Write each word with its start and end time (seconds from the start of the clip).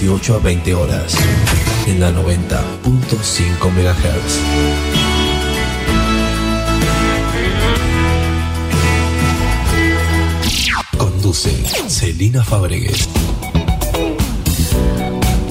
18 0.00 0.34
a 0.34 0.38
20 0.38 0.74
horas, 0.74 1.14
en 1.86 2.00
la 2.00 2.10
90.5 2.10 3.70
MHz. 3.70 4.40
Conduce 10.96 11.50
Celina 11.90 12.42
Fabregues. 12.42 13.10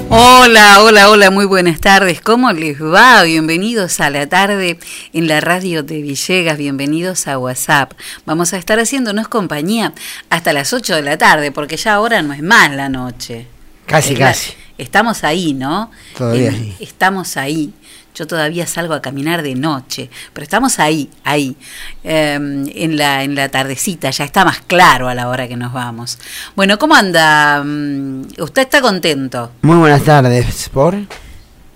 Hola, 0.09 0.81
hola, 0.81 1.11
hola, 1.11 1.29
muy 1.29 1.45
buenas 1.45 1.79
tardes. 1.79 2.19
¿Cómo 2.19 2.51
les 2.51 2.81
va? 2.81 3.21
Bienvenidos 3.21 3.99
a 3.99 4.09
la 4.09 4.27
tarde 4.27 4.79
en 5.13 5.27
la 5.27 5.41
radio 5.41 5.83
de 5.83 6.01
Villegas, 6.01 6.57
bienvenidos 6.57 7.27
a 7.27 7.37
WhatsApp. 7.37 7.93
Vamos 8.25 8.53
a 8.53 8.57
estar 8.57 8.79
haciéndonos 8.79 9.27
compañía 9.27 9.93
hasta 10.31 10.53
las 10.53 10.73
8 10.73 10.95
de 10.95 11.03
la 11.03 11.19
tarde, 11.19 11.51
porque 11.51 11.77
ya 11.77 11.93
ahora 11.93 12.23
no 12.23 12.33
es 12.33 12.41
más 12.41 12.71
la 12.71 12.89
noche. 12.89 13.58
Casi, 13.89 14.13
Es 14.13 14.19
la- 14.19 14.27
casi. 14.27 14.53
Estamos 14.77 15.23
ahí, 15.25 15.53
¿no? 15.53 15.91
Todavía 16.17 16.49
En- 16.49 16.55
sí. 16.55 16.75
Estamos 16.79 17.35
ahí. 17.37 17.73
Yo 18.15 18.25
todavía 18.27 18.65
salgo 18.67 18.93
a 18.93 19.01
caminar 19.01 19.43
de 19.43 19.55
noche, 19.55 20.09
pero 20.33 20.43
estamos 20.43 20.79
ahí, 20.79 21.09
ahí, 21.23 21.55
eh, 22.03 22.33
en, 22.33 22.97
la, 22.97 23.23
en 23.23 23.35
la 23.35 23.47
tardecita, 23.49 24.09
ya 24.09 24.25
está 24.25 24.43
más 24.43 24.59
claro 24.61 25.07
a 25.07 25.15
la 25.15 25.29
hora 25.29 25.47
que 25.47 25.55
nos 25.55 25.71
vamos. 25.71 26.17
Bueno, 26.55 26.77
¿cómo 26.79 26.95
anda? 26.95 27.63
Mm, 27.63 28.23
¿Usted 28.39 28.63
está 28.63 28.81
contento? 28.81 29.51
Muy 29.61 29.77
buenas 29.77 30.03
tardes, 30.03 30.69
¿por? 30.69 30.95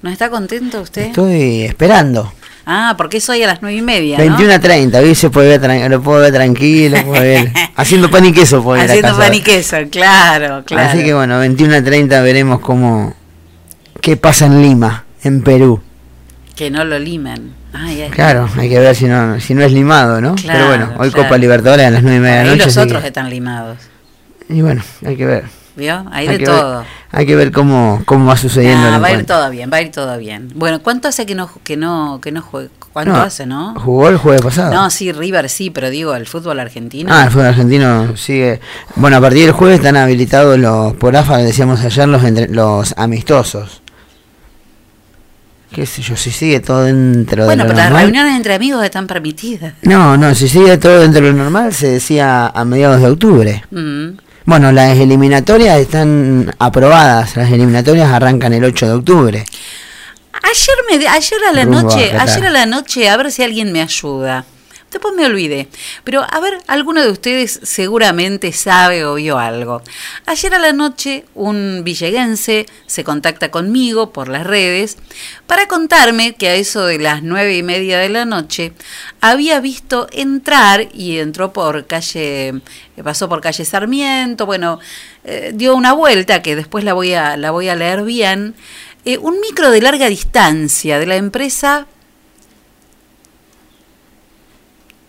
¿No 0.01 0.09
está 0.09 0.29
contento 0.29 0.81
usted? 0.81 1.07
Estoy 1.07 1.61
esperando. 1.63 2.33
Ah, 2.65 2.93
porque 2.97 3.17
es 3.17 3.29
hoy 3.29 3.43
a 3.43 3.47
las 3.47 3.61
nueve 3.61 3.77
y 3.77 3.81
media, 3.81 4.17
¿no? 4.17 4.23
21 4.23 4.53
a 4.53 4.59
30, 4.59 4.99
hoy 4.99 5.15
se 5.15 5.29
puede 5.29 5.57
ver, 5.57 5.91
lo 5.91 6.01
puedo 6.01 6.21
ver 6.21 6.31
tranquilo, 6.33 6.97
puedo 7.03 7.21
ver- 7.21 7.51
haciendo 7.75 8.09
pan 8.09 8.25
y 8.25 8.31
queso 8.31 8.63
puedo 8.63 8.81
Haciendo 8.81 9.17
pan 9.17 9.33
y 9.33 9.41
queso, 9.41 9.77
claro, 9.91 10.63
claro. 10.65 10.89
Así 10.89 11.03
que 11.03 11.13
bueno, 11.13 11.39
21 11.39 11.75
a 11.75 11.83
30 11.83 12.21
veremos 12.21 12.59
cómo, 12.61 13.13
qué 13.99 14.15
pasa 14.15 14.45
en 14.45 14.61
Lima, 14.61 15.03
en 15.23 15.41
Perú. 15.43 15.81
Que 16.55 16.69
no 16.71 16.85
lo 16.85 16.97
limen. 16.99 17.53
Claro, 18.11 18.47
hay 18.57 18.69
que 18.69 18.77
ver 18.79 18.95
si 18.95 19.05
no, 19.05 19.39
si 19.39 19.55
no 19.55 19.63
es 19.63 19.71
limado, 19.71 20.21
¿no? 20.21 20.35
Claro, 20.35 20.53
Pero 20.53 20.67
bueno, 20.67 20.85
hoy 20.99 21.09
claro. 21.09 21.23
Copa 21.27 21.37
Libertadores 21.39 21.87
a 21.87 21.89
las 21.89 22.03
9 22.03 22.17
y 22.17 22.19
media 22.21 22.35
de 22.37 22.43
la 22.43 22.51
noche. 22.51 22.65
los 22.65 22.77
así 22.77 22.85
otros 22.85 23.01
que- 23.01 23.07
están 23.07 23.29
limados. 23.31 23.79
Y 24.47 24.61
bueno, 24.61 24.83
hay 25.05 25.15
que 25.17 25.25
ver. 25.25 25.43
¿Vio? 25.75 26.05
Hay, 26.11 26.27
hay 26.27 26.37
de 26.37 26.45
todo. 26.45 26.79
Ver, 26.79 26.87
hay 27.11 27.25
que 27.25 27.35
ver 27.35 27.51
cómo, 27.51 28.03
cómo 28.05 28.27
va 28.27 28.37
sucediendo 28.37 28.87
Ah, 28.87 28.95
el 28.97 29.03
va 29.03 29.07
a 29.07 29.11
ir 29.13 29.25
todo 29.25 29.49
bien, 29.49 29.71
va 29.73 29.77
a 29.77 29.81
ir 29.81 29.91
todo 29.91 30.17
bien. 30.19 30.49
Bueno, 30.53 30.81
¿cuánto 30.83 31.07
hace 31.07 31.25
que 31.25 31.33
no 31.33 31.49
que 31.63 31.77
no 31.77 32.19
que 32.21 32.31
no 32.31 32.41
juegue? 32.43 32.69
¿Cuánto 32.93 33.13
No, 33.13 33.21
hace, 33.21 33.47
no? 33.47 33.73
Jugó 33.79 34.07
el 34.09 34.17
jueves 34.17 34.41
pasado. 34.43 34.71
No, 34.71 34.87
sí, 34.91 35.11
River 35.11 35.49
sí, 35.49 35.71
pero 35.71 35.89
digo, 35.89 36.13
el 36.13 36.27
fútbol 36.27 36.59
argentino. 36.59 37.09
Ah, 37.11 37.23
el 37.23 37.31
fútbol 37.31 37.47
argentino 37.47 38.15
sigue. 38.17 38.59
Bueno, 38.95 39.17
a 39.17 39.21
partir 39.21 39.45
del 39.45 39.51
jueves 39.53 39.77
están 39.77 39.97
habilitados 39.97 40.59
los, 40.59 40.93
por 40.93 41.15
AFA, 41.15 41.37
decíamos 41.39 41.81
ayer, 41.81 42.07
los, 42.07 42.23
entre- 42.23 42.49
los 42.49 42.93
amistosos. 42.95 43.81
Qué 45.71 45.87
sé 45.87 46.03
yo, 46.03 46.15
si 46.15 46.29
sigue 46.29 46.59
todo 46.59 46.83
dentro 46.83 47.45
bueno, 47.45 47.63
de 47.63 47.69
lo 47.69 47.73
pero 47.73 47.77
las 47.77 47.85
normal. 47.89 48.03
reuniones 48.03 48.35
entre 48.35 48.53
amigos 48.53 48.83
están 48.85 49.07
permitidas. 49.07 49.73
No, 49.81 50.15
no, 50.17 50.35
si 50.35 50.47
sigue 50.47 50.77
todo 50.77 50.99
dentro 50.99 51.25
de 51.25 51.31
lo 51.31 51.37
normal, 51.37 51.73
se 51.73 51.87
decía 51.87 52.45
a 52.47 52.63
mediados 52.63 53.01
de 53.01 53.07
octubre. 53.09 53.63
Mm. 53.71 54.09
Bueno, 54.45 54.71
las 54.71 54.97
eliminatorias 54.97 55.79
están 55.79 56.53
aprobadas. 56.59 57.35
Las 57.37 57.51
eliminatorias 57.51 58.11
arrancan 58.11 58.53
el 58.53 58.63
8 58.63 58.87
de 58.87 58.91
octubre. 58.93 59.45
Ayer 60.33 60.75
me 60.99 61.07
ayer 61.07 61.39
a 61.49 61.53
la 61.53 61.63
Rumbo 61.63 61.81
noche, 61.83 62.17
ayer 62.17 62.45
a 62.45 62.49
la 62.49 62.65
noche, 62.65 63.09
a 63.09 63.15
ver 63.17 63.31
si 63.31 63.43
alguien 63.43 63.71
me 63.71 63.81
ayuda. 63.81 64.43
Después 64.93 65.15
me 65.15 65.25
olvidé. 65.25 65.67
Pero 66.03 66.23
a 66.29 66.39
ver, 66.39 66.59
alguno 66.67 67.01
de 67.01 67.09
ustedes 67.09 67.59
seguramente 67.63 68.53
sabe 68.53 69.03
o 69.05 69.15
vio 69.15 69.39
algo. 69.39 69.81
Ayer 70.27 70.53
a 70.53 70.59
la 70.59 70.71
noche 70.71 71.25
un 71.33 71.81
villeguense 71.83 72.67
se 72.85 73.03
contacta 73.03 73.49
conmigo 73.49 74.13
por 74.13 74.29
las 74.29 74.45
redes 74.45 74.97
para 75.47 75.67
contarme 75.67 76.35
que 76.35 76.47
a 76.47 76.53
eso 76.53 76.85
de 76.85 76.99
las 76.99 77.23
nueve 77.23 77.57
y 77.57 77.63
media 77.63 77.97
de 77.97 78.09
la 78.09 78.25
noche 78.25 78.73
había 79.19 79.59
visto 79.59 80.07
entrar 80.11 80.87
y 80.93 81.17
entró 81.17 81.53
por 81.53 81.87
calle, 81.87 82.61
pasó 83.03 83.27
por 83.27 83.41
calle 83.41 83.65
Sarmiento, 83.65 84.45
bueno, 84.45 84.79
eh, 85.23 85.53
dio 85.55 85.75
una 85.75 85.93
vuelta 85.93 86.43
que 86.43 86.55
después 86.55 86.83
la 86.83 86.93
voy 86.93 87.15
a, 87.15 87.35
la 87.35 87.49
voy 87.49 87.67
a 87.67 87.75
leer 87.75 88.03
bien. 88.03 88.53
Eh, 89.05 89.17
un 89.17 89.39
micro 89.39 89.71
de 89.71 89.81
larga 89.81 90.07
distancia 90.07 90.99
de 90.99 91.07
la 91.07 91.15
empresa 91.15 91.87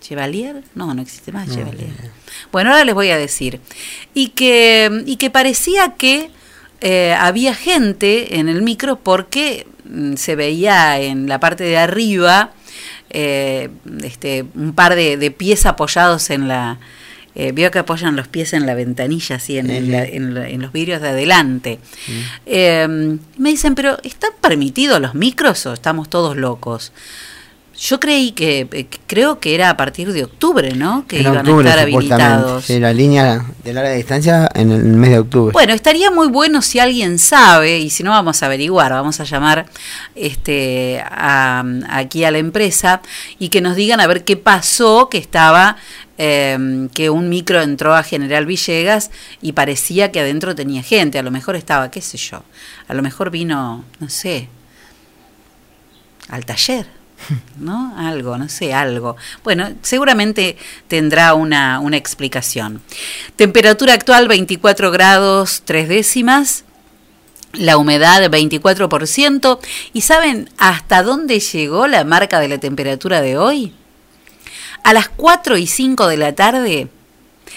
Chevalier, 0.05 0.63
no, 0.75 0.93
no 0.95 1.01
existe 1.03 1.33
más 1.33 1.49
Chevalier. 1.55 1.89
Bueno, 2.53 2.71
ahora 2.71 2.85
les 2.85 2.95
voy 2.95 3.11
a 3.11 3.17
decir. 3.19 3.61
Y 4.13 4.29
que, 4.29 5.03
y 5.07 5.17
que 5.17 5.31
parecía 5.31 5.95
que 5.97 6.31
eh, 6.81 7.15
había 7.19 7.55
gente 7.55 8.39
en 8.39 8.49
el 8.49 8.63
micro 8.63 8.97
porque 9.01 9.67
mm, 9.85 10.15
se 10.17 10.37
veía 10.37 11.01
en 11.01 11.27
la 11.29 11.41
parte 11.41 11.65
de 11.65 11.79
arriba 11.79 12.53
eh, 13.11 13.71
este, 14.03 14.45
un 14.55 14.75
par 14.75 14.95
de, 14.95 15.17
de 15.17 15.31
pies 15.31 15.67
apoyados 15.67 16.29
en 16.31 16.49
la, 16.49 16.79
eh, 17.37 17.53
veo 17.53 17.71
que 17.71 17.79
apoyan 17.79 18.15
los 18.17 18.29
pies 18.29 18.53
en 18.53 18.67
la 18.67 18.75
ventanilla, 18.75 19.37
así 19.37 19.57
en, 19.59 19.71
en 19.71 19.91
la- 19.91 20.05
en 20.05 20.35
la- 20.35 20.49
en 20.49 20.61
los 20.63 20.73
vidrios 20.73 21.01
de 21.01 21.09
adelante. 21.09 21.79
Eh, 22.47 23.17
me 23.39 23.51
dicen, 23.51 23.75
pero 23.75 23.99
¿están 24.03 24.31
permitidos 24.41 25.01
los 25.01 25.15
micros 25.15 25.65
o 25.67 25.73
estamos 25.73 26.11
todos 26.11 26.37
locos? 26.37 26.93
Yo 27.77 27.99
creí 27.99 28.31
que, 28.31 28.61
eh, 28.71 28.87
que- 28.87 28.99
creo 29.09 29.41
que 29.41 29.55
era 29.55 29.69
a 29.71 29.77
partir 29.77 30.13
de 30.13 30.23
octubre, 30.23 30.73
¿no? 30.75 31.07
Que 31.09 31.17
en 31.17 31.23
iban 31.23 31.39
octubre, 31.39 31.67
a 31.67 31.71
estar 31.73 31.83
habilitados. 31.83 32.65
Sí, 32.65 32.79
la 32.79 32.93
línea 32.93 33.45
de 33.65 33.73
larga 33.73 33.91
distancia 33.93 34.49
en 34.55 34.71
el 34.71 34.85
mes 34.85 35.11
de 35.11 35.19
octubre. 35.19 35.53
Bueno, 35.53 35.73
estaría 35.73 36.11
muy 36.13 36.29
bueno 36.29 36.63
si 36.63 36.79
alguien 36.79 37.19
sabe, 37.19 37.79
y 37.81 37.91
si 37.91 38.05
no 38.05 38.11
vamos 38.13 38.43
a 38.43 38.47
averiguar, 38.47 38.93
vamos 38.93 39.19
a 39.19 39.25
llamar 39.25 39.67
este, 40.15 41.03
a- 41.05 41.65
aquí 41.89 42.23
a 42.25 42.31
la 42.31 42.39
empresa 42.39 43.03
y 43.41 43.49
que 43.49 43.61
nos 43.61 43.75
digan 43.75 44.01
a 44.01 44.07
ver 44.07 44.23
qué 44.25 44.37
pasó, 44.37 45.09
que 45.11 45.19
estaba, 45.19 45.77
eh, 46.17 46.87
que 46.95 47.11
un 47.11 47.29
micro 47.29 47.61
entró 47.61 47.95
a 47.97 48.05
General 48.05 48.47
Villegas 48.47 49.11
y 49.43 49.51
parecía 49.51 50.13
que 50.13 50.21
adentro 50.21 50.55
tenía 50.55 50.85
gente, 50.85 51.19
a 51.19 51.23
lo 51.25 51.33
mejor 51.33 51.57
estaba, 51.57 51.91
qué 51.91 52.01
sé 52.01 52.19
yo, 52.19 52.45
a 52.87 52.95
lo 52.95 53.03
mejor 53.03 53.31
vino, 53.31 53.85
no 53.99 54.09
sé, 54.09 54.49
al 56.29 56.45
taller. 56.47 56.87
¿No? 57.59 57.95
Algo, 57.97 58.37
no 58.39 58.49
sé, 58.49 58.73
algo. 58.73 59.17
Bueno, 59.43 59.73
seguramente 59.83 60.57
tendrá 60.89 61.35
una, 61.35 61.81
una 61.81 61.97
explicación. 61.97 62.83
Temperatura 63.37 63.95
actual 63.95 64.29
24 64.29 64.91
grados 64.91 65.63
3 65.65 65.89
décimas. 65.89 66.65
La 67.53 67.77
humedad 67.77 68.21
24%. 68.23 69.59
¿Y 69.93 70.01
saben 70.01 70.51
hasta 70.59 71.03
dónde 71.03 71.39
llegó 71.39 71.87
la 71.87 72.05
marca 72.05 72.41
de 72.41 72.49
la 72.49 72.59
temperatura 72.59 73.21
de 73.21 73.39
hoy? 73.39 73.73
A 74.83 74.93
las 74.93 75.09
4 75.09 75.57
y 75.57 75.67
5 75.67 76.09
de 76.09 76.17
la 76.17 76.35
tarde 76.35 76.89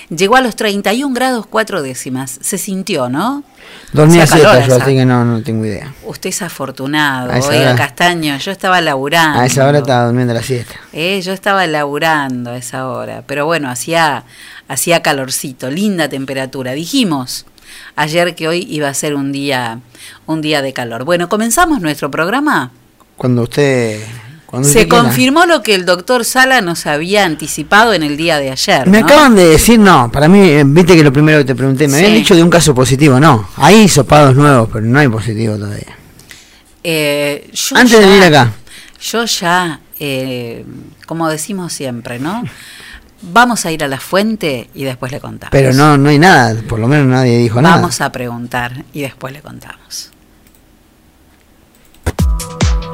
llegó 0.10 0.36
a 0.36 0.42
los 0.42 0.56
31 0.56 1.14
grados 1.14 1.46
4 1.48 1.82
décimas. 1.82 2.38
Se 2.42 2.58
sintió, 2.58 3.10
¿no? 3.10 3.44
Dormía 3.92 4.26
siesta 4.26 4.66
yo, 4.66 4.76
así 4.76 4.96
que 4.96 5.06
no, 5.06 5.26
no 5.26 5.42
tengo 5.44 5.66
idea. 5.66 5.94
Usted 6.06 6.30
es 6.30 6.42
afortunado. 6.42 7.32
Oiga, 7.34 7.72
hora- 7.72 7.76
Castaño, 7.76 8.38
yo 8.38 8.52
estaba 8.52 8.80
laburando. 8.82 9.40
A 9.40 9.46
esa 9.46 9.68
hora 9.68 9.80
estaba 9.80 10.06
durmiendo 10.06 10.34
la 10.34 10.42
siesta. 10.42 10.76
Eh, 10.94 11.22
yo 11.22 11.34
estaba 11.34 11.68
laburando 11.68 12.52
a 12.52 12.58
esa 12.58 12.88
hora, 12.88 13.24
pero 13.28 13.46
bueno, 13.46 13.70
hacía, 13.70 14.24
hacía 14.68 15.02
calorcito, 15.02 15.70
linda 15.70 16.08
temperatura. 16.10 16.72
Dijimos 16.74 17.46
ayer 17.96 18.36
que 18.36 18.48
hoy 18.48 18.66
iba 18.70 18.88
a 18.88 18.94
ser 18.94 19.16
un 19.16 19.32
día, 19.32 19.80
un 20.26 20.42
día 20.42 20.62
de 20.62 20.74
calor. 20.74 21.04
Bueno, 21.04 21.28
comenzamos 21.30 21.82
nuestro 21.82 22.10
programa. 22.12 22.72
Cuando 23.18 23.44
usted... 23.44 24.02
Cuando 24.48 24.68
Se 24.70 24.88
confirmó 24.88 25.46
lo 25.46 25.62
que 25.62 25.76
el 25.76 25.86
doctor 25.86 26.24
Sala 26.24 26.62
nos 26.62 26.86
había 26.88 27.26
anticipado 27.26 27.94
en 27.94 28.02
el 28.02 28.16
día 28.18 28.40
de 28.40 28.50
ayer. 28.50 28.88
Me 28.88 29.02
¿no? 29.02 29.06
acaban 29.06 29.36
de 29.36 29.46
decir, 29.46 29.78
no, 29.78 30.10
para 30.12 30.28
mí, 30.30 30.40
eh, 30.40 30.64
viste 30.66 30.96
que 30.96 31.04
lo 31.04 31.12
primero 31.14 31.40
que 31.40 31.46
te 31.46 31.54
pregunté, 31.56 31.88
me 31.90 31.98
habían 31.98 32.12
Sí. 32.14 32.18
dicho 32.20 32.34
de 32.36 32.44
un 32.44 32.50
caso 32.50 32.74
positivo, 32.74 33.20
no. 33.20 33.50
Hay 33.58 33.82
hisopados 33.84 34.36
nuevos, 34.36 34.70
pero 34.72 34.86
no 34.86 34.98
hay 35.00 35.10
positivo 35.10 35.56
todavía. 35.58 35.98
Eh, 36.84 37.50
yo 37.54 37.76
Antes 37.76 38.00
de 38.00 38.02
ya- 38.06 38.08
venir 38.08 38.24
acá. 38.24 38.54
Yo 39.02 39.26
ya, 39.26 39.82
eh, 40.00 40.66
como 41.06 41.28
decimos 41.30 41.74
siempre, 41.74 42.18
¿no? 42.20 42.44
Vamos 43.22 43.66
a 43.66 43.72
ir 43.72 43.84
a 43.84 43.88
la 43.88 44.00
fuente 44.00 44.70
y 44.74 44.84
después 44.86 45.12
le 45.12 45.20
contamos. 45.20 45.52
Pero 45.52 45.74
no, 45.74 45.98
no 45.98 46.10
hay 46.10 46.20
nada, 46.20 46.56
por 46.70 46.80
lo 46.80 46.88
menos 46.88 47.08
nadie 47.08 47.38
dijo 47.38 47.62
nada. 47.62 47.76
Vamos 47.76 48.00
a 48.00 48.12
preguntar 48.12 48.86
y 48.94 49.02
después 49.02 49.34
le 49.34 49.42
contamos. 49.42 50.12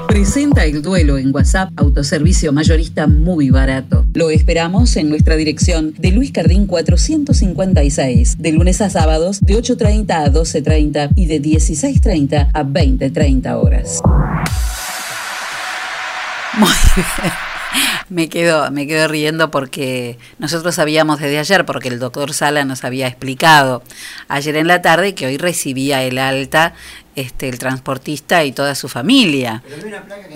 Presenta 0.07 0.65
el 0.65 0.81
duelo 0.81 1.17
en 1.17 1.33
WhatsApp, 1.33 1.71
autoservicio 1.75 2.51
mayorista 2.53 3.07
muy 3.07 3.49
barato. 3.49 4.05
Lo 4.13 4.29
esperamos 4.29 4.95
en 4.95 5.09
nuestra 5.09 5.35
dirección 5.35 5.93
de 5.97 6.11
Luis 6.11 6.31
Cardín 6.31 6.67
456, 6.67 8.37
de 8.39 8.51
lunes 8.51 8.81
a 8.81 8.89
sábados 8.89 9.41
de 9.41 9.55
8.30 9.55 10.11
a 10.11 10.31
12.30 10.31 11.09
y 11.15 11.25
de 11.25 11.41
16.30 11.41 12.49
a 12.53 12.63
20.30 12.63 13.61
horas. 13.61 14.01
Muy 16.57 16.69
bien. 16.95 17.33
Me 18.09 18.29
quedo, 18.29 18.69
me 18.69 18.85
quedo 18.85 19.07
riendo 19.07 19.49
porque 19.49 20.19
nosotros 20.37 20.75
sabíamos 20.75 21.19
desde 21.19 21.39
ayer, 21.39 21.65
porque 21.65 21.87
el 21.87 21.97
doctor 21.97 22.33
Sala 22.33 22.65
nos 22.65 22.83
había 22.83 23.07
explicado 23.07 23.81
ayer 24.27 24.55
en 24.57 24.67
la 24.67 24.81
tarde 24.81 25.15
que 25.15 25.25
hoy 25.25 25.37
recibía 25.37 26.03
el 26.03 26.19
alta 26.19 26.73
este, 27.15 27.49
el 27.49 27.59
transportista 27.59 28.43
y 28.43 28.51
toda 28.51 28.75
su 28.75 28.87
familia. 28.89 29.61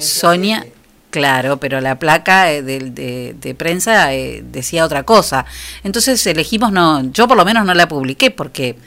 Sonia, 0.01 0.65
claro, 1.09 1.57
pero 1.57 1.81
la 1.81 1.97
placa 1.99 2.51
eh, 2.51 2.61
de, 2.61 2.79
de- 2.91 3.35
de 3.39 3.55
prensa 3.55 4.13
eh, 4.13 4.43
decía 4.45 4.85
otra 4.85 5.03
cosa. 5.03 5.45
Entonces 5.83 6.25
elegimos 6.27 6.71
no, 6.71 7.03
yo 7.11 7.27
por 7.27 7.37
lo 7.37 7.45
menos 7.45 7.65
no 7.65 7.73
la 7.73 7.87
publiqué 7.87 8.31
porque 8.31 8.77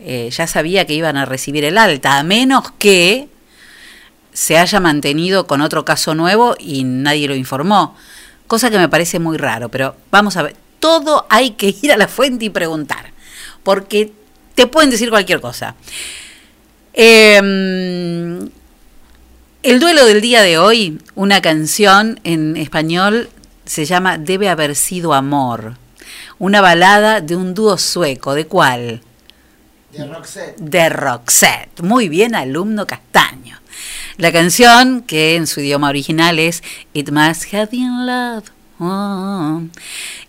eh, 0.00 0.30
ya 0.30 0.46
sabía 0.46 0.86
que 0.86 0.94
iban 0.94 1.16
a 1.16 1.24
recibir 1.24 1.64
el 1.64 1.76
alta, 1.78 2.18
a 2.18 2.22
menos 2.22 2.70
que 2.78 3.28
se 4.32 4.56
haya 4.56 4.78
mantenido 4.80 5.46
con 5.46 5.60
otro 5.60 5.84
caso 5.84 6.14
nuevo 6.14 6.54
y 6.58 6.84
nadie 6.84 7.26
lo 7.28 7.34
informó. 7.34 7.96
Cosa 8.46 8.70
que 8.70 8.78
me 8.78 8.88
parece 8.88 9.18
muy 9.18 9.36
raro, 9.36 9.68
pero 9.68 9.96
vamos 10.10 10.36
a 10.36 10.42
ver, 10.42 10.56
todo 10.78 11.26
hay 11.28 11.50
que 11.50 11.74
ir 11.82 11.92
a 11.92 11.96
la 11.96 12.06
fuente 12.08 12.44
y 12.44 12.50
preguntar, 12.50 13.12
porque 13.64 14.12
te 14.54 14.66
pueden 14.68 14.90
decir 14.90 15.10
cualquier 15.10 15.40
cosa. 15.40 15.74
Eh, 16.94 18.48
el 19.62 19.80
duelo 19.80 20.06
del 20.06 20.20
día 20.20 20.42
de 20.42 20.56
hoy, 20.56 20.98
una 21.14 21.42
canción 21.42 22.20
en 22.24 22.56
español, 22.56 23.28
se 23.64 23.84
llama 23.84 24.16
Debe 24.16 24.48
haber 24.48 24.74
sido 24.74 25.12
amor. 25.12 25.76
Una 26.38 26.60
balada 26.60 27.20
de 27.20 27.36
un 27.36 27.54
dúo 27.54 27.76
sueco. 27.76 28.34
¿De 28.34 28.46
cuál? 28.46 29.02
De 30.58 30.88
Roxette. 30.88 31.82
Muy 31.82 32.08
bien, 32.08 32.34
alumno 32.34 32.86
castaño. 32.86 33.58
La 34.16 34.32
canción, 34.32 35.02
que 35.02 35.36
en 35.36 35.46
su 35.46 35.60
idioma 35.60 35.88
original 35.88 36.38
es 36.38 36.62
It 36.92 37.10
Must 37.10 37.52
Have 37.52 37.68
Been 37.72 38.06
Love. 38.06 38.44
Oh. 38.80 39.62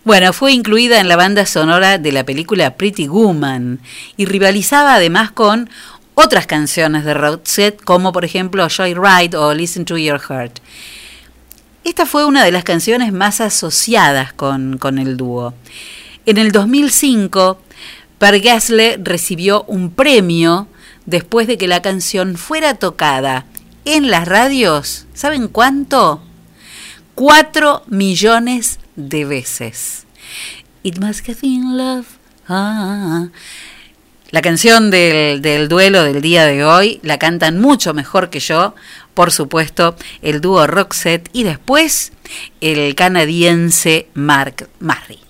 Bueno, 0.04 0.32
fue 0.32 0.52
incluida 0.52 0.98
en 0.98 1.08
la 1.08 1.16
banda 1.16 1.46
sonora 1.46 1.98
de 1.98 2.10
la 2.10 2.24
película 2.24 2.74
Pretty 2.74 3.06
Woman 3.06 3.78
y 4.16 4.24
rivalizaba 4.24 4.94
además 4.94 5.30
con 5.30 5.70
otras 6.20 6.46
canciones 6.46 7.04
de 7.04 7.14
Roxette, 7.14 7.82
como 7.82 8.12
por 8.12 8.24
ejemplo 8.24 8.68
Joyride 8.68 9.36
o 9.36 9.54
Listen 9.54 9.84
to 9.84 9.96
Your 9.96 10.20
Heart. 10.20 10.58
Esta 11.82 12.04
fue 12.04 12.26
una 12.26 12.44
de 12.44 12.52
las 12.52 12.62
canciones 12.62 13.12
más 13.12 13.40
asociadas 13.40 14.32
con, 14.34 14.76
con 14.76 14.98
el 14.98 15.16
dúo. 15.16 15.54
En 16.26 16.36
el 16.36 16.52
2005, 16.52 17.58
Per 18.18 18.42
Gessle 18.42 18.98
recibió 19.02 19.64
un 19.64 19.90
premio 19.90 20.68
después 21.06 21.46
de 21.46 21.56
que 21.56 21.66
la 21.66 21.80
canción 21.80 22.36
fuera 22.36 22.74
tocada 22.74 23.46
en 23.86 24.10
las 24.10 24.28
radios. 24.28 25.06
¿Saben 25.14 25.48
cuánto? 25.48 26.22
4 27.14 27.84
millones 27.86 28.78
de 28.94 29.24
veces. 29.24 30.06
It 30.82 30.98
must 30.98 31.26
have 31.28 31.38
been 31.40 31.76
love. 31.76 32.06
Ah. 32.46 33.28
La 34.30 34.42
canción 34.42 34.90
del, 34.90 35.42
del 35.42 35.68
duelo 35.68 36.04
del 36.04 36.20
día 36.20 36.46
de 36.46 36.64
hoy 36.64 37.00
la 37.02 37.18
cantan 37.18 37.60
mucho 37.60 37.94
mejor 37.94 38.30
que 38.30 38.38
yo, 38.38 38.74
por 39.14 39.32
supuesto, 39.32 39.96
el 40.22 40.40
dúo 40.40 40.66
Roxette 40.66 41.28
y 41.32 41.42
después 41.42 42.12
el 42.60 42.94
canadiense 42.94 44.08
Mark 44.14 44.68
Marry. 44.78 45.29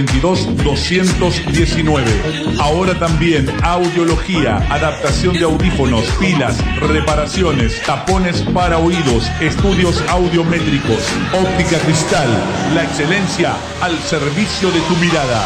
219. 0.05 2.57
Ahora 2.59 2.97
también 2.97 3.49
audiología, 3.63 4.57
adaptación 4.69 5.33
de 5.33 5.43
audífonos, 5.43 6.05
pilas, 6.19 6.57
reparaciones, 6.79 7.81
tapones 7.83 8.41
para 8.53 8.77
oídos, 8.77 9.29
estudios 9.39 10.03
audiométricos, 10.09 11.03
óptica 11.33 11.77
cristal, 11.79 12.29
la 12.73 12.83
excelencia 12.83 13.55
al 13.81 13.97
servicio 13.99 14.71
de 14.71 14.79
tu 14.81 14.95
mirada. 14.97 15.45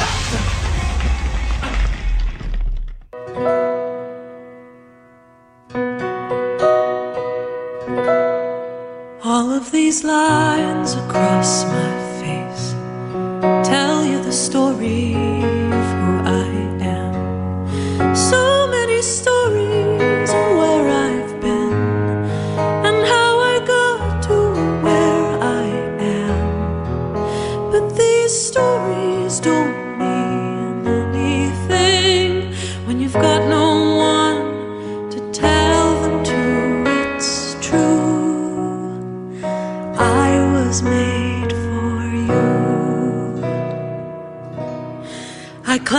All 9.24 9.52
of 9.52 9.72
these 9.72 10.04
lines 10.04 10.96
across 10.96 11.66
my 11.66 12.05
story 14.56 15.35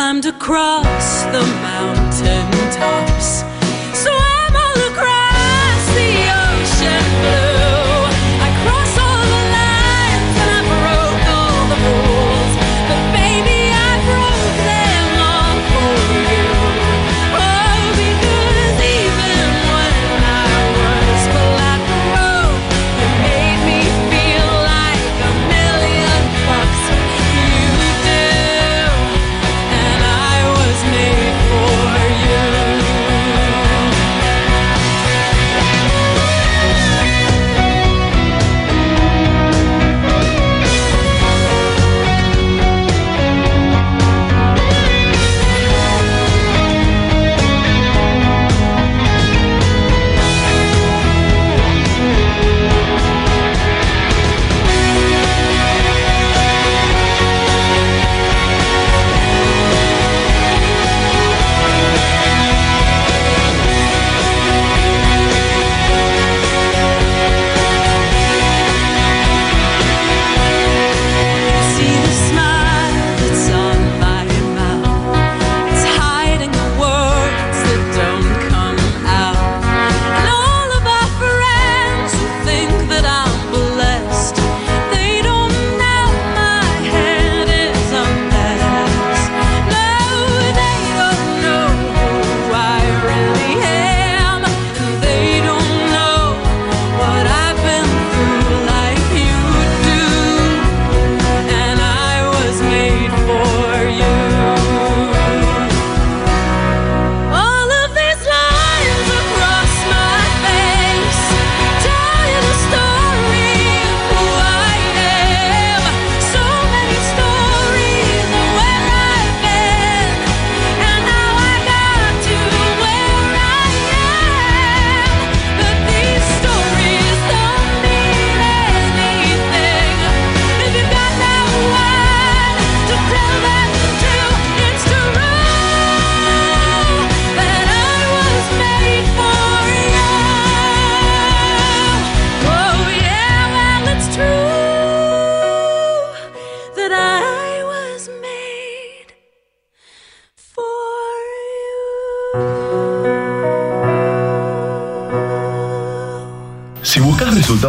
I 0.06 0.08
climbed 0.08 0.26
across 0.26 1.24
the 1.32 1.65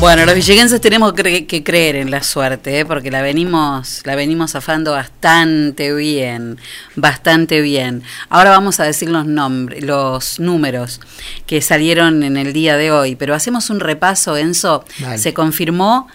Bueno, 0.00 0.24
los 0.24 0.36
villeguenses 0.36 0.80
tenemos 0.80 1.12
que 1.12 1.64
creer 1.64 1.96
en 1.96 2.12
la 2.12 2.22
suerte, 2.22 2.78
¿eh? 2.78 2.86
porque 2.86 3.10
la 3.10 3.20
venimos, 3.20 4.00
la 4.04 4.14
venimos 4.14 4.52
zafando 4.52 4.92
bastante 4.92 5.92
bien, 5.92 6.56
bastante 6.94 7.60
bien. 7.60 8.04
Ahora 8.28 8.50
vamos 8.50 8.78
a 8.78 8.84
decir 8.84 9.10
los 9.10 9.26
nombres, 9.26 9.82
los 9.82 10.38
números 10.38 11.00
que 11.46 11.60
salieron 11.60 12.22
en 12.22 12.36
el 12.36 12.52
día 12.52 12.76
de 12.76 12.92
hoy, 12.92 13.16
pero 13.16 13.34
hacemos 13.34 13.70
un 13.70 13.80
repaso, 13.80 14.36
Enzo. 14.36 14.84
Dale. 15.00 15.18
Se 15.18 15.34
confirmó, 15.34 16.06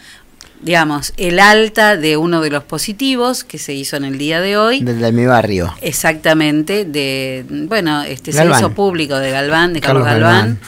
digamos, 0.64 1.14
el 1.18 1.40
alta 1.40 1.98
de 1.98 2.18
uno 2.18 2.42
de 2.42 2.50
los 2.50 2.64
positivos 2.64 3.44
que 3.44 3.58
se 3.58 3.74
hizo 3.74 3.96
en 3.98 4.06
el 4.06 4.18
día 4.18 4.40
de 4.42 4.58
hoy. 4.58 4.82
Del 4.82 5.00
de 5.00 5.12
mi 5.12 5.26
barrio. 5.26 5.74
Exactamente, 5.82 6.86
de 6.86 7.46
bueno, 7.50 8.02
este 8.04 8.32
Galván. 8.32 8.60
se 8.60 8.66
hizo 8.66 8.74
público 8.74 9.16
de 9.20 9.32
Galván, 9.32 9.74
de 9.74 9.82
Carlos, 9.82 10.04
Carlos 10.06 10.22
Galván. 10.24 10.42
Galván. 10.42 10.60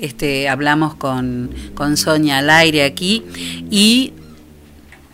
Este, 0.00 0.48
hablamos 0.48 0.96
con, 0.96 1.50
con 1.74 1.96
Sonia 1.96 2.38
al 2.38 2.50
aire 2.50 2.84
aquí 2.84 3.22
y 3.70 4.12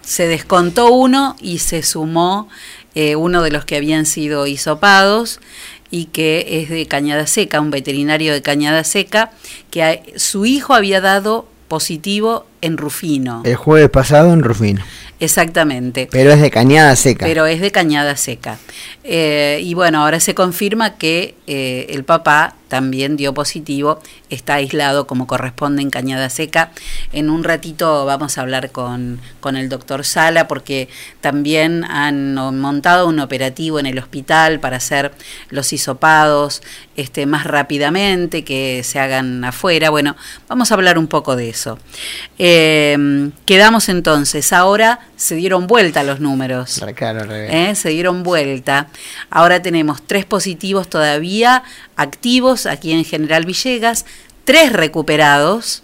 se 0.03 0.27
descontó 0.27 0.91
uno 0.91 1.37
y 1.41 1.59
se 1.59 1.83
sumó 1.83 2.49
eh, 2.95 3.15
uno 3.17 3.43
de 3.43 3.51
los 3.51 3.65
que 3.65 3.77
habían 3.77 4.07
sido 4.07 4.47
hisopados 4.47 5.39
y 5.91 6.07
que 6.07 6.63
es 6.63 6.71
de 6.71 6.87
Cañada 6.87 7.27
Seca, 7.27 7.61
un 7.61 7.71
veterinario 7.71 8.33
de 8.33 8.43
Cañada 8.43 8.85
Seca, 8.85 9.33
que 9.71 9.83
a- 9.83 10.01
su 10.17 10.47
hijo 10.47 10.73
había 10.75 11.01
dado 11.01 11.47
positivo 11.71 12.47
en 12.61 12.77
Rufino. 12.77 13.43
El 13.47 13.55
jueves 13.55 13.89
pasado 13.91 14.33
en 14.33 14.43
Rufino. 14.43 14.83
Exactamente. 15.21 16.09
Pero 16.11 16.33
es 16.33 16.41
de 16.41 16.51
cañada 16.51 16.97
seca. 16.97 17.25
Pero 17.25 17.47
es 17.47 17.61
de 17.61 17.71
cañada 17.71 18.17
seca. 18.17 18.59
Eh, 19.05 19.61
y 19.63 19.73
bueno, 19.75 20.03
ahora 20.03 20.19
se 20.19 20.35
confirma 20.35 20.97
que 20.97 21.37
eh, 21.47 21.87
el 21.91 22.03
papá 22.03 22.57
también 22.71 23.17
dio 23.17 23.35
positivo, 23.35 24.01
está 24.31 24.55
aislado 24.55 25.07
como 25.07 25.27
corresponde 25.27 25.83
en 25.83 25.91
cañada 25.91 26.31
seca. 26.31 26.71
En 27.13 27.29
un 27.29 27.45
ratito 27.45 28.07
vamos 28.07 28.39
a 28.39 28.41
hablar 28.41 28.71
con, 28.71 29.21
con 29.41 29.57
el 29.57 29.69
doctor 29.69 30.07
Sala 30.07 30.49
porque 30.49 30.89
también 31.21 31.85
han 31.85 32.35
montado 32.35 33.09
un 33.09 33.19
operativo 33.19 33.79
en 33.79 33.87
el 33.87 33.99
hospital 33.99 34.61
para 34.61 34.79
hacer 34.79 35.13
los 35.51 35.73
hisopados 35.73 36.63
este, 36.97 37.27
más 37.27 37.45
rápidamente, 37.45 38.45
que 38.45 38.83
se 38.85 39.01
hagan 39.01 39.45
afuera. 39.45 39.91
Bueno, 39.91 40.17
vamos 40.49 40.71
a 40.71 40.75
hablar 40.75 40.97
un 40.97 41.09
poco 41.09 41.35
de 41.35 41.49
eso. 41.49 41.79
Eh, 42.39 43.31
quedamos 43.47 43.89
entonces, 43.89 44.53
ahora 44.53 45.01
se 45.17 45.35
dieron 45.35 45.67
vuelta 45.67 46.05
los 46.05 46.21
números. 46.21 46.81
Claro. 46.95 47.27
¿eh? 47.33 47.75
se 47.75 47.89
dieron 47.89 48.23
vuelta. 48.23 48.89
Ahora 49.31 49.61
tenemos 49.61 50.03
tres 50.07 50.25
positivos 50.25 50.89
todavía 50.89 51.65
activos 51.97 52.60
aquí 52.67 52.93
en 52.93 53.05
General 53.05 53.45
Villegas, 53.45 54.05
tres 54.45 54.73
recuperados 54.73 55.83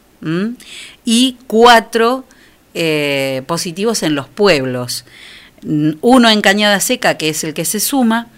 y 1.04 1.36
cuatro 1.46 2.24
eh, 2.74 3.42
positivos 3.46 4.02
en 4.02 4.14
los 4.14 4.28
pueblos. 4.28 5.04
uno 5.62 6.30
en 6.30 6.40
Cañada 6.40 6.80
Seca, 6.80 7.16
que 7.16 7.28
es 7.30 7.44
el 7.44 7.54
que 7.54 7.64
se 7.64 7.80
suma, 7.80 8.28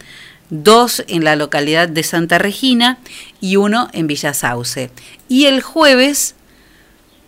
dos 0.51 1.05
en 1.09 1.25
la 1.25 1.37
localidad 1.37 1.89
de 1.89 2.03
Santa 2.03 2.39
Regina 2.39 2.99
y 3.41 3.57
uno 3.57 3.89
en 3.93 4.07
Villa 4.07 4.35
Sauce. 4.35 4.91
Y 5.29 5.47
el 5.47 5.61
jueves 5.61 6.35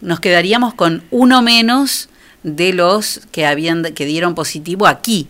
nos 0.00 0.20
quedaríamos 0.20 0.74
con 0.74 1.04
uno 1.10 1.42
menos 1.42 2.08
de 2.42 2.72
los 2.72 3.20
que 3.32 3.46
habían 3.46 3.82
que 3.82 4.06
dieron 4.06 4.34
positivo 4.34 4.86
aquí 4.86 5.28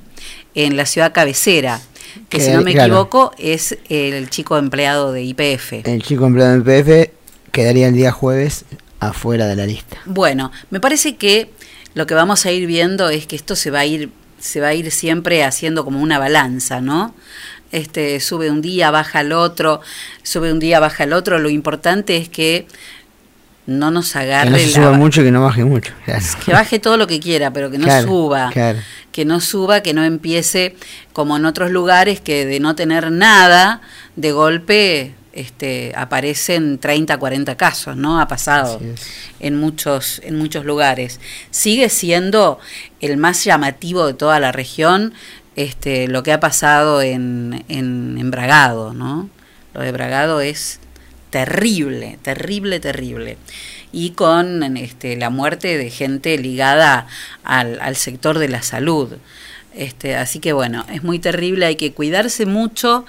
en 0.55 0.77
la 0.77 0.87
ciudad 0.87 1.13
cabecera, 1.13 1.81
que, 2.29 2.39
Que, 2.39 2.41
si 2.41 2.51
no 2.53 2.63
me 2.63 2.73
claro. 2.73 2.93
equivoco 2.93 3.33
es 3.39 3.79
el 3.89 4.31
chico 4.31 4.59
empleado 4.59 5.13
de 5.13 5.23
IPF. 5.23 5.85
El 5.85 6.03
chico 6.03 6.27
empleado 6.27 6.55
en 6.55 6.63
PF 6.63 7.11
quedaría 7.53 7.89
el 7.89 7.95
día 7.95 8.13
jueves 8.13 8.65
afuera 9.01 9.47
de 9.47 9.57
la 9.57 9.67
lista. 9.67 9.99
Bueno, 10.05 10.53
me 10.71 10.81
parece 10.81 11.17
que 11.17 11.51
lo 11.95 12.07
que 12.07 12.15
vamos 12.15 12.47
a 12.47 12.53
ir 12.53 12.67
viendo 12.67 13.09
es 13.09 13.27
que 13.27 13.37
esto 13.37 13.57
se 13.57 13.71
va 13.71 13.81
a 13.81 13.87
ir 13.87 14.11
se 14.41 14.61
va 14.61 14.69
a 14.69 14.75
ir 14.75 14.91
siempre 14.91 15.45
haciendo 15.45 15.85
como 15.85 16.01
una 16.01 16.19
balanza, 16.19 16.81
¿no? 16.81 17.15
Este 17.73 18.19
sube 18.21 18.51
un 18.51 18.63
día, 18.63 18.91
baja 18.91 19.21
el 19.21 19.33
otro, 19.33 19.81
sube 20.23 20.53
un 20.53 20.59
día, 20.59 20.81
baja 20.81 21.05
el 21.05 21.13
otro. 21.13 21.39
Lo 21.39 21.51
importante 21.51 22.17
es 22.17 22.29
que 22.29 22.67
no 23.67 23.91
nos 23.91 24.13
Que 24.13 24.19
agarre 24.19 24.51
no 24.51 24.59
se 24.59 24.67
la- 24.67 24.73
suba 24.73 24.93
mucho 24.93 25.23
que 25.23 25.31
no 25.31 25.43
baje 25.43 25.65
mucho. 25.65 25.93
claro. 26.05 26.25
que 26.45 26.53
baje 26.53 26.79
todo 26.79 26.97
lo 26.97 27.07
que 27.07 27.21
quiera, 27.21 27.53
pero 27.53 27.71
que 27.71 27.79
no 27.79 27.85
Claro, 27.85 28.07
suba. 28.09 28.51
claro. 28.53 28.79
Que 29.13 29.25
no 29.25 29.41
suba, 29.41 29.81
que 29.83 29.93
no 29.93 30.05
empiece 30.05 30.77
como 31.13 31.37
en 31.37 31.45
otros 31.45 31.71
lugares 31.71 32.21
que 32.21 32.47
de 32.47 32.61
no 32.61 32.75
tener 32.77 33.11
nada, 33.11 33.81
de 34.17 34.33
golpe 34.33 35.15
este, 35.33 35.93
aparecen 35.97 36.79
30, 36.79 37.17
40 37.19 37.57
casos, 37.57 37.97
¿no? 37.97 38.21
Ha 38.21 38.27
pasado 38.29 38.81
en 39.41 39.57
muchos, 39.57 40.21
en 40.25 40.37
muchos 40.39 40.65
lugares. 40.65 41.21
Sigue 41.51 41.89
siendo 41.89 42.59
el 43.01 43.17
más 43.17 43.45
llamativo 43.45 44.07
de 44.07 44.15
toda 44.15 44.41
la 44.41 44.51
región 44.53 45.13
este, 45.57 46.09
lo 46.09 46.23
que 46.23 46.33
ha 46.33 46.41
pasado 46.41 47.01
en, 47.03 47.65
en, 47.69 48.17
en 48.19 48.31
Bragado, 48.31 48.93
¿no? 48.95 49.29
Lo 49.75 49.81
de 49.83 49.93
Bragado 49.93 50.41
es 50.41 50.81
terrible, 51.31 52.19
terrible, 52.23 52.81
terrible. 52.81 53.39
Y 53.93 54.11
con 54.11 54.77
este, 54.77 55.17
la 55.17 55.31
muerte 55.31 55.79
de 55.79 55.91
gente 55.91 56.37
ligada 56.39 57.07
al, 57.43 57.97
sector 57.97 58.39
de 58.39 58.49
la 58.49 58.63
salud. 58.63 59.17
Este, 59.75 60.17
así 60.17 60.41
que 60.41 60.53
bueno, 60.53 60.85
es 60.93 61.03
muy 61.03 61.19
terrible, 61.19 61.67
hay 61.67 61.77
que 61.77 61.93
cuidarse 61.93 62.47
mucho 62.47 63.05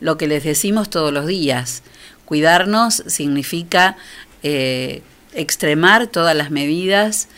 lo 0.00 0.16
que 0.16 0.28
les 0.28 0.44
decimos 0.44 0.90
todos 0.90 1.12
los 1.12 1.26
días. 1.26 1.82
Cuidarnos 2.24 3.02
significa 3.06 3.96
eh, 4.42 5.02
extremar 5.34 6.06
todas 6.06 6.36
las 6.36 6.50
medidas 6.50 7.28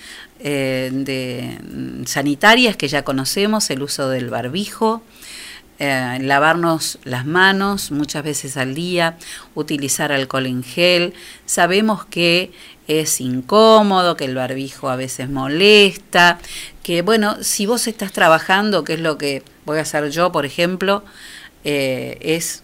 eh, 0.43 0.91
de, 0.93 1.59
mm, 1.63 2.05
sanitarias 2.07 2.77
que 2.77 2.89
ya 2.89 3.03
conocemos, 3.03 3.69
el 3.71 3.83
uso 3.83 4.09
del 4.09 4.31
barbijo, 4.31 5.03
eh, 5.83 6.19
lavarnos 6.21 6.99
las 7.05 7.25
manos 7.25 7.91
muchas 7.91 8.23
veces 8.23 8.59
al 8.59 8.75
día, 8.75 9.17
utilizar 9.55 10.13
alcohol 10.13 10.45
en 10.45 10.63
gel. 10.63 11.15
Sabemos 11.47 12.05
que 12.05 12.53
es 12.87 13.19
incómodo, 13.23 14.15
que 14.15 14.27
el 14.27 14.35
barbijo 14.35 14.91
a 14.91 14.97
veces 14.97 15.31
molesta, 15.31 16.39
que 16.83 17.01
bueno, 17.01 17.43
si 17.43 17.65
vos 17.65 17.87
estás 17.87 18.13
trabajando, 18.13 18.85
que 18.85 18.93
es 18.93 19.01
lo 19.01 19.17
que 19.17 19.43
voy 19.65 19.79
a 19.79 19.83
hacer 19.83 20.11
yo, 20.11 20.31
por 20.33 20.45
ejemplo, 20.45 21.03
eh, 21.65 22.19
es 22.21 22.63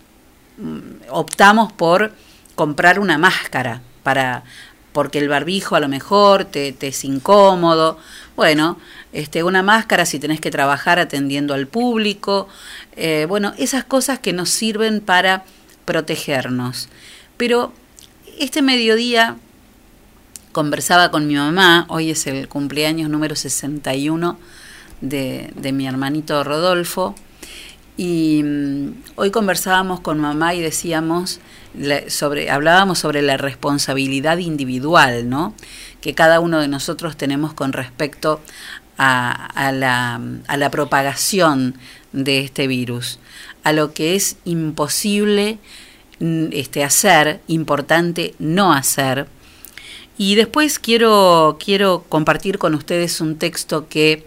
mm, 0.59 1.09
optamos 1.09 1.73
por 1.73 2.13
comprar 2.55 2.99
una 3.01 3.17
máscara 3.17 3.81
para 4.03 4.45
porque 4.93 5.19
el 5.21 5.29
barbijo 5.29 5.75
a 5.75 5.81
lo 5.81 5.89
mejor 5.89 6.45
te, 6.45 6.73
te 6.73 6.89
es 6.89 7.03
incómodo. 7.05 7.99
Bueno, 8.37 8.79
este, 9.15 9.43
una 9.43 9.63
máscara 9.63 10.05
si 10.05 10.19
tenés 10.19 10.41
que 10.41 10.51
trabajar 10.51 10.99
atendiendo 10.99 11.55
al 11.55 11.67
público. 11.67 12.49
Eh, 12.95 13.25
bueno, 13.29 13.55
esas 13.57 13.85
cosas 13.85 14.19
que 14.19 14.35
nos 14.35 14.51
sirven 14.51 15.01
para 15.01 15.45
protegernos. 15.87 16.91
Pero 17.39 17.73
este 18.39 18.61
mediodía 18.61 19.37
conversaba 20.53 21.11
con 21.11 21.27
mi 21.27 21.35
mamá, 21.35 21.87
hoy 21.89 22.11
es 22.11 22.27
el 22.27 22.49
cumpleaños 22.49 23.09
número 23.11 23.37
61 23.37 24.39
de, 25.01 25.73
mi 25.73 25.87
hermanito 25.87 26.45
Rodolfo, 26.45 27.15
y 27.97 28.43
mm, 28.43 28.89
hoy 29.17 29.31
conversábamos 29.31 30.01
con 30.01 30.19
mamá 30.19 30.55
y 30.55 30.61
decíamos 30.61 31.41
sobre, 32.09 32.51
hablábamos 32.51 32.99
sobre 32.99 33.23
la 33.23 33.37
responsabilidad 33.37 34.39
individual, 34.39 35.29
¿no? 35.29 35.55
Que 36.01 36.15
cada 36.15 36.41
uno 36.41 36.61
de 36.61 36.69
nosotros 36.69 37.17
tenemos 37.17 37.55
con 37.55 37.73
respecto 37.73 38.41
a, 38.99 39.47
a 39.47 39.73
la, 39.73 40.21
a 40.47 40.57
la 40.57 40.71
propagación 40.71 41.75
de 42.13 42.41
este 42.41 42.67
virus, 42.67 43.19
a 43.63 43.73
lo 43.73 43.93
que 43.93 44.15
es 44.15 44.37
imposible 44.45 45.59
mm, 46.21 46.47
este, 46.53 46.83
hacer, 46.83 47.41
importante 47.47 48.35
no 48.39 48.73
hacer. 48.73 49.27
Y 50.19 50.35
después 50.35 50.79
quiero, 50.79 51.59
quiero 51.63 52.05
compartir 52.09 52.59
con 52.59 52.75
ustedes 52.75 53.21
un 53.21 53.37
texto 53.37 53.89
que 53.89 54.27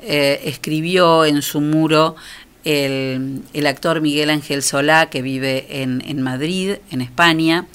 eh, 0.00 0.42
escribió 0.44 1.24
en 1.24 1.42
su 1.42 1.60
muro 1.60 2.14
el, 2.64 3.42
el 3.52 3.66
actor 3.66 4.00
Miguel 4.00 4.30
Ángel 4.30 4.62
Solá, 4.62 5.06
que 5.10 5.22
vive 5.22 5.82
en, 5.82 6.02
en 6.06 6.22
Madrid, 6.22 6.76
en 6.90 7.00
España. 7.00 7.66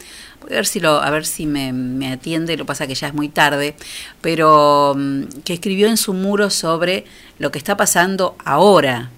Voy 0.42 0.52
a 0.54 0.56
ver 0.56 0.66
si, 0.66 0.80
lo, 0.80 1.02
a 1.02 1.10
ver 1.10 1.26
si 1.26 1.46
me, 1.46 1.74
me 1.74 2.12
atiende, 2.12 2.58
lo 2.58 2.66
pasa 2.66 2.88
que 2.88 2.96
ya 2.96 3.08
es 3.08 3.14
muy 3.14 3.30
tarde, 3.30 3.76
pero 4.22 4.96
mm, 4.98 5.24
que 5.44 5.54
escribió 5.54 5.88
en 5.88 5.98
su 5.98 6.14
muro 6.14 6.50
sobre 6.50 7.06
lo 7.38 7.52
que 7.52 7.58
está 7.58 7.78
pasando 7.78 8.36
ahora 8.44 9.12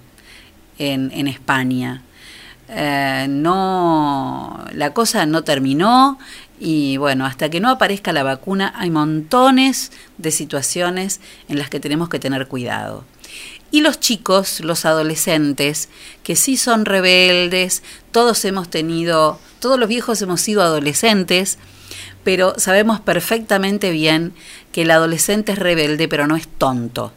en, 0.77 1.12
en 1.13 1.27
España. 1.27 2.03
Eh, 2.69 3.27
no, 3.29 4.65
la 4.73 4.93
cosa 4.93 5.25
no 5.25 5.43
terminó 5.43 6.17
y 6.57 6.97
bueno, 6.97 7.25
hasta 7.25 7.49
que 7.49 7.60
no 7.60 7.69
aparezca 7.69 8.13
la 8.13 8.23
vacuna 8.23 8.71
hay 8.77 8.89
montones 8.89 9.91
de 10.17 10.31
situaciones 10.31 11.19
en 11.49 11.57
las 11.57 11.69
que 11.69 11.79
tenemos 11.79 12.07
que 12.07 12.19
tener 12.19 12.47
cuidado. 12.47 13.03
Y 13.71 13.81
los 13.81 13.99
chicos, 13.99 14.60
los 14.60 14.86
adolescentes, 14.86 15.88
que 16.23 16.36
sí 16.36 16.57
son 16.57 16.84
rebeldes, 16.84 17.84
todos 18.12 18.43
hemos 18.43 18.69
tenido, 18.69 19.39
todos 19.60 19.79
los 19.79 19.88
viejos 19.88 20.21
hemos 20.21 20.41
sido 20.41 20.62
adolescentes, 20.62 21.57
pero 22.23 22.53
sabemos 22.57 22.99
perfectamente 22.99 23.91
bien 23.91 24.34
que 24.73 24.84
el 24.84 24.91
adolescente 24.91 25.53
es 25.53 25.60
rebelde, 25.60 26.10
pero 26.10 26.27
no 26.27 26.36
es 26.36 26.47
tonto. 26.47 27.13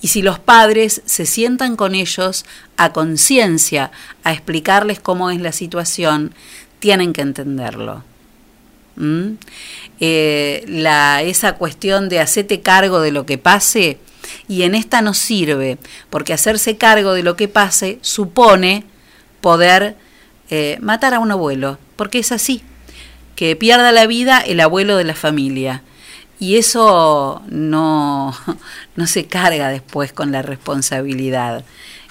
Y 0.00 0.08
si 0.08 0.22
los 0.22 0.38
padres 0.38 1.02
se 1.06 1.26
sientan 1.26 1.76
con 1.76 1.94
ellos 1.94 2.44
a 2.76 2.92
conciencia 2.92 3.90
a 4.22 4.32
explicarles 4.32 5.00
cómo 5.00 5.30
es 5.30 5.40
la 5.40 5.52
situación, 5.52 6.34
tienen 6.78 7.12
que 7.12 7.22
entenderlo. 7.22 8.04
¿Mm? 8.96 9.32
Eh, 10.00 10.64
la, 10.68 11.22
esa 11.22 11.54
cuestión 11.56 12.08
de 12.08 12.20
hacerte 12.20 12.60
cargo 12.60 13.00
de 13.00 13.12
lo 13.12 13.26
que 13.26 13.38
pase, 13.38 13.98
y 14.48 14.62
en 14.62 14.74
esta 14.74 15.02
no 15.02 15.14
sirve, 15.14 15.78
porque 16.10 16.32
hacerse 16.32 16.76
cargo 16.76 17.12
de 17.12 17.22
lo 17.22 17.36
que 17.36 17.48
pase 17.48 17.98
supone 18.02 18.84
poder 19.40 19.96
eh, 20.50 20.78
matar 20.80 21.14
a 21.14 21.18
un 21.20 21.30
abuelo, 21.30 21.78
porque 21.96 22.18
es 22.18 22.32
así, 22.32 22.62
que 23.34 23.56
pierda 23.56 23.92
la 23.92 24.06
vida 24.06 24.40
el 24.40 24.60
abuelo 24.60 24.96
de 24.96 25.04
la 25.04 25.14
familia. 25.14 25.82
Y 26.38 26.56
eso 26.56 27.42
no, 27.48 28.34
no 28.96 29.06
se 29.06 29.26
carga 29.26 29.68
después 29.68 30.12
con 30.12 30.32
la 30.32 30.42
responsabilidad. 30.42 31.64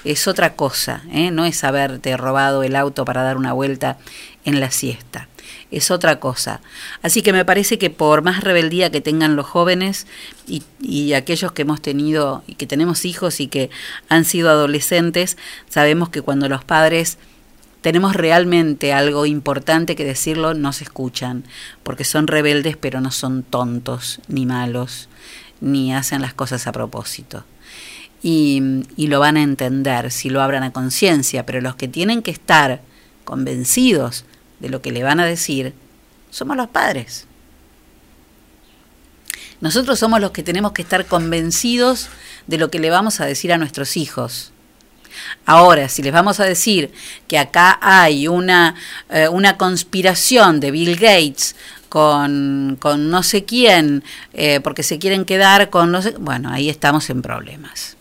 Es 0.04 0.28
otra 0.28 0.54
cosa, 0.56 1.04
¿eh? 1.12 1.32
no 1.32 1.46
es 1.46 1.64
haberte 1.64 2.16
robado 2.16 2.64
el 2.64 2.76
auto 2.76 3.06
para 3.06 3.24
dar 3.24 3.38
una 3.38 3.54
vuelta 3.54 3.98
en 4.44 4.60
la 4.60 4.70
siesta. 4.70 5.28
Es 5.76 5.92
otra 5.92 6.22
cosa. 6.22 6.62
Así 7.02 7.22
que 7.22 7.34
me 7.34 7.44
parece 7.44 7.78
que 7.78 7.90
por 7.90 8.22
más 8.22 8.46
rebeldía 8.46 8.92
que 8.92 9.02
tengan 9.02 9.36
los 9.36 9.46
jóvenes 9.46 10.08
y, 10.48 11.12
aquellos 11.12 11.52
que 11.52 11.64
hemos 11.64 11.82
tenido 11.82 12.46
y 12.48 12.56
que 12.56 12.66
tenemos 12.66 13.04
hijos 13.04 13.42
y 13.42 13.48
que 13.48 13.70
han 14.08 14.24
sido 14.24 14.50
adolescentes, 14.50 15.36
sabemos 15.68 16.08
que 16.08 16.22
cuando 16.22 16.48
los 16.48 16.64
padres 16.64 17.18
tenemos 17.82 18.16
realmente 18.16 18.94
algo 18.94 19.26
importante 19.26 19.98
que 19.98 20.06
decirlo, 20.06 20.54
no 20.54 20.72
se 20.72 20.86
escuchan, 20.86 21.44
porque 21.84 22.06
son 22.06 22.28
rebeldes, 22.28 22.78
pero 22.78 23.02
no 23.02 23.12
son 23.12 23.44
tontos, 23.44 24.22
ni 24.30 24.46
malos, 24.46 25.10
ni 25.60 25.94
hacen 25.94 26.22
las 26.22 26.34
cosas 26.34 26.68
a 26.68 26.72
propósito. 26.72 27.44
Y, 28.24 28.86
y 28.96 29.08
lo 29.08 29.20
van 29.20 29.36
a 29.36 29.44
entender 29.44 30.10
si 30.10 30.30
lo 30.30 30.42
abran 30.42 30.64
a 30.64 30.72
conciencia, 30.72 31.46
pero 31.46 31.60
los 31.60 31.76
que 31.76 31.90
tienen 31.90 32.22
que 32.22 32.32
estar 32.32 32.80
convencidos 33.26 34.24
de 34.60 34.70
lo 34.70 34.82
que 34.82 34.92
le 34.92 35.04
van 35.04 35.20
a 35.20 35.26
decir, 35.26 35.74
somos 36.30 36.58
los 36.58 36.68
padres. 36.68 37.28
Nosotros 39.62 39.98
somos 40.00 40.20
los 40.20 40.32
que 40.32 40.44
tenemos 40.44 40.74
que 40.74 40.82
estar 40.82 41.06
convencidos 41.06 42.10
de 42.48 42.58
lo 42.58 42.70
que 42.70 42.80
le 42.80 42.90
vamos 42.90 43.20
a 43.22 43.26
decir 43.26 43.54
a 43.54 43.58
nuestros 43.58 43.98
hijos. 43.98 44.52
Ahora, 45.46 45.90
si 45.90 46.04
les 46.04 46.12
vamos 46.12 46.40
a 46.40 46.46
decir 46.46 46.92
que 47.28 47.38
acá 47.38 47.80
hay 47.82 48.28
una, 48.28 48.76
eh, 49.10 49.30
una 49.30 49.58
conspiración 49.58 50.60
de 50.60 50.72
Bill 50.72 50.96
Gates 50.96 51.56
con, 51.90 52.78
con 52.80 53.10
no 53.10 53.24
sé 53.24 53.46
quién, 53.46 54.04
eh, 54.34 54.60
porque 54.60 54.84
se 54.84 55.00
quieren 55.00 55.24
quedar 55.24 55.70
con 55.70 55.92
no 55.92 56.02
sé, 56.02 56.12
bueno, 56.20 56.50
ahí 56.52 56.70
estamos 56.70 57.10
en 57.10 57.22
problemas. 57.22 57.96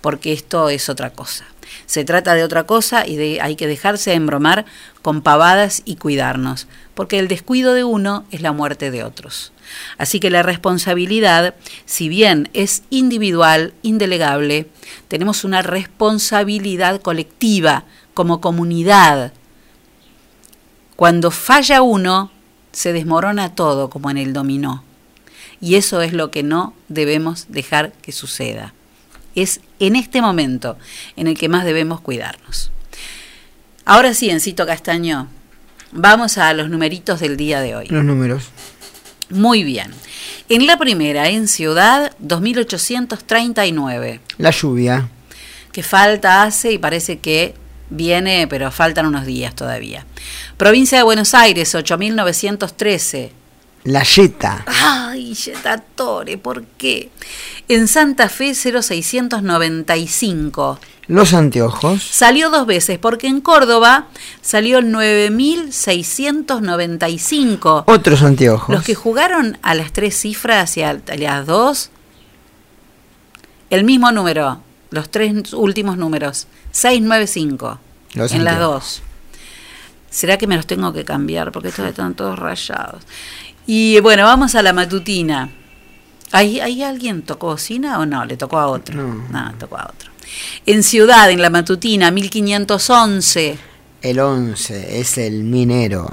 porque 0.00 0.32
esto 0.32 0.68
es 0.68 0.88
otra 0.88 1.10
cosa. 1.10 1.44
Se 1.86 2.04
trata 2.04 2.34
de 2.34 2.44
otra 2.44 2.64
cosa 2.64 3.06
y 3.06 3.16
de, 3.16 3.40
hay 3.40 3.56
que 3.56 3.66
dejarse 3.66 4.14
embromar 4.14 4.64
con 5.02 5.22
pavadas 5.22 5.82
y 5.84 5.96
cuidarnos, 5.96 6.68
porque 6.94 7.18
el 7.18 7.28
descuido 7.28 7.74
de 7.74 7.84
uno 7.84 8.24
es 8.30 8.40
la 8.40 8.52
muerte 8.52 8.90
de 8.90 9.04
otros. 9.04 9.52
Así 9.98 10.20
que 10.20 10.30
la 10.30 10.42
responsabilidad, 10.42 11.54
si 11.86 12.08
bien 12.08 12.50
es 12.52 12.82
individual, 12.90 13.74
indelegable, 13.82 14.68
tenemos 15.08 15.44
una 15.44 15.62
responsabilidad 15.62 17.00
colectiva 17.00 17.84
como 18.14 18.40
comunidad. 18.40 19.32
Cuando 20.96 21.30
falla 21.30 21.82
uno, 21.82 22.30
se 22.72 22.92
desmorona 22.92 23.54
todo 23.54 23.90
como 23.90 24.10
en 24.10 24.18
el 24.18 24.32
dominó. 24.32 24.84
Y 25.60 25.76
eso 25.76 26.02
es 26.02 26.12
lo 26.12 26.30
que 26.30 26.42
no 26.42 26.74
debemos 26.88 27.46
dejar 27.48 27.92
que 27.92 28.12
suceda. 28.12 28.74
Es 29.34 29.60
en 29.80 29.96
este 29.96 30.20
momento 30.20 30.76
en 31.16 31.26
el 31.26 31.38
que 31.38 31.48
más 31.48 31.64
debemos 31.64 32.00
cuidarnos. 32.00 32.70
Ahora 33.84 34.14
sí, 34.14 34.30
Encito 34.30 34.64
Castaño, 34.66 35.28
vamos 35.90 36.38
a 36.38 36.52
los 36.54 36.70
numeritos 36.70 37.18
del 37.20 37.36
día 37.36 37.60
de 37.60 37.74
hoy. 37.74 37.86
Los 37.88 38.04
números. 38.04 38.44
Muy 39.30 39.64
bien. 39.64 39.90
En 40.48 40.66
la 40.66 40.78
primera, 40.78 41.28
en 41.28 41.48
Ciudad, 41.48 42.12
2839. 42.18 44.20
La 44.38 44.50
lluvia. 44.50 45.08
que 45.72 45.82
falta 45.82 46.42
hace 46.42 46.72
y 46.72 46.78
parece 46.78 47.18
que 47.18 47.54
viene, 47.88 48.46
pero 48.48 48.70
faltan 48.70 49.06
unos 49.06 49.24
días 49.24 49.54
todavía. 49.54 50.04
Provincia 50.58 50.98
de 50.98 51.04
Buenos 51.04 51.34
Aires, 51.34 51.74
8913. 51.74 53.32
La 53.84 54.02
yeta. 54.04 54.64
Ay, 54.66 55.34
Yetatore, 55.34 56.38
¿por 56.38 56.62
qué? 56.64 57.10
En 57.68 57.88
Santa 57.88 58.28
Fe, 58.28 58.54
0695. 58.54 60.78
Los 61.08 61.34
anteojos. 61.34 62.00
Salió 62.02 62.48
dos 62.50 62.64
veces, 62.66 63.00
porque 63.00 63.26
en 63.26 63.40
Córdoba 63.40 64.06
salió 64.40 64.78
el 64.78 64.92
9695. 64.92 67.82
Otros 67.86 68.22
anteojos. 68.22 68.72
Los 68.72 68.84
que 68.84 68.94
jugaron 68.94 69.58
a 69.62 69.74
las 69.74 69.92
tres 69.92 70.16
cifras 70.16 70.76
y 70.76 70.82
a 70.82 71.00
las 71.18 71.46
dos, 71.46 71.90
el 73.70 73.82
mismo 73.82 74.12
número, 74.12 74.60
los 74.90 75.10
tres 75.10 75.52
últimos 75.54 75.96
números, 75.96 76.46
695 76.70 77.80
Los 78.14 78.30
en 78.32 78.44
las 78.44 78.60
dos. 78.60 79.02
¿Será 80.10 80.36
que 80.36 80.46
me 80.46 80.56
los 80.56 80.66
tengo 80.66 80.92
que 80.92 81.04
cambiar? 81.04 81.50
Porque 81.52 81.68
estos 81.68 81.88
están 81.88 82.14
todos 82.14 82.38
rayados. 82.38 83.02
Y 83.66 84.00
bueno, 84.00 84.24
vamos 84.24 84.54
a 84.54 84.62
la 84.62 84.72
matutina. 84.72 85.50
¿Hay, 86.32 86.60
¿Hay 86.60 86.82
alguien 86.82 87.22
tocó 87.22 87.48
bocina 87.48 87.98
o 87.98 88.06
no? 88.06 88.24
Le 88.24 88.36
tocó 88.36 88.58
a 88.58 88.68
otro. 88.68 88.96
No, 88.96 89.52
tocó 89.58 89.76
a 89.76 89.90
otro. 89.92 90.10
En 90.64 90.82
Ciudad, 90.82 91.30
en 91.30 91.42
la 91.42 91.50
matutina, 91.50 92.10
1511. 92.10 93.58
El 94.00 94.18
11 94.18 95.00
es 95.00 95.18
el 95.18 95.44
minero. 95.44 96.10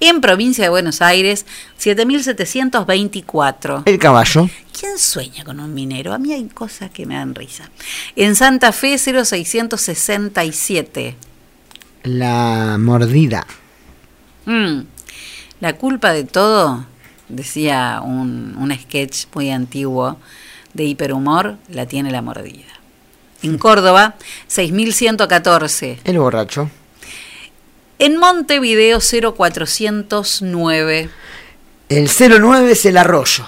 En 0.00 0.20
Provincia 0.20 0.64
de 0.64 0.70
Buenos 0.70 1.00
Aires, 1.02 1.46
7724. 1.76 3.82
El 3.84 3.98
caballo. 3.98 4.48
¿Quién 4.78 4.98
sueña 4.98 5.44
con 5.44 5.60
un 5.60 5.72
minero? 5.72 6.12
A 6.12 6.18
mí 6.18 6.32
hay 6.32 6.44
cosas 6.48 6.90
que 6.90 7.06
me 7.06 7.14
dan 7.14 7.32
risa. 7.34 7.70
En 8.16 8.34
Santa 8.34 8.72
Fe, 8.72 8.98
0667. 8.98 11.16
La 12.02 12.76
mordida. 12.78 13.46
Mm. 14.46 14.80
La 15.64 15.76
culpa 15.78 16.12
de 16.12 16.24
todo, 16.24 16.84
decía 17.30 18.02
un, 18.04 18.54
un 18.58 18.70
sketch 18.70 19.28
muy 19.32 19.50
antiguo 19.50 20.18
de 20.74 20.84
hiperhumor, 20.84 21.56
la 21.70 21.86
tiene 21.86 22.10
la 22.10 22.20
mordida. 22.20 22.68
En 23.40 23.56
Córdoba, 23.56 24.16
6114. 24.46 26.00
El 26.04 26.18
borracho. 26.18 26.68
En 27.98 28.18
Montevideo, 28.18 28.98
0409. 29.00 31.08
El 31.88 32.10
09 32.10 32.70
es 32.70 32.84
el 32.84 32.98
arroyo. 32.98 33.46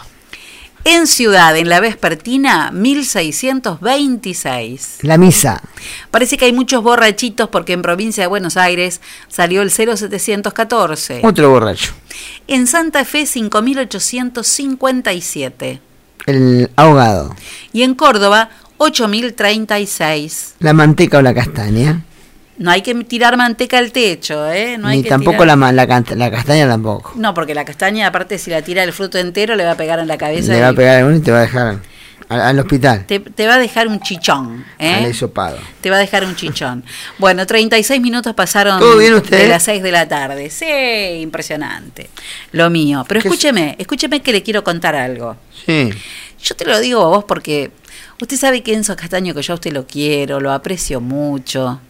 En 0.89 1.09
Ciudad, 1.09 1.57
en 1.57 1.69
la 1.69 1.81
Vespertina, 1.81 2.71
1626. 2.71 4.99
La 5.03 5.19
misa. 5.19 5.61
Parece 6.13 6.37
que 6.37 6.45
hay 6.45 6.53
muchos 6.53 6.81
borrachitos 6.81 7.49
porque 7.49 7.73
en 7.73 7.83
provincia 7.83 8.23
de 8.23 8.29
Buenos 8.29 8.57
Aires 8.57 9.01
salió 9.27 9.63
el 9.63 9.73
0714. 9.73 11.23
Otro 11.25 11.51
borracho. 11.51 11.93
En 12.47 12.69
Santa 12.69 13.05
Fe 13.05 13.27
5857 13.27 15.81
El 16.27 16.71
ahogado. 16.77 17.35
y 17.73 17.83
en 17.83 17.97
Córdoba 17.97 18.51
8036. 18.77 20.55
La 20.61 20.73
manteca 20.73 21.19
o 21.19 21.23
la 21.23 21.35
castaña. 21.35 22.05
No 22.59 22.71
hay 22.71 22.81
que 22.83 22.95
tirar 23.05 23.37
manteca 23.37 23.79
al 23.79 23.93
techo, 23.93 24.51
¿eh? 24.51 24.79
No 24.79 24.89
hay 24.89 24.99
Ni 24.99 25.03
que 25.03 25.09
tampoco 25.11 25.43
tirar- 25.43 25.59
la, 25.59 25.73
la, 25.73 26.05
la 26.17 26.31
castaña 26.31 26.67
tampoco. 26.67 27.13
No, 27.17 27.35
porque 27.35 27.55
la 27.55 27.65
castaña, 27.67 28.07
aparte, 28.07 28.39
si 28.39 28.51
la 28.51 28.63
tira 28.63 28.83
el 28.83 28.93
fruto 28.93 29.19
entero, 29.19 29.57
le 29.57 29.65
va 29.65 29.73
a 29.73 29.77
pegar 29.77 29.99
en 29.99 30.09
la 30.09 30.17
cabeza. 30.17 30.53
Le 30.53 30.61
va 30.63 30.69
a 30.69 30.73
pegar 30.73 31.03
a 31.03 31.05
uno 31.07 31.17
y 31.17 31.21
te 31.21 31.31
va 31.31 31.39
a 31.39 31.43
dejar 31.43 31.81
al, 32.31 32.41
al 32.41 32.59
hospital. 32.59 33.05
te, 33.07 33.21
te 33.21 33.47
va 33.47 33.55
a 33.55 33.59
dejar 33.59 33.89
un 33.89 34.01
chichón, 34.01 34.65
¿eh? 34.79 34.95
Al 34.95 35.11
hisopado. 35.11 35.59
Te 35.83 35.91
va 35.91 35.97
a 35.97 35.99
dejar 36.01 36.25
un 36.25 36.35
chichón. 36.35 36.83
Bueno, 37.19 37.47
36 37.47 38.01
minutos 38.01 38.35
pasaron 38.35 38.79
¿Todo 38.79 38.97
bien 38.97 39.13
usted? 39.15 39.39
de 39.39 39.49
las 39.49 39.63
6 39.63 39.83
de 39.83 39.93
la 39.93 40.09
tarde. 40.09 40.49
Sí, 40.51 41.21
impresionante. 41.21 42.09
Lo 42.53 42.71
mío. 42.71 43.05
Pero 43.07 43.21
¿Qué- 43.21 43.29
escúcheme, 43.29 43.77
escúcheme 43.79 44.21
que 44.23 44.33
le 44.33 44.43
quiero 44.43 44.65
contar 44.65 44.95
algo. 44.97 45.37
Sí. 45.67 45.91
Yo 46.43 46.55
te 46.55 46.65
lo 46.65 46.79
digo 46.81 47.03
a 47.03 47.09
vos 47.09 47.25
porque 47.25 47.71
usted 48.21 48.37
sabe 48.37 48.63
que 48.63 48.73
Enzo 48.75 48.97
Castaño, 48.97 49.35
que 49.35 49.43
yo 49.43 49.53
a 49.53 49.57
usted 49.57 49.73
lo 49.73 49.87
quiero, 49.87 50.41
lo 50.41 50.53
aprecio 50.53 51.01
mucho, 51.01 51.81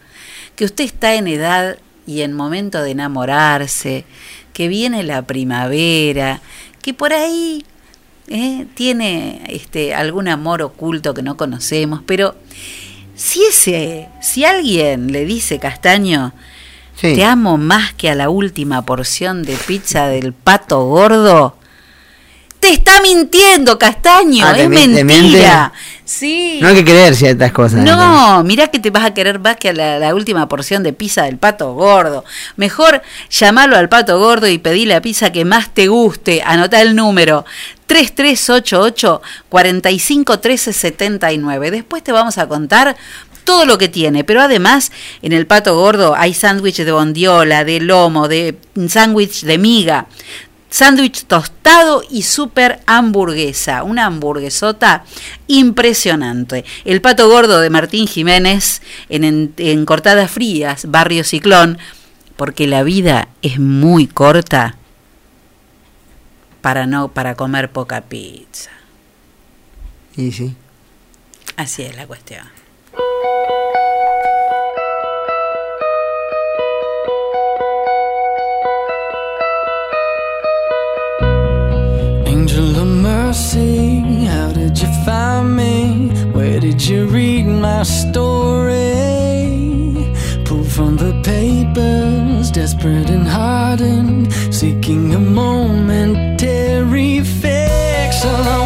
que 0.56 0.64
usted 0.64 0.84
está 0.84 1.14
en 1.14 1.28
edad 1.28 1.76
y 2.06 2.22
en 2.22 2.32
momento 2.32 2.82
de 2.82 2.90
enamorarse, 2.90 4.04
que 4.52 4.68
viene 4.68 5.02
la 5.02 5.22
primavera, 5.22 6.40
que 6.82 6.94
por 6.94 7.12
ahí 7.12 7.64
eh, 8.28 8.66
tiene 8.74 9.42
este, 9.48 9.94
algún 9.94 10.28
amor 10.28 10.62
oculto 10.62 11.14
que 11.14 11.22
no 11.22 11.36
conocemos, 11.36 12.00
pero 12.06 12.34
si 13.14 13.42
ese, 13.44 14.08
si 14.20 14.44
alguien 14.44 15.12
le 15.12 15.24
dice 15.24 15.58
Castaño, 15.58 16.32
Sí. 16.98 17.14
te 17.14 17.24
amo 17.24 17.58
más 17.58 17.92
que 17.92 18.08
a 18.08 18.14
la 18.14 18.30
última 18.30 18.80
porción 18.86 19.42
de 19.42 19.54
pizza 19.66 20.08
del 20.08 20.32
pato 20.32 20.86
gordo. 20.86 21.54
Te 22.60 22.70
está 22.70 23.00
mintiendo, 23.02 23.78
Castaño, 23.78 24.46
Ah, 24.46 24.58
es 24.58 24.68
mentira. 24.68 25.72
Sí. 26.04 26.60
No 26.62 26.68
hay 26.68 26.76
que 26.76 26.84
creer 26.84 27.16
ciertas 27.16 27.50
cosas. 27.50 27.80
No, 27.80 28.44
mirá 28.44 28.68
que 28.68 28.78
te 28.78 28.90
vas 28.90 29.04
a 29.04 29.12
querer 29.12 29.40
más 29.40 29.56
que 29.56 29.70
a 29.70 29.72
la, 29.72 29.98
la 29.98 30.14
última 30.14 30.48
porción 30.48 30.84
de 30.84 30.92
pizza 30.92 31.24
del 31.24 31.36
pato 31.36 31.74
gordo. 31.74 32.24
Mejor 32.54 33.02
llamalo 33.28 33.76
al 33.76 33.88
pato 33.88 34.16
gordo 34.18 34.46
y 34.46 34.58
pedí 34.58 34.86
la 34.86 35.02
pizza 35.02 35.32
que 35.32 35.44
más 35.44 35.74
te 35.74 35.88
guste. 35.88 36.42
Anotá 36.46 36.80
el 36.80 36.94
número 36.94 37.44
3388 37.86 39.20
451379. 39.48 41.70
Después 41.72 42.04
te 42.04 42.12
vamos 42.12 42.38
a 42.38 42.46
contar 42.46 42.96
todo 43.42 43.64
lo 43.64 43.78
que 43.78 43.88
tiene, 43.88 44.22
pero 44.24 44.42
además 44.42 44.90
en 45.22 45.32
el 45.32 45.46
pato 45.46 45.76
gordo 45.76 46.14
hay 46.16 46.34
sándwich 46.34 46.76
de 46.78 46.90
bondiola, 46.92 47.64
de 47.64 47.80
lomo, 47.80 48.26
de 48.28 48.58
sándwich 48.88 49.44
de 49.44 49.56
miga, 49.56 50.06
sándwich 50.68 51.24
tostado 51.26 52.02
y 52.10 52.22
super 52.22 52.80
hamburguesa, 52.86 53.82
una 53.82 54.06
hamburguesota 54.06 55.04
impresionante. 55.46 56.64
El 56.84 57.00
pato 57.00 57.28
gordo 57.28 57.60
de 57.60 57.70
Martín 57.70 58.06
Jiménez 58.06 58.82
en, 59.08 59.24
en- 59.24 59.54
en 59.56 59.86
Cortadas 59.86 60.30
Frías, 60.30 60.86
Barrio 60.90 61.24
Ciclón, 61.24 61.78
porque 62.36 62.66
la 62.66 62.82
vida 62.82 63.28
es 63.42 63.58
muy 63.58 64.06
corta 64.06 64.76
para 66.60 66.86
no 66.86 67.08
para 67.08 67.34
comer 67.36 67.70
poca 67.70 68.00
pizza. 68.02 68.70
Y 70.16 70.32
sí. 70.32 70.54
Así 71.56 71.82
es 71.82 71.94
la 71.96 72.06
cuestión. 72.06 72.44
Angel 82.48 82.78
of 82.78 82.86
mercy, 82.86 83.98
how 84.24 84.52
did 84.52 84.78
you 84.78 84.86
find 85.04 85.56
me? 85.56 86.10
Where 86.30 86.60
did 86.60 86.80
you 86.80 87.06
read 87.06 87.44
my 87.44 87.82
story? 87.82 88.72
Pulled 90.44 90.70
from 90.70 90.96
the 90.96 91.20
papers, 91.24 92.52
desperate 92.52 93.10
and 93.10 93.26
hardened, 93.26 94.32
seeking 94.54 95.12
a 95.12 95.18
momentary 95.18 97.24
fix. 97.24 98.24
All 98.24 98.65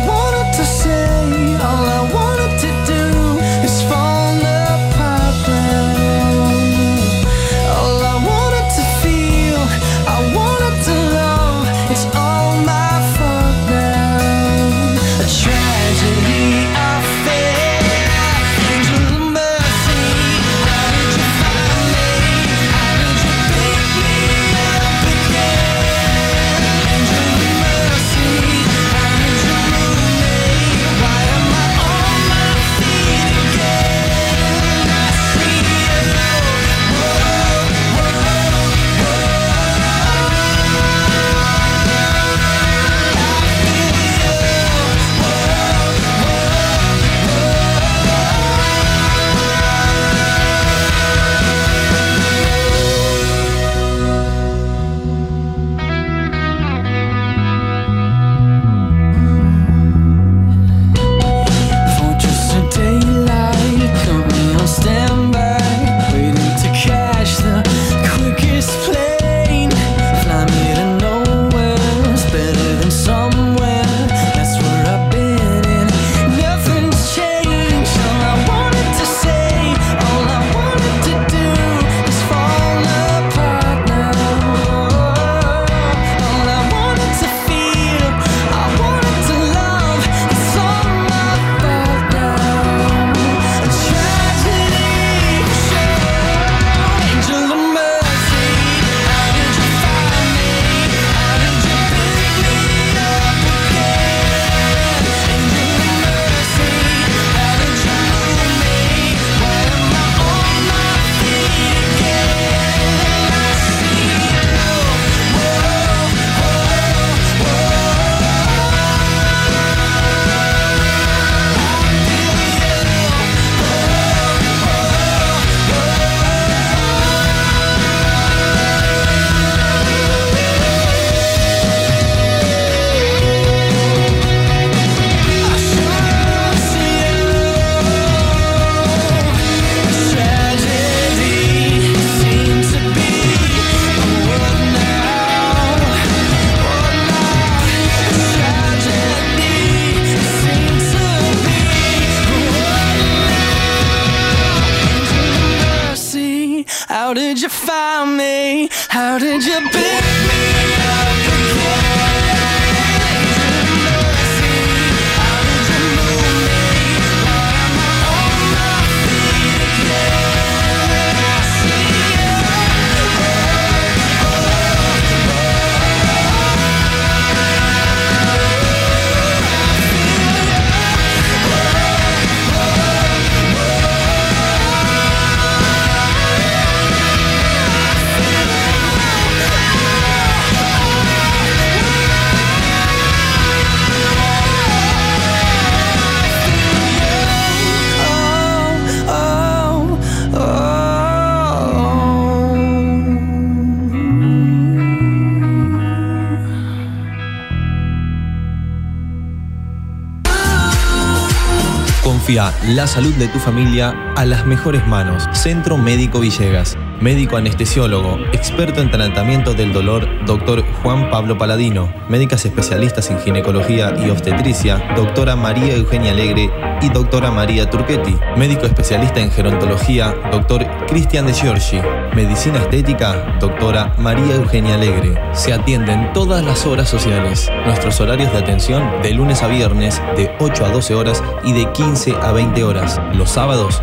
la 212.68 212.86
salud 212.86 213.14
de 213.14 213.28
tu 213.28 213.38
familia 213.38 214.12
a 214.16 214.26
las 214.26 214.44
mejores 214.44 214.86
manos. 214.86 215.24
Centro 215.32 215.78
Médico 215.78 216.20
Villegas. 216.20 216.76
Médico 217.00 217.38
anestesiólogo, 217.38 218.18
experto 218.32 218.82
en 218.82 218.90
tratamiento 218.90 219.54
del 219.54 219.72
dolor, 219.72 220.06
doctor 220.26 220.62
Juan 220.82 221.08
Pablo 221.10 221.38
Paladino. 221.38 221.92
Médicas 222.10 222.44
especialistas 222.44 223.10
en 223.10 223.18
ginecología 223.20 223.94
y 224.04 224.10
obstetricia, 224.10 224.82
doctora 224.94 225.36
María 225.36 225.74
Eugenia 225.76 226.12
Alegre 226.12 226.50
y 226.82 226.88
doctora 226.88 227.30
María 227.30 227.68
Turquetti. 227.68 228.16
Médico 228.36 228.66
especialista 228.66 229.20
en 229.20 229.30
gerontología, 229.30 230.14
doctor 230.30 230.66
Cristian 230.86 231.26
de 231.26 231.32
Giorgi. 231.32 231.80
Medicina 232.14 232.58
estética, 232.58 233.36
doctora 233.40 233.94
María 233.98 234.34
Eugenia 234.36 234.74
Alegre. 234.74 235.20
Se 235.32 235.52
atienden 235.52 236.12
todas 236.12 236.44
las 236.44 236.66
horas 236.66 236.88
sociales. 236.88 237.50
Nuestros 237.66 238.00
horarios 238.00 238.32
de 238.32 238.38
atención 238.38 238.82
de 239.02 239.12
lunes 239.14 239.42
a 239.42 239.48
viernes 239.48 240.00
de 240.16 240.30
8 240.38 240.66
a 240.66 240.68
12 240.70 240.94
horas 240.94 241.22
y 241.44 241.52
de 241.52 241.70
15 241.72 242.16
a 242.20 242.32
20 242.32 242.64
horas. 242.64 243.00
Los 243.14 243.30
sábados 243.30 243.82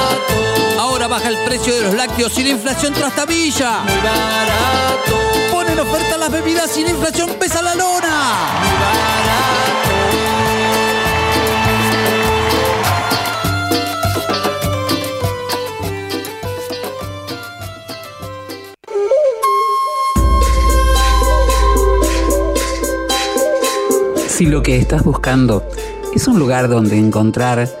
Ahora 0.91 1.07
baja 1.07 1.29
el 1.29 1.37
precio 1.45 1.73
de 1.73 1.83
los 1.83 1.93
lácteos 1.95 2.37
y 2.37 2.43
la 2.43 2.49
inflación 2.49 2.93
trastabilla. 2.93 3.83
Muy 3.83 3.95
barato. 3.95 5.15
Ponen 5.49 5.79
oferta 5.79 6.17
las 6.17 6.29
bebidas 6.29 6.77
y 6.77 6.83
la 6.83 6.89
inflación 6.89 7.29
pesa 7.39 7.61
la 7.61 7.75
lona. 7.75 8.49
Si 24.27 24.45
lo 24.45 24.61
que 24.61 24.75
estás 24.75 25.05
buscando 25.05 25.65
es 26.13 26.27
un 26.27 26.37
lugar 26.37 26.67
donde 26.67 26.97
encontrar 26.97 27.80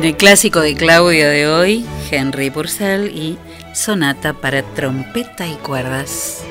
En 0.00 0.06
el 0.06 0.16
clásico 0.16 0.62
de 0.62 0.74
Claudio 0.74 1.28
de 1.28 1.46
hoy, 1.46 1.84
Henry 2.10 2.48
Purcell 2.48 3.14
y 3.14 3.36
Sonata 3.74 4.32
para 4.32 4.62
trompeta 4.62 5.46
y 5.46 5.56
cuerdas. 5.56 6.42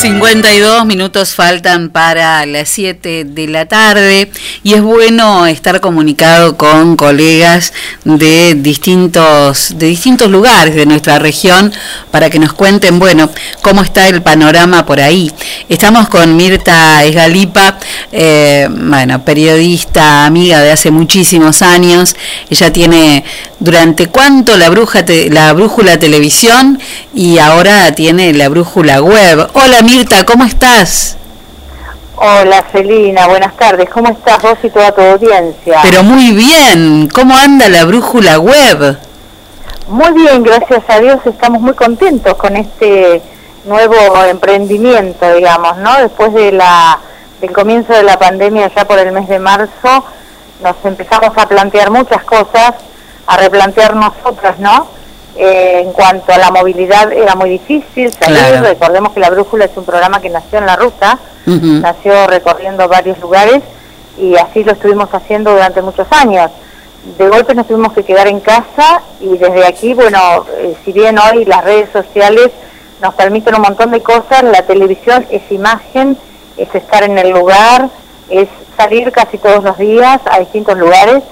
sí. 0.00 0.09
52 0.20 0.84
minutos 0.84 1.34
faltan 1.34 1.88
para 1.88 2.44
las 2.44 2.68
7 2.68 3.24
de 3.24 3.48
la 3.48 3.64
tarde 3.64 4.30
y 4.62 4.74
es 4.74 4.82
bueno 4.82 5.46
estar 5.46 5.80
comunicado 5.80 6.58
con 6.58 6.94
colegas 6.96 7.72
de 8.04 8.54
distintos, 8.54 9.78
de 9.78 9.86
distintos 9.86 10.28
lugares 10.30 10.74
de 10.74 10.84
nuestra 10.84 11.18
región 11.18 11.72
para 12.10 12.28
que 12.28 12.38
nos 12.38 12.52
cuenten, 12.52 12.98
bueno, 12.98 13.30
cómo 13.62 13.80
está 13.80 14.08
el 14.08 14.20
panorama 14.20 14.84
por 14.84 15.00
ahí. 15.00 15.32
Estamos 15.70 16.10
con 16.10 16.36
Mirta 16.36 17.02
Esgalipa, 17.02 17.78
eh, 18.12 18.68
bueno, 18.70 19.24
periodista, 19.24 20.26
amiga 20.26 20.60
de 20.60 20.72
hace 20.72 20.90
muchísimos 20.90 21.62
años. 21.62 22.14
Ella 22.50 22.70
tiene 22.70 23.24
durante 23.58 24.08
cuánto 24.08 24.56
la, 24.56 24.68
bruja 24.68 25.04
la 25.30 25.52
brújula 25.54 25.98
televisión 25.98 26.78
y 27.14 27.38
ahora 27.38 27.92
tiene 27.94 28.32
la 28.34 28.48
brújula 28.48 29.00
web. 29.00 29.48
Hola 29.54 29.82
Mirta, 29.82 30.09
¿cómo 30.26 30.44
estás? 30.44 31.16
Hola 32.16 32.64
Celina, 32.72 33.28
buenas 33.28 33.56
tardes. 33.56 33.88
¿Cómo 33.88 34.10
estás 34.10 34.42
vos 34.42 34.58
y 34.62 34.68
toda 34.68 34.92
tu 34.92 35.00
audiencia? 35.00 35.78
Pero 35.82 36.02
muy 36.02 36.32
bien, 36.32 37.08
¿cómo 37.14 37.34
anda 37.36 37.68
la 37.68 37.84
brújula 37.84 38.38
web? 38.40 38.98
Muy 39.86 40.12
bien, 40.12 40.42
gracias 40.42 40.82
a 40.88 40.98
Dios 40.98 41.20
estamos 41.24 41.62
muy 41.62 41.74
contentos 41.74 42.34
con 42.34 42.56
este 42.56 43.22
nuevo 43.64 43.94
emprendimiento, 44.28 45.32
digamos, 45.32 45.76
¿no? 45.78 45.96
Después 46.00 46.34
de 46.34 46.52
la 46.52 46.98
del 47.40 47.52
comienzo 47.52 47.92
de 47.92 48.02
la 48.02 48.18
pandemia, 48.18 48.70
ya 48.74 48.84
por 48.84 48.98
el 48.98 49.12
mes 49.12 49.28
de 49.28 49.38
marzo, 49.38 50.04
nos 50.62 50.76
empezamos 50.84 51.30
a 51.36 51.48
plantear 51.48 51.90
muchas 51.90 52.22
cosas, 52.24 52.74
a 53.26 53.36
replantear 53.36 53.94
nosotras, 53.94 54.58
¿no? 54.58 54.88
Eh, 55.42 55.80
en 55.86 55.92
cuanto 55.92 56.30
a 56.34 56.36
la 56.36 56.50
movilidad 56.50 57.10
era 57.14 57.34
muy 57.34 57.48
difícil 57.48 58.12
salir, 58.12 58.36
Claro. 58.36 58.66
recordemos 58.68 59.12
que 59.14 59.20
La 59.20 59.30
Brújula 59.30 59.64
es 59.64 59.70
un 59.74 59.86
programa 59.86 60.20
que 60.20 60.28
nació 60.28 60.58
en 60.58 60.66
la 60.66 60.76
ruta, 60.76 61.18
nació 61.46 62.26
recorriendo 62.26 62.86
varios 62.88 63.18
lugares 63.20 63.62
y 64.18 64.36
así 64.36 64.62
lo 64.64 64.72
estuvimos 64.72 65.08
haciendo 65.14 65.50
durante 65.52 65.80
muchos 65.80 66.06
años. 66.10 66.50
De 67.16 67.26
golpe 67.26 67.54
nos 67.54 67.66
tuvimos 67.66 67.94
que 67.94 68.04
quedar 68.04 68.26
en 68.28 68.40
casa 68.40 69.00
y 69.18 69.38
desde 69.38 69.66
aquí, 69.66 69.94
bueno, 69.94 70.44
eh, 70.58 70.76
si 70.84 70.92
bien 70.92 71.18
hoy 71.18 71.46
las 71.46 71.64
redes 71.64 71.88
sociales 71.90 72.50
nos 73.00 73.14
permiten 73.14 73.54
un 73.54 73.62
montón 73.62 73.92
de 73.92 74.02
cosas, 74.02 74.42
la 74.42 74.60
televisión 74.66 75.26
es 75.30 75.40
imagen, 75.50 76.18
es 76.58 76.68
estar 76.74 77.02
en 77.02 77.16
el 77.16 77.30
lugar, 77.30 77.88
es 78.28 78.48
salir 78.76 79.10
casi 79.10 79.38
todos 79.38 79.64
los 79.64 79.78
días 79.78 80.20
a 80.30 80.38
distintos 80.38 80.76
lugares 80.76 81.22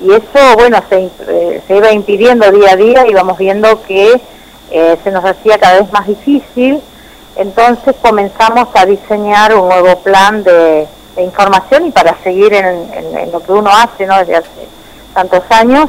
y 0.00 0.12
eso, 0.12 0.56
bueno, 0.56 0.82
se, 0.88 1.10
eh, 1.28 1.62
se 1.66 1.76
iba 1.76 1.90
impidiendo 1.92 2.50
día 2.52 2.72
a 2.72 2.76
día 2.76 3.06
y 3.06 3.14
vamos 3.14 3.36
viendo 3.38 3.82
que 3.82 4.20
eh, 4.70 4.96
se 5.02 5.10
nos 5.10 5.24
hacía 5.24 5.58
cada 5.58 5.80
vez 5.80 5.92
más 5.92 6.06
difícil. 6.06 6.80
Entonces 7.36 7.94
comenzamos 8.02 8.68
a 8.74 8.86
diseñar 8.86 9.54
un 9.54 9.68
nuevo 9.68 9.98
plan 10.00 10.42
de, 10.44 10.86
de 11.16 11.22
información 11.22 11.86
y 11.86 11.90
para 11.90 12.16
seguir 12.22 12.52
en, 12.52 12.66
en- 12.92 13.18
en 13.18 13.32
lo 13.32 13.40
que 13.40 13.52
uno 13.52 13.70
hace 13.70 14.06
¿no? 14.06 14.18
desde 14.18 14.36
hace 14.36 14.48
tantos 15.14 15.42
años, 15.50 15.88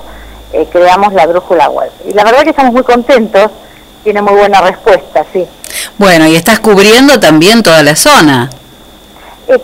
eh, 0.54 0.68
creamos 0.72 1.14
la 1.14 1.26
brújula 1.28 1.70
web. 1.70 1.92
Y 2.08 2.14
la 2.14 2.24
verdad 2.24 2.44
que 2.44 2.50
estamos 2.52 2.74
muy 2.74 2.84
contentos, 2.84 3.52
tiene 4.04 4.22
muy 4.22 4.34
buena 4.34 4.62
respuesta, 4.62 5.26
sí. 5.34 5.46
Bueno, 5.98 6.26
y 6.28 6.36
estás 6.36 6.60
cubriendo 6.60 7.20
también 7.20 7.62
toda 7.62 7.84
la 7.84 7.96
zona. 7.96 8.50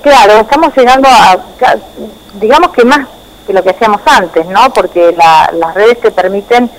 Claro, 0.02 0.40
estamos 0.42 0.76
llegando 0.76 1.08
a, 1.10 1.38
digamos 2.40 2.72
que 2.72 2.84
más 2.84 3.08
que 3.46 3.54
lo 3.54 3.64
que 3.64 3.70
hacíamos 3.72 4.02
antes, 4.06 4.46
¿no? 4.48 4.72
Porque 4.74 5.12
la- 5.18 5.52
las 5.54 5.74
redes 5.76 6.00
te 6.02 6.12
permiten, 6.12 6.70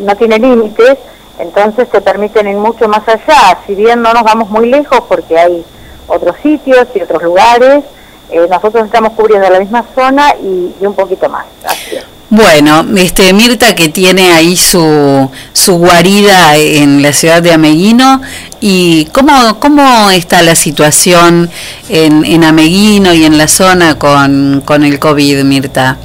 no 0.00 0.16
tienen 0.16 0.42
límites, 0.42 0.98
entonces 1.38 1.88
te 1.90 2.00
permiten 2.00 2.48
ir 2.48 2.56
mucho 2.56 2.88
más 2.88 3.06
allá. 3.08 3.58
Si 3.66 3.74
bien 3.74 4.02
no 4.02 4.12
nos 4.12 4.22
vamos 4.22 4.50
muy 4.50 4.68
lejos 4.68 5.00
porque 5.08 5.38
hay 5.38 5.64
otros 6.08 6.36
sitios 6.42 6.86
y 6.94 7.02
otros 7.02 7.22
lugares, 7.22 7.84
eh, 8.30 8.46
nosotros 8.48 8.84
estamos 8.84 9.12
cubriendo 9.14 9.48
la 9.50 9.58
misma 9.60 9.84
zona 9.94 10.34
y, 10.40 10.74
y 10.80 10.86
un 10.86 10.94
poquito 10.94 11.28
más. 11.28 11.46
Así 11.64 11.96
es. 11.96 12.04
Bueno, 12.30 12.86
este 12.96 13.32
Mirta 13.32 13.74
que 13.74 13.88
tiene 13.88 14.32
ahí 14.32 14.56
su, 14.56 15.28
su 15.52 15.78
guarida 15.78 16.56
en 16.56 17.02
la 17.02 17.12
ciudad 17.12 17.42
de 17.42 17.52
Ameguino 17.52 18.22
y 18.60 19.06
cómo, 19.06 19.58
cómo 19.58 20.10
está 20.10 20.40
la 20.42 20.54
situación 20.54 21.50
en, 21.88 22.24
en 22.24 22.44
Ameguino 22.44 23.12
y 23.12 23.24
en 23.24 23.36
la 23.36 23.48
zona 23.48 23.98
con, 23.98 24.62
con 24.64 24.84
el 24.84 25.00
COVID, 25.00 25.42
Mirta. 25.42 25.96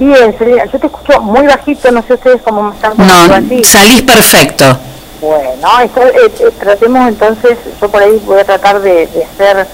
Bien, 0.00 0.34
Selena, 0.38 0.64
yo 0.72 0.78
te 0.78 0.86
escucho 0.86 1.20
muy 1.20 1.46
bajito, 1.46 1.90
no 1.92 2.02
sé 2.02 2.14
ustedes 2.14 2.42
cómo 2.42 2.62
me 2.64 2.74
están 2.74 2.94
No, 2.96 3.34
así. 3.34 3.62
salís 3.64 4.02
perfecto. 4.02 4.76
Bueno, 5.20 5.68
esto, 5.84 6.00
eh, 6.02 6.32
eh, 6.40 6.50
tratemos 6.58 7.08
entonces, 7.08 7.58
yo 7.80 7.88
por 7.88 8.02
ahí 8.02 8.20
voy 8.24 8.40
a 8.40 8.44
tratar 8.44 8.80
de, 8.80 9.06
de 9.08 9.26
ser 9.36 9.66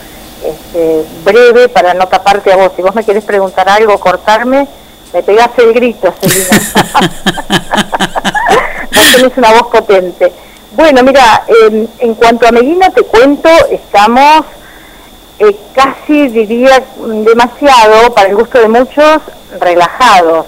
este, 0.45 1.05
breve 1.25 1.69
para 1.71 1.95
no 1.95 2.07
taparte 2.09 2.53
a 2.53 2.57
vos. 2.57 2.73
Si 2.77 2.83
vos 2.83 2.95
me 2.95 3.05
querés 3.05 3.25
preguntar 3.25 3.69
algo, 3.69 3.99
cortarme, 3.99 4.67
me 5.15 5.23
pegás 5.23 5.51
el 5.59 5.73
grito, 5.73 6.13
Celina. 6.21 6.91
no 8.91 9.01
tenés 9.13 9.39
una 9.39 9.53
voz 9.53 9.69
potente. 9.69 10.33
Bueno, 10.73 11.05
mira, 11.05 11.45
en, 11.67 11.89
en 12.01 12.15
cuanto 12.15 12.49
a 12.49 12.53
Medina 12.53 12.91
te 12.91 13.03
cuento, 13.03 13.49
estamos 13.71 14.45
eh, 15.39 15.57
casi, 15.73 16.29
diría, 16.29 16.83
demasiado, 16.97 18.13
para 18.13 18.29
el 18.29 18.35
gusto 18.35 18.59
de 18.59 18.69
muchos, 18.69 19.23
relajados 19.61 20.47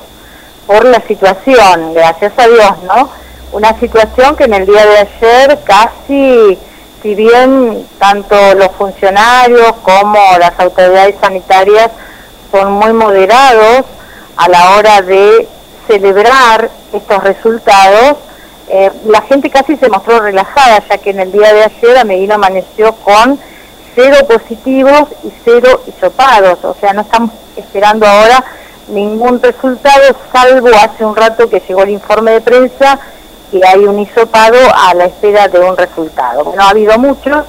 por 0.67 0.85
la 0.85 1.01
situación, 1.03 1.95
gracias 1.95 2.33
a 2.37 2.49
Dios, 2.49 2.73
¿no? 2.89 3.09
Una 3.53 3.79
situación 3.79 4.35
que 4.35 4.45
en 4.45 4.55
el 4.55 4.67
día 4.67 4.85
de 4.85 4.99
ayer 4.99 5.61
casi, 5.63 6.59
si 7.03 7.15
bien 7.15 7.87
tanto 8.01 8.35
los 8.57 8.73
funcionarios 8.73 9.75
como 9.85 10.19
las 10.41 10.59
autoridades 10.59 11.15
sanitarias 11.21 11.93
son 12.51 12.73
muy 12.73 12.93
moderados 12.93 13.85
a 14.37 14.49
la 14.49 14.77
hora 14.77 15.03
de 15.03 15.49
celebrar 15.87 16.71
estos 16.93 17.23
resultados, 17.23 18.19
eh, 18.69 18.91
la 19.07 19.23
gente 19.23 19.51
casi 19.51 19.77
se 19.77 19.89
mostró 19.89 20.21
relajada, 20.21 20.83
ya 20.89 20.99
que 20.99 21.11
en 21.11 21.21
el 21.21 21.33
día 21.33 21.53
de 21.55 21.65
ayer 21.65 21.99
Ameguino 21.99 22.35
amaneció 22.35 22.93
con 22.97 23.39
cero 23.95 24.19
positivos 24.29 25.09
y 25.25 25.33
cero 25.45 25.83
hisopados, 25.87 26.65
o 26.65 26.75
sea, 26.81 26.93
no 26.93 27.03
estamos 27.03 27.31
esperando 27.57 28.07
ahora 28.07 28.45
ningún 28.89 29.41
resultado, 29.41 30.15
salvo 30.33 30.69
hace 30.69 31.05
un 31.05 31.17
rato 31.17 31.49
que 31.49 31.63
llegó 31.67 31.83
el 31.83 31.91
informe 31.91 32.33
de 32.33 32.41
prensa 32.41 32.99
que 33.51 33.61
hay 33.65 33.85
un 33.85 34.01
hisopado 34.01 34.59
a 34.75 34.95
la 34.95 35.07
espera 35.07 35.49
de 35.49 35.61
un 35.61 35.77
resultado. 35.77 36.45
Bueno, 36.45 36.63
ha 36.63 36.71
habido 36.71 36.99
muchos, 36.99 37.45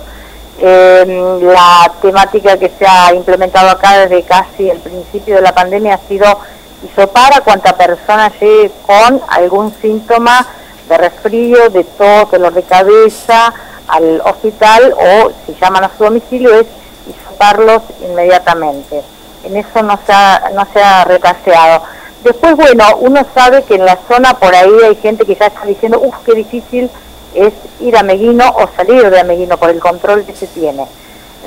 eh, 0.60 1.40
la 1.42 1.92
temática 2.02 2.58
que 2.58 2.72
se 2.78 2.86
ha 2.86 3.14
implementado 3.14 3.70
acá 3.70 4.00
desde 4.00 4.24
casi 4.24 4.70
el 4.70 4.80
principio 4.80 5.36
de 5.36 5.42
la 5.42 5.54
pandemia 5.54 5.96
ha 5.96 6.08
sido 6.08 6.40
hisopar 6.84 7.34
a 7.34 7.42
cuanta 7.42 7.76
persona 7.76 8.32
llegue 8.40 8.72
con 8.86 9.22
algún 9.30 9.74
síntoma 9.82 10.46
de 10.88 10.98
resfrío, 10.98 11.70
de 11.70 11.84
tos, 11.84 12.32
dolor 12.32 12.54
de 12.54 12.64
cabeza 12.64 13.54
al 13.88 14.22
hospital 14.22 14.94
o 14.94 15.32
si 15.46 15.56
llaman 15.60 15.86
a 15.86 15.92
su 15.98 16.04
domicilio 16.04 16.54
es 16.54 16.68
hisoparlos 17.08 17.82
inmediatamente. 18.02 19.02
En 19.44 19.56
eso 19.56 19.82
no 19.82 19.98
se 20.06 20.12
ha, 20.12 20.52
no 20.54 20.66
se 20.74 20.82
ha 20.82 21.04
retaseado. 21.06 21.84
Después, 22.24 22.56
bueno, 22.56 22.84
uno 23.00 23.26
sabe 23.34 23.64
que 23.64 23.76
en 23.76 23.86
la 23.86 23.98
zona 24.08 24.34
por 24.34 24.54
ahí 24.54 24.74
hay 24.84 24.96
gente 24.96 25.26
que 25.26 25.36
ya 25.36 25.48
está 25.48 25.66
diciendo, 25.66 26.00
uff, 26.02 26.16
qué 26.26 26.34
difícil 26.34 26.90
es 27.34 27.54
ir 27.80 27.96
a 27.96 28.04
Meguino 28.04 28.50
o 28.50 28.68
salir 28.76 29.10
de 29.10 29.24
Meguino 29.24 29.58
por 29.58 29.70
el 29.70 29.80
control 29.80 30.26
que 30.26 30.34
se 30.34 30.48
tiene. 30.48 30.86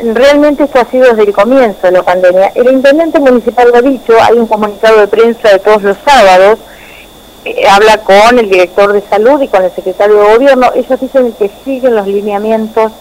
Realmente 0.02 0.64
esto 0.64 0.80
ha 0.80 0.84
sido 0.86 1.10
desde 1.10 1.24
el 1.24 1.32
comienzo 1.32 1.78
de 1.82 1.92
la 1.92 2.02
pandemia. 2.02 2.52
El 2.54 2.72
intendente 2.72 3.20
municipal 3.20 3.68
lo 3.70 3.76
ha 3.76 3.82
dicho, 3.82 4.14
hay 4.20 4.38
un 4.38 4.46
comunicado 4.46 4.98
de 4.98 5.08
prensa 5.08 5.50
de 5.50 5.58
todos 5.58 5.82
los 5.82 5.96
sábados, 6.04 6.58
eh, 7.44 7.68
habla 7.68 7.98
con 7.98 8.38
el 8.38 8.48
director 8.48 8.92
de 8.92 9.02
salud 9.02 9.40
y 9.42 9.48
con 9.48 9.62
el 9.62 9.70
secretario 9.72 10.16
de 10.16 10.32
gobierno. 10.34 10.70
Ellos 10.74 11.00
dicen 11.00 11.32
que 11.32 11.50
siguen 11.64 11.96
los 11.96 12.06
lineamientos 12.06 12.92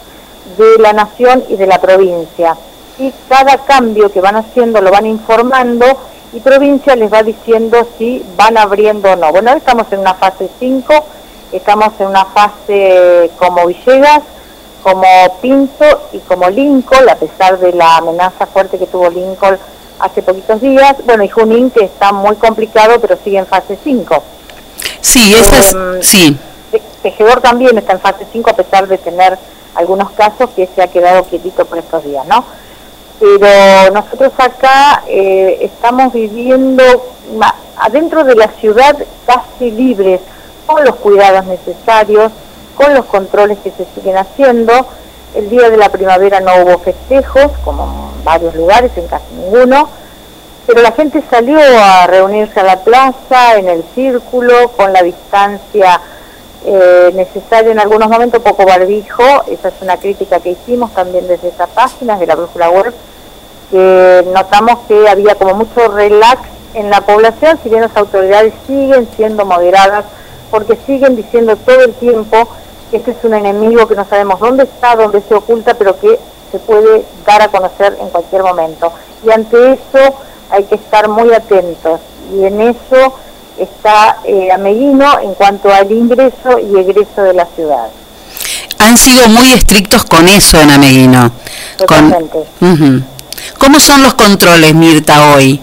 de 0.57 0.77
la 0.79 0.93
nación 0.93 1.43
y 1.47 1.55
de 1.55 1.67
la 1.67 1.79
provincia. 1.79 2.57
Y 2.97 3.13
cada 3.29 3.57
cambio 3.59 4.11
que 4.11 4.19
van 4.19 4.35
haciendo 4.35 4.81
lo 4.81 4.91
van 4.91 5.05
informando 5.05 5.85
y 6.33 6.39
provincia 6.41 6.95
les 6.95 7.11
va 7.11 7.23
diciendo 7.23 7.87
si 7.97 8.25
van 8.35 8.57
abriendo 8.57 9.11
o 9.11 9.15
no. 9.15 9.31
Bueno, 9.31 9.51
ahora 9.51 9.59
estamos 9.59 9.87
en 9.91 9.99
una 9.99 10.15
fase 10.15 10.49
5, 10.59 10.93
estamos 11.53 11.93
en 11.99 12.07
una 12.07 12.25
fase 12.25 13.31
como 13.37 13.67
Villegas, 13.67 14.21
como 14.83 15.05
Pinto 15.41 15.85
y 16.13 16.19
como 16.19 16.49
Lincoln, 16.49 17.09
a 17.09 17.15
pesar 17.15 17.59
de 17.59 17.73
la 17.73 17.97
amenaza 17.97 18.45
fuerte 18.45 18.77
que 18.77 18.87
tuvo 18.87 19.09
Lincoln 19.09 19.57
hace 19.99 20.21
poquitos 20.23 20.61
días. 20.61 20.95
Bueno, 21.05 21.23
y 21.23 21.29
Junín, 21.29 21.69
que 21.71 21.83
está 21.85 22.11
muy 22.11 22.35
complicado, 22.37 22.99
pero 23.01 23.17
sigue 23.23 23.37
en 23.39 23.45
fase 23.47 23.77
5. 23.83 24.23
Sí, 25.01 25.33
esa 25.35 25.57
es, 25.59 25.73
Em, 25.73 26.01
sí. 26.01 26.37
Te- 26.71 26.81
Tejedor 27.03 27.41
también 27.41 27.77
está 27.77 27.93
en 27.93 27.99
fase 27.99 28.25
5 28.31 28.49
a 28.51 28.53
pesar 28.53 28.87
de 28.87 28.97
tener 28.97 29.37
algunos 29.75 30.11
casos 30.11 30.49
que 30.55 30.67
se 30.73 30.81
ha 30.81 30.87
quedado 30.87 31.23
quietito 31.25 31.65
por 31.65 31.77
estos 31.77 32.03
días, 32.03 32.25
¿no? 32.27 32.43
Pero 33.19 33.93
nosotros 33.93 34.31
acá 34.37 35.03
eh, 35.07 35.57
estamos 35.61 36.13
viviendo 36.13 36.83
adentro 37.77 38.23
de 38.23 38.35
la 38.35 38.47
ciudad 38.59 38.95
casi 39.25 39.71
libres, 39.71 40.21
con 40.65 40.83
los 40.85 40.95
cuidados 40.95 41.45
necesarios, 41.45 42.31
con 42.79 42.93
los 42.93 43.05
controles 43.07 43.57
que 43.61 43.71
se 43.71 43.85
siguen 43.93 44.15
haciendo. 44.17 44.71
El 45.35 45.49
día 45.49 45.69
de 45.69 45.75
la 45.75 45.89
primavera 45.89 46.39
no 46.39 46.63
hubo 46.63 46.79
festejos, 46.79 47.51
como 47.65 48.13
en 48.17 48.23
varios 48.23 48.55
lugares, 48.55 48.91
en 48.95 49.05
casi 49.07 49.33
ninguno, 49.33 49.89
pero 50.65 50.81
la 50.81 50.93
gente 50.93 51.21
salió 51.29 51.59
a 51.59 52.07
reunirse 52.07 52.57
a 52.61 52.63
la 52.63 52.79
plaza, 52.79 53.57
en 53.57 53.67
el 53.67 53.83
círculo, 53.93 54.69
con 54.77 54.93
la 54.93 55.03
distancia 55.03 55.99
eh, 56.65 57.11
necesaria 57.13 57.71
en 57.73 57.79
algunos 57.79 58.07
momentos, 58.07 58.41
poco 58.41 58.65
barbijo, 58.65 59.23
esa 59.47 59.67
es 59.67 59.73
una 59.81 59.97
crítica 59.97 60.39
que 60.39 60.51
hicimos 60.51 60.93
también 60.93 61.27
desde 61.27 61.49
esa 61.49 61.67
página, 61.67 62.17
de 62.17 62.27
la 62.27 62.35
brújula 62.35 62.69
web, 62.69 62.93
que 63.71 64.25
notamos 64.33 64.79
que 64.87 65.09
había 65.09 65.35
como 65.35 65.53
mucho 65.53 65.89
relax 65.89 66.43
en 66.75 66.89
la 66.89 67.01
población, 67.01 67.59
si 67.61 67.67
bien 67.67 67.81
las 67.81 67.97
autoridades 67.97 68.53
siguen 68.65 69.07
siendo 69.17 69.45
moderadas, 69.45 70.05
porque 70.49 70.77
siguen 70.87 71.17
diciendo 71.17 71.57
todo 71.57 71.81
el 71.81 71.93
tiempo 71.95 72.47
este 72.91 73.11
es 73.11 73.17
un 73.23 73.33
enemigo 73.33 73.87
que 73.87 73.95
no 73.95 74.05
sabemos 74.05 74.39
dónde 74.39 74.63
está, 74.63 74.95
dónde 74.95 75.21
se 75.27 75.35
oculta, 75.35 75.73
pero 75.75 75.99
que 75.99 76.19
se 76.51 76.59
puede 76.59 77.05
dar 77.25 77.41
a 77.41 77.47
conocer 77.49 77.97
en 78.01 78.09
cualquier 78.09 78.43
momento. 78.43 78.91
Y 79.25 79.31
ante 79.31 79.73
eso 79.73 80.15
hay 80.49 80.63
que 80.63 80.75
estar 80.75 81.07
muy 81.07 81.31
atentos. 81.33 81.99
Y 82.33 82.43
en 82.43 82.61
eso 82.61 83.13
está 83.57 84.17
eh, 84.23 84.51
Ameguino 84.51 85.19
en 85.19 85.33
cuanto 85.35 85.71
al 85.71 85.91
ingreso 85.91 86.59
y 86.59 86.79
egreso 86.79 87.23
de 87.23 87.33
la 87.33 87.45
ciudad. 87.45 87.89
Han 88.79 88.97
sido 88.97 89.27
muy 89.29 89.51
estrictos 89.51 90.03
con 90.05 90.27
eso 90.27 90.59
en 90.59 90.71
Ameguino. 90.71 91.31
Con-. 91.85 93.05
¿Cómo 93.57 93.79
son 93.79 94.01
los 94.03 94.13
controles, 94.15 94.73
Mirta, 94.73 95.33
hoy? 95.33 95.61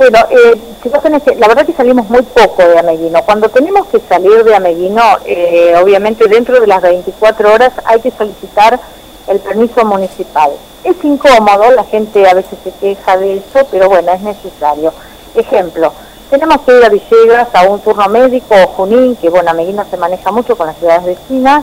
Bueno, 0.00 0.18
eh, 0.30 0.58
que- 0.82 1.34
la 1.34 1.46
verdad 1.46 1.66
que 1.66 1.74
salimos 1.74 2.08
muy 2.08 2.22
poco 2.22 2.66
de 2.66 2.78
Ameguino. 2.78 3.22
Cuando 3.22 3.50
tenemos 3.50 3.86
que 3.88 4.00
salir 4.08 4.44
de 4.44 4.54
Ameguino, 4.54 5.02
eh, 5.26 5.74
obviamente 5.78 6.26
dentro 6.26 6.58
de 6.58 6.66
las 6.66 6.80
24 6.80 7.52
horas 7.52 7.74
hay 7.84 8.00
que 8.00 8.10
solicitar 8.10 8.80
el 9.26 9.40
permiso 9.40 9.84
municipal. 9.84 10.52
Es 10.84 10.96
incómodo, 11.04 11.70
la 11.72 11.84
gente 11.84 12.26
a 12.26 12.32
veces 12.32 12.58
se 12.64 12.70
queja 12.80 13.18
de 13.18 13.34
eso, 13.34 13.66
pero 13.70 13.90
bueno, 13.90 14.10
es 14.12 14.22
necesario. 14.22 14.94
Ejemplo, 15.34 15.92
tenemos 16.30 16.62
que 16.62 16.78
ir 16.78 16.82
a 16.82 16.88
Villegas 16.88 17.48
a 17.52 17.64
un 17.68 17.80
turno 17.80 18.08
médico 18.08 18.54
o 18.54 18.68
Junín, 18.68 19.16
que 19.16 19.28
bueno, 19.28 19.50
Ameguino 19.50 19.84
se 19.90 19.98
maneja 19.98 20.32
mucho 20.32 20.56
con 20.56 20.68
las 20.68 20.78
ciudades 20.78 21.04
vecinas, 21.04 21.62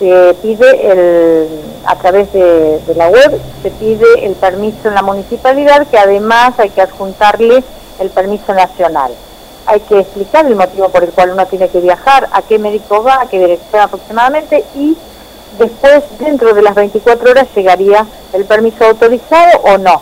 se 0.00 0.34
pide 0.40 0.90
el, 0.90 1.46
a 1.84 1.94
través 1.96 2.32
de, 2.32 2.80
de 2.80 2.94
la 2.94 3.08
web, 3.08 3.38
se 3.62 3.70
pide 3.70 4.26
el 4.26 4.32
permiso 4.32 4.88
en 4.88 4.94
la 4.94 5.02
municipalidad, 5.02 5.86
que 5.86 5.98
además 5.98 6.54
hay 6.58 6.70
que 6.70 6.80
adjuntarle 6.80 7.62
el 8.00 8.08
permiso 8.08 8.54
nacional. 8.54 9.12
Hay 9.66 9.80
que 9.80 10.00
explicar 10.00 10.46
el 10.46 10.56
motivo 10.56 10.88
por 10.88 11.04
el 11.04 11.10
cual 11.10 11.32
uno 11.32 11.46
tiene 11.46 11.68
que 11.68 11.80
viajar, 11.80 12.28
a 12.32 12.40
qué 12.40 12.58
médico 12.58 13.04
va, 13.04 13.20
a 13.20 13.26
qué 13.26 13.38
dirección 13.38 13.82
aproximadamente 13.82 14.64
y 14.74 14.96
después, 15.58 16.02
dentro 16.18 16.54
de 16.54 16.62
las 16.62 16.74
24 16.74 17.30
horas, 17.30 17.48
llegaría 17.54 18.06
el 18.32 18.46
permiso 18.46 18.86
autorizado 18.86 19.60
o 19.64 19.76
no. 19.76 20.00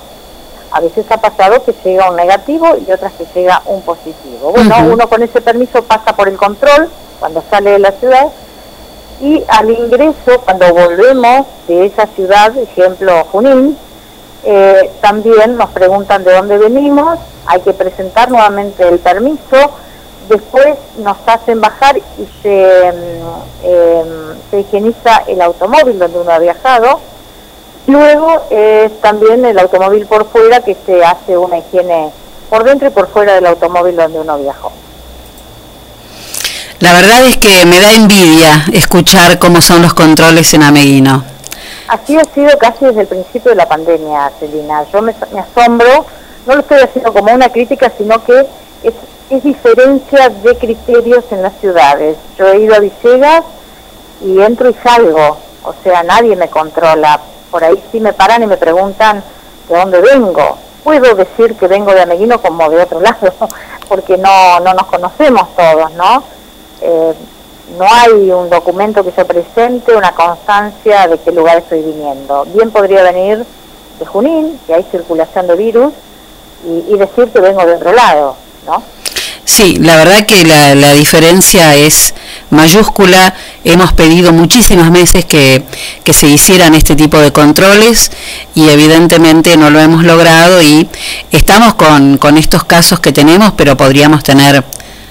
A 0.71 0.81
veces 0.81 1.07
ha 1.11 1.17
pasado 1.17 1.65
que 1.65 1.75
llega 1.85 2.09
un 2.09 2.17
negativo 2.17 2.77
y 2.87 2.93
otras 2.93 3.13
que 3.15 3.27
llega 3.35 3.63
un 3.65 3.83
positivo. 3.83 4.53
Bueno, 4.53 4.77
uno 4.93 5.09
con 5.09 5.25
ese 5.25 5.41
permiso 5.41 5.83
pasa 5.83 6.15
por 6.15 6.29
el 6.29 6.37
control 6.37 6.89
cuando 7.19 7.43
sale 7.51 7.73
de 7.73 7.79
la 7.81 7.91
ciudad 7.93 8.29
y 9.21 9.45
al 9.49 9.71
ingreso, 9.71 10.41
cuando 10.45 10.73
volvemos 10.73 11.47
de 11.67 11.87
esa 11.87 12.07
ciudad, 12.07 12.57
ejemplo 12.57 13.25
Junín, 13.33 13.77
eh, 14.45 14.91
también 15.01 15.57
nos 15.57 15.71
preguntan 15.71 16.25
de 16.25 16.33
dónde 16.33 16.59
venimos, 16.59 17.19
hay 17.47 17.61
que 17.61 17.73
presentar 17.73 18.31
nuevamente 18.31 18.87
el 18.87 18.99
permiso, 18.99 19.73
después 20.29 20.79
nos 20.99 21.17
hacen 21.27 21.61
bajar 21.61 21.97
y 21.97 22.29
se, 22.43 22.93
se 24.51 24.61
higieniza 24.61 25.25
el 25.27 25.41
automóvil 25.41 25.99
donde 25.99 26.19
uno 26.21 26.31
ha 26.31 26.39
viajado, 26.39 27.01
luego 27.87 28.43
es 28.51 29.01
también 29.01 29.45
el 29.45 29.59
automóvil 29.59 30.07
por 30.07 30.27
fuera 30.27 30.61
que 30.61 30.77
se 30.87 31.05
hace 31.05 31.37
una 31.37 31.59
higiene 31.59 32.13
por 32.49 32.65
dentro 32.65 32.89
y 32.89 32.91
por 32.91 33.09
fuera 33.09 33.35
del 33.35 33.47
automóvil 33.47 33.97
donde 33.97 34.21
uno 34.21 34.39
viajó. 34.39 34.71
La 36.81 36.93
verdad 36.93 37.25
es 37.25 37.37
que 37.39 37.67
me 37.67 37.81
da 37.81 37.93
envidia 37.93 38.65
escuchar 38.73 39.41
cómo 39.41 39.61
son 39.61 39.83
los 39.83 39.95
controles 39.95 40.55
en 40.55 40.63
Ameguino. 40.63 41.25
Así 41.89 42.17
ha 42.17 42.23
sido 42.33 42.57
casi 42.57 42.85
desde 42.85 43.01
el 43.01 43.09
principio 43.09 43.51
de 43.51 43.57
la 43.57 43.69
pandemia, 43.69 44.31
Celina. 44.39 44.85
Yo 44.93 45.03
me, 45.03 45.13
asombro, 45.41 46.07
no 46.47 46.55
lo 46.55 46.61
estoy 46.61 46.79
haciendo 46.79 47.13
como 47.13 47.35
una 47.35 47.49
crítica, 47.49 47.91
sino 47.99 48.23
que 48.23 48.47
es, 48.85 48.95
es 49.29 49.43
diferencia 49.43 50.29
de 50.29 50.57
criterios 50.57 51.25
en 51.33 51.43
las 51.43 51.53
ciudades. 51.61 52.17
Yo 52.39 52.47
he 52.47 52.61
ido 52.61 52.77
a 52.77 52.79
Villegas 52.79 53.43
y 54.25 54.41
entro 54.41 54.71
y 54.71 54.75
salgo, 54.75 55.37
o 55.65 55.75
sea, 55.83 56.05
nadie 56.05 56.37
me 56.37 56.47
controla. 56.47 57.19
Por 57.51 57.65
ahí 57.65 57.83
sí 57.91 57.99
me 57.99 58.13
paran 58.13 58.45
y 58.45 58.47
me 58.47 58.57
preguntan 58.57 59.25
de 59.69 59.77
dónde 59.77 60.01
vengo. 60.01 60.57
Puedo 60.85 61.17
decir 61.17 61.57
que 61.57 61.67
vengo 61.67 61.93
de 61.93 62.03
Ameguino 62.03 62.41
como 62.41 62.71
de 62.71 62.81
otro 62.83 63.01
lado, 63.01 63.35
porque 63.89 64.17
no, 64.17 64.61
no 64.61 64.75
nos 64.75 64.87
conocemos 64.87 65.57
todos, 65.57 65.91
¿no? 65.95 66.38
Eh, 66.81 67.15
no 67.77 67.85
hay 67.85 68.31
un 68.31 68.49
documento 68.49 69.05
que 69.05 69.13
se 69.13 69.25
presente, 69.25 69.95
una 69.95 70.13
constancia 70.13 71.07
de 71.07 71.19
qué 71.19 71.33
lugar 71.33 71.59
estoy 71.59 71.83
viniendo. 71.83 72.47
Bien 72.47 72.71
podría 72.71 73.03
venir 73.03 73.45
de 73.99 74.07
Junín, 74.07 74.59
que 74.67 74.75
hay 74.75 74.85
circulación 74.91 75.47
de 75.47 75.57
virus, 75.57 75.93
y, 76.65 76.97
decir 76.97 77.29
que 77.29 77.41
vengo 77.41 77.65
de 77.65 77.75
otro 77.75 77.93
lado, 77.93 78.37
¿no? 78.67 78.83
Sí, 79.45 79.77
la 79.77 79.97
verdad 79.97 80.27
que 80.27 80.45
la, 80.45 80.75
la 80.75 80.93
diferencia 80.93 81.75
es 81.75 82.15
mayúscula. 82.51 83.35
Hemos 83.65 83.93
pedido 83.93 84.33
muchísimas 84.33 84.91
veces 84.91 85.25
que, 85.25 85.63
que 86.05 86.13
se 86.13 86.27
hicieran 86.27 86.75
este 86.75 86.97
tipo 86.97 87.19
de 87.19 87.33
controles 87.33 88.11
y 88.55 88.69
evidentemente 88.69 89.57
no 89.57 89.71
lo 89.71 89.81
hemos 89.81 90.05
logrado 90.05 90.61
y 90.61 90.89
estamos 91.31 91.75
con, 91.75 92.19
con 92.19 92.37
estos 92.37 92.65
casos 92.65 93.01
que 93.01 93.13
tenemos, 93.13 93.53
pero 93.57 93.77
podríamos 93.77 94.23
tener 94.23 94.65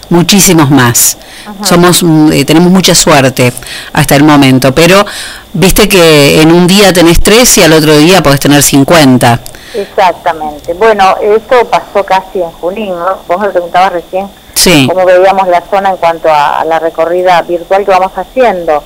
muchísimos 0.09 0.69
más. 0.69 1.17
Somos 1.63 2.03
mm, 2.03 2.31
eh, 2.33 2.45
tenemos 2.45 2.71
mucha 2.71 2.93
suerte 2.95 3.53
hasta 3.93 4.15
el 4.15 4.23
momento, 4.23 4.73
pero 4.75 5.05
viste 5.53 5.87
que 5.87 6.41
en 6.41 6.51
un 6.51 6.67
día 6.67 6.91
tenés 6.93 7.19
tres 7.19 7.57
y 7.57 7.61
al 7.63 7.73
otro 7.73 7.95
día 7.97 8.21
podés 8.21 8.39
tener 8.39 8.61
50. 8.61 9.39
Exactamente. 9.73 10.73
Bueno, 10.73 11.15
esto 11.21 11.65
pasó 11.69 12.03
casi 12.05 12.41
en 12.41 12.51
Junín, 12.51 12.89
¿no? 12.89 13.17
Vos 13.27 13.39
me 13.39 13.49
preguntabas 13.49 13.93
recién 13.93 14.27
Sí. 14.55 14.87
cómo 14.91 15.05
veíamos 15.05 15.47
la 15.47 15.61
zona 15.69 15.91
en 15.91 15.97
cuanto 15.97 16.29
a, 16.31 16.63
la 16.65 16.79
recorrida 16.79 17.41
virtual 17.43 17.85
que 17.85 17.91
vamos 17.91 18.11
haciendo. 18.15 18.83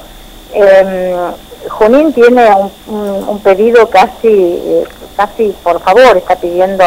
Em, 0.53 1.31
Junín 1.69 2.11
tiene 2.13 2.49
un, 2.55 2.71
un- 2.87 3.29
un 3.29 3.39
pedido 3.39 3.89
casi, 3.89 4.27
eh, 4.27 4.83
casi 5.15 5.55
por 5.63 5.81
favor, 5.81 6.17
está 6.17 6.35
pidiendo 6.35 6.83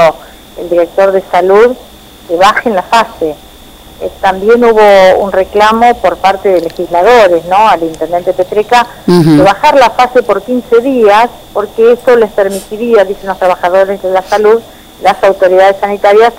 el 0.61 0.69
director 0.69 1.13
de 1.13 1.23
salud 1.31 1.75
que 2.29 2.37
bajen 2.37 2.75
la 2.75 2.83
fase. 2.83 3.35
Eh, 4.01 4.11
también 4.21 4.65
hubo 4.65 5.19
un 5.23 5.31
reclamo 5.31 5.95
por 5.95 6.17
parte 6.17 6.49
de 6.49 6.61
legisladores, 6.63 7.45
¿no? 7.47 7.57
Al 7.69 7.83
intendente 7.85 8.33
Petreca, 8.33 8.87
de 9.07 9.43
bajar 9.43 9.77
la 9.77 9.91
fase 9.91 10.23
por 10.23 10.43
15 10.43 10.81
días, 10.81 11.29
porque 11.53 11.93
eso 11.93 12.17
les 12.17 12.31
permitiría, 12.33 13.05
dicen 13.05 13.29
los 13.29 13.39
trabajadores 13.39 14.03
de 14.03 14.11
la 14.11 14.23
salud, 14.23 14.61
las 15.03 15.23
autoridades 15.23 15.77
sanitarias, 15.81 16.33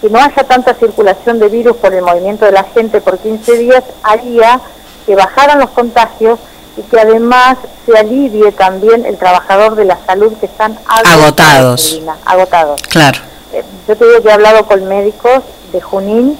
que 0.00 0.08
no 0.08 0.18
haya 0.18 0.44
tanta 0.44 0.74
circulación 0.74 1.40
de 1.40 1.48
virus 1.48 1.76
por 1.76 1.92
el 1.92 2.02
movimiento 2.02 2.44
de 2.44 2.52
la 2.52 2.64
gente 2.64 3.00
por 3.00 3.18
15 3.18 3.58
días, 3.58 3.82
haría 4.02 4.60
que 5.04 5.14
bajaran 5.16 5.58
los 5.58 5.70
contagios 5.70 6.38
y 6.76 6.82
que 6.82 7.00
además 7.00 7.58
se 7.84 7.98
alivie 7.98 8.52
también 8.52 9.04
el 9.04 9.18
trabajador 9.18 9.74
de 9.74 9.84
la 9.84 9.98
salud 10.06 10.32
que 10.38 10.46
están 10.46 10.78
agotados. 10.86 12.00
Agotados. 12.24 12.82
Claro. 12.82 13.18
Eh, 13.52 13.64
Yo 13.88 13.96
te 13.96 14.06
digo 14.06 14.22
que 14.22 14.28
he 14.28 14.32
hablado 14.32 14.64
con 14.66 14.86
médicos 14.86 15.42
de 15.72 15.80
Junín 15.80 16.38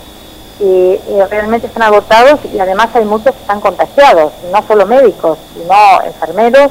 y, 0.60 0.98
realmente 1.30 1.66
están 1.66 1.84
agotados 1.84 2.40
y 2.52 2.58
además 2.58 2.88
hay 2.94 3.04
muchos 3.04 3.34
que 3.34 3.40
están 3.40 3.60
contagiados, 3.60 4.32
no 4.52 4.62
solo 4.66 4.86
médicos, 4.86 5.38
sino 5.54 5.74
enfermeros, 6.04 6.70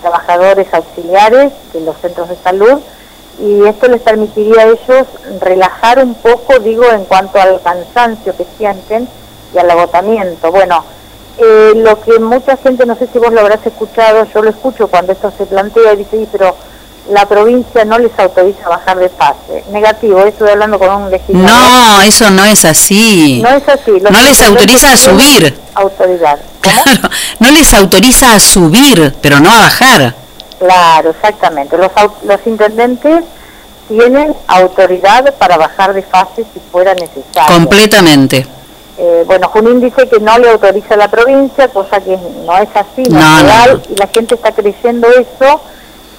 trabajadores 0.00 0.72
auxiliares 0.72 1.52
de 1.72 1.80
los 1.80 1.96
centros 1.98 2.28
de 2.28 2.36
salud 2.36 2.80
y 3.40 3.64
esto 3.66 3.88
les 3.88 4.00
permitiría 4.02 4.62
a 4.62 4.66
ellos 4.66 5.06
relajar 5.40 6.02
un 6.02 6.14
poco, 6.14 6.58
digo, 6.58 6.84
en 6.90 7.04
cuanto 7.04 7.40
al 7.40 7.60
cansancio 7.62 8.36
que 8.36 8.46
sienten 8.56 9.08
y 9.54 9.58
al 9.58 9.70
agotamiento. 9.70 10.50
Bueno, 10.50 10.84
eh, 11.38 11.72
lo 11.76 12.00
que 12.00 12.18
mucha 12.18 12.56
gente, 12.56 12.84
no 12.84 12.96
sé 12.96 13.06
si 13.06 13.18
vos 13.18 13.32
lo 13.32 13.40
habrás 13.40 13.64
escuchado, 13.64 14.26
yo 14.34 14.42
lo 14.42 14.50
escucho 14.50 14.88
cuando 14.88 15.12
esto 15.12 15.32
se 15.36 15.46
plantea 15.46 15.92
y 15.92 15.98
dice, 15.98 16.18
"Sí, 16.18 16.28
pero 16.32 16.56
la 17.08 17.26
provincia 17.26 17.84
no 17.84 17.98
les 17.98 18.16
autoriza 18.18 18.68
bajar 18.68 18.98
de 18.98 19.08
fase. 19.08 19.64
Negativo, 19.70 20.20
estoy 20.24 20.50
hablando 20.50 20.78
con 20.78 20.90
un 20.90 21.10
legislador. 21.10 21.48
No, 21.50 22.00
eso 22.02 22.30
no 22.30 22.44
es 22.44 22.64
así. 22.64 23.40
No 23.42 23.48
es 23.50 23.68
así. 23.68 23.92
Los 24.00 24.10
No 24.12 24.20
les 24.22 24.40
autoriza 24.42 24.92
a 24.92 24.96
subir. 24.96 25.58
Autoridad. 25.74 26.38
No 27.38 27.50
les 27.52 27.72
autoriza 27.72 28.34
a 28.34 28.40
subir, 28.40 29.14
pero 29.22 29.38
no 29.40 29.50
a 29.50 29.58
bajar. 29.58 30.14
Claro, 30.58 31.10
exactamente. 31.10 31.78
Los, 31.78 31.90
los 32.24 32.40
intendentes 32.46 33.24
tienen 33.88 34.34
autoridad 34.48 35.34
para 35.36 35.56
bajar 35.56 35.94
de 35.94 36.02
fase 36.02 36.44
si 36.52 36.60
fuera 36.70 36.94
necesario. 36.94 37.54
Completamente. 37.54 38.46
Eh, 38.98 39.22
bueno, 39.26 39.48
Junín 39.48 39.80
dice 39.80 40.08
que 40.08 40.18
no 40.18 40.36
le 40.38 40.50
autoriza 40.50 40.94
a 40.94 40.96
la 40.96 41.08
provincia, 41.08 41.68
cosa 41.68 42.00
que 42.00 42.18
no 42.44 42.58
es 42.58 42.68
así, 42.74 43.04
no, 43.08 43.20
No, 43.20 43.66
no. 43.66 43.80
y 43.88 43.94
la 43.96 44.08
gente 44.08 44.34
está 44.34 44.50
creyendo 44.50 45.06
eso, 45.08 45.60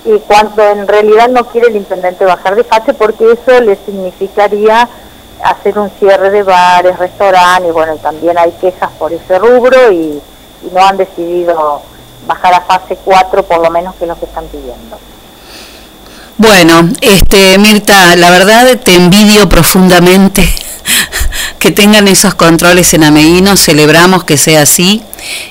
y 0.06 0.18
cuando 0.20 0.64
en 0.64 0.88
realidad 0.88 1.30
no 1.30 1.46
quiere 1.46 1.68
el 1.68 1.76
intendente 1.76 2.26
bajar 2.26 2.56
de 2.56 2.64
fase 2.64 2.94
porque 2.94 3.34
eso 3.34 3.60
le 3.62 3.78
significaría 3.86 4.88
hacer 5.44 5.78
un 5.78 5.90
cierre 6.00 6.30
de 6.30 6.44
bares, 6.44 6.98
restaurantes, 6.98 7.74
bueno, 7.74 7.96
también 7.98 8.38
hay 8.38 8.52
quejas 8.60 8.90
por 8.98 9.12
ese 9.12 9.40
rubro 9.40 9.92
y, 9.92 10.22
no 10.74 10.86
han 10.86 10.98
decidido 10.98 11.82
bajar 12.28 12.54
a 12.54 12.60
fase 12.60 12.98
4 13.06 13.44
por 13.44 13.64
lo 13.64 13.70
menos 13.70 13.96
que 13.96 14.06
lo 14.06 14.20
que 14.20 14.26
están 14.26 14.46
pidiendo. 14.48 15.00
Bueno, 16.38 16.90
este 17.00 17.58
Mirta, 17.58 18.18
la 18.18 18.30
verdad 18.30 18.78
te 18.84 18.94
envidio 18.96 19.48
profundamente 19.48 20.44
que 21.60 21.72
tengan 21.72 22.10
esos 22.10 22.36
controles 22.36 22.94
en 22.94 23.06
Ameguino, 23.06 23.56
celebramos 23.56 24.26
que 24.26 24.36
sea 24.36 24.64
así 24.64 25.02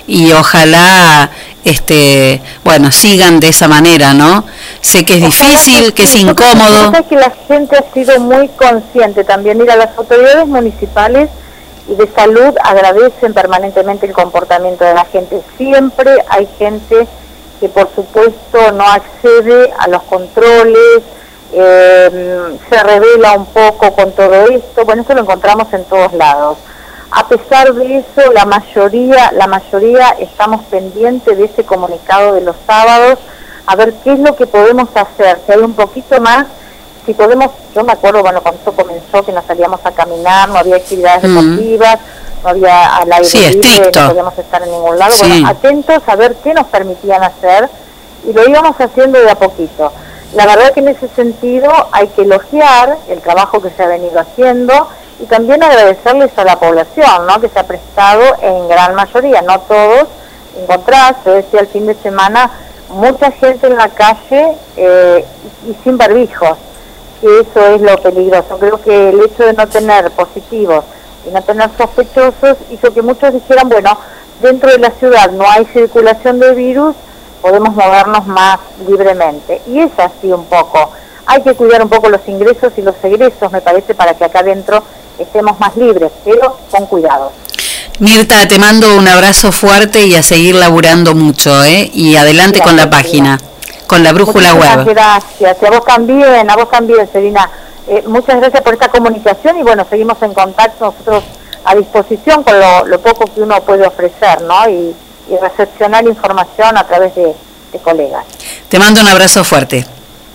y 0.06 0.32
ojalá 0.32 1.30
este, 1.64 2.40
bueno, 2.64 2.90
sigan 2.92 3.40
de 3.40 3.48
esa 3.48 3.68
manera, 3.68 4.14
¿no? 4.14 4.44
Sé 4.80 5.04
que 5.04 5.14
es 5.14 5.24
difícil, 5.24 5.92
que 5.92 6.04
es 6.04 6.14
incómodo. 6.14 6.84
lo 6.84 6.92
que 6.92 6.98
pasa 6.98 6.98
es 7.00 7.06
que 7.06 7.16
la 7.16 7.30
gente 7.46 7.76
ha 7.76 7.92
sido 7.92 8.20
muy 8.20 8.48
consciente 8.48 9.24
también. 9.24 9.58
Mira, 9.58 9.76
las 9.76 9.96
autoridades 9.96 10.46
municipales 10.46 11.28
y 11.88 11.94
de 11.94 12.06
salud 12.08 12.54
agradecen 12.62 13.34
permanentemente 13.34 14.06
el 14.06 14.12
comportamiento 14.12 14.84
de 14.84 14.94
la 14.94 15.04
gente. 15.04 15.40
Siempre 15.56 16.10
hay 16.28 16.46
gente 16.58 17.06
que 17.60 17.68
por 17.68 17.90
supuesto 17.94 18.72
no 18.72 18.84
accede 18.84 19.72
a 19.78 19.88
los 19.88 20.02
controles, 20.04 21.02
eh, 21.52 22.56
se 22.68 22.82
revela 22.82 23.32
un 23.32 23.46
poco 23.46 23.92
con 23.92 24.12
todo 24.12 24.46
esto. 24.48 24.84
Bueno, 24.84 25.02
eso 25.02 25.14
lo 25.14 25.22
encontramos 25.22 25.72
en 25.72 25.84
todos 25.84 26.12
lados. 26.12 26.58
A 27.10 27.26
pesar 27.26 27.72
de 27.74 27.98
eso, 27.98 28.32
la 28.32 28.44
mayoría, 28.44 29.32
la 29.32 29.46
mayoría 29.46 30.10
estamos 30.18 30.62
pendientes 30.66 31.38
de 31.38 31.44
ese 31.46 31.64
comunicado 31.64 32.34
de 32.34 32.42
los 32.42 32.54
sábados, 32.66 33.18
a 33.66 33.76
ver 33.76 33.94
qué 34.04 34.12
es 34.12 34.18
lo 34.18 34.36
que 34.36 34.46
podemos 34.46 34.88
hacer, 34.94 35.38
si 35.46 35.52
hay 35.52 35.58
un 35.60 35.72
poquito 35.72 36.20
más, 36.20 36.46
si 37.06 37.14
podemos, 37.14 37.50
yo 37.74 37.82
me 37.84 37.92
acuerdo, 37.92 38.20
bueno, 38.22 38.42
cuando 38.42 38.58
esto 38.58 38.72
comenzó, 38.72 39.24
que 39.24 39.32
no 39.32 39.42
salíamos 39.46 39.80
a 39.84 39.92
caminar, 39.92 40.50
no 40.50 40.58
había 40.58 40.76
actividades 40.76 41.22
Mm. 41.24 41.34
deportivas, 41.34 41.98
no 42.44 42.48
había 42.50 42.96
al 42.96 43.10
aire 43.12 43.24
Sí, 43.24 43.38
libre, 43.52 43.90
no 43.94 44.08
podíamos 44.08 44.38
estar 44.38 44.62
en 44.62 44.70
ningún 44.70 44.98
lado, 44.98 45.12
Sí. 45.12 45.26
bueno, 45.26 45.48
atentos 45.48 46.02
a 46.06 46.16
ver 46.16 46.34
qué 46.44 46.52
nos 46.52 46.66
permitían 46.66 47.22
hacer, 47.22 47.70
y 48.28 48.32
lo 48.34 48.46
íbamos 48.46 48.78
haciendo 48.78 49.18
de 49.18 49.30
a 49.30 49.34
poquito. 49.36 49.92
La 50.34 50.44
verdad 50.44 50.72
que 50.74 50.80
en 50.80 50.88
ese 50.88 51.08
sentido 51.08 51.70
hay 51.92 52.08
que 52.08 52.22
elogiar 52.22 52.98
el 53.08 53.20
trabajo 53.22 53.62
que 53.62 53.70
se 53.70 53.82
ha 53.82 53.86
venido 53.86 54.20
haciendo 54.20 54.88
y 55.20 55.24
también 55.26 55.62
agradecerles 55.62 56.30
a 56.36 56.44
la 56.44 56.58
población, 56.58 57.26
¿no? 57.26 57.40
que 57.40 57.48
se 57.48 57.58
ha 57.58 57.66
prestado 57.66 58.22
en 58.40 58.68
gran 58.68 58.94
mayoría, 58.94 59.42
no 59.42 59.60
todos, 59.60 60.08
encontrás, 60.56 61.16
yo 61.24 61.32
decía 61.32 61.60
el 61.60 61.66
fin 61.66 61.86
de 61.86 61.94
semana, 61.94 62.50
mucha 62.88 63.30
gente 63.32 63.66
en 63.66 63.76
la 63.76 63.88
calle 63.88 64.54
eh, 64.76 65.24
y 65.68 65.74
sin 65.82 65.98
barbijos, 65.98 66.56
que 67.20 67.40
eso 67.40 67.66
es 67.74 67.80
lo 67.80 67.96
peligroso. 68.00 68.58
Creo 68.58 68.80
que 68.80 69.08
el 69.10 69.20
hecho 69.20 69.44
de 69.44 69.52
no 69.54 69.66
tener 69.66 70.10
positivos 70.12 70.84
y 71.26 71.30
no 71.30 71.42
tener 71.42 71.68
sospechosos 71.76 72.56
hizo 72.70 72.94
que 72.94 73.02
muchos 73.02 73.32
dijeran, 73.34 73.68
bueno, 73.68 73.98
dentro 74.40 74.70
de 74.70 74.78
la 74.78 74.90
ciudad 74.92 75.30
no 75.32 75.44
hay 75.48 75.64
circulación 75.66 76.38
de 76.38 76.54
virus, 76.54 76.94
podemos 77.42 77.74
movernos 77.74 78.26
más 78.26 78.58
libremente. 78.86 79.60
Y 79.66 79.80
es 79.80 79.90
así 79.98 80.32
un 80.32 80.44
poco. 80.46 80.90
Hay 81.26 81.42
que 81.42 81.54
cuidar 81.54 81.82
un 81.82 81.88
poco 81.88 82.08
los 82.08 82.26
ingresos 82.26 82.72
y 82.76 82.82
los 82.82 82.94
egresos, 83.02 83.52
me 83.52 83.60
parece, 83.60 83.94
para 83.94 84.14
que 84.14 84.24
acá 84.24 84.40
adentro 84.40 84.82
estemos 85.18 85.58
más 85.60 85.76
libres, 85.76 86.10
pero 86.24 86.58
con 86.70 86.86
cuidado. 86.86 87.32
Mirta, 88.00 88.46
te 88.46 88.58
mando 88.58 88.96
un 88.96 89.08
abrazo 89.08 89.50
fuerte 89.50 90.06
y 90.06 90.14
a 90.14 90.22
seguir 90.22 90.54
laburando 90.54 91.14
mucho, 91.14 91.64
¿eh? 91.64 91.90
Y 91.92 92.16
adelante 92.16 92.60
con 92.60 92.76
la 92.76 92.88
página, 92.88 93.38
con 93.86 94.04
la 94.04 94.12
brújula 94.12 94.54
Muchísimas 94.54 94.84
web. 94.86 94.94
gracias. 94.94 95.56
Y 95.60 95.66
a 95.66 95.70
vos 95.70 95.84
también, 95.84 96.50
a 96.50 96.56
vos 96.56 96.70
también, 96.70 97.08
Serena. 97.12 97.50
Eh, 97.88 98.04
muchas 98.06 98.36
gracias 98.38 98.62
por 98.62 98.74
esta 98.74 98.88
comunicación 98.88 99.58
y 99.58 99.62
bueno, 99.62 99.84
seguimos 99.88 100.20
en 100.22 100.34
contacto 100.34 100.84
nosotros 100.84 101.24
a 101.64 101.74
disposición 101.74 102.44
con 102.44 102.58
lo, 102.60 102.84
lo 102.86 103.00
poco 103.00 103.24
que 103.34 103.40
uno 103.40 103.60
puede 103.62 103.86
ofrecer, 103.86 104.42
¿no? 104.42 104.68
Y, 104.68 104.94
y 105.30 105.36
recepcionar 105.40 106.04
información 106.04 106.76
a 106.78 106.84
través 106.86 107.14
de, 107.16 107.34
de 107.72 107.78
colegas. 107.80 108.24
Te 108.68 108.78
mando 108.78 109.00
un 109.00 109.08
abrazo 109.08 109.42
fuerte. 109.42 109.84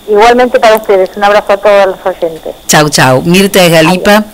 Igualmente 0.06 0.60
para 0.60 0.76
ustedes, 0.76 1.10
un 1.16 1.24
abrazo 1.24 1.54
a 1.54 1.56
todos 1.56 1.86
los 1.86 1.96
oyentes. 2.04 2.54
Chau, 2.66 2.90
chau. 2.90 3.22
Mirta 3.22 3.66
Galipa, 3.68 4.24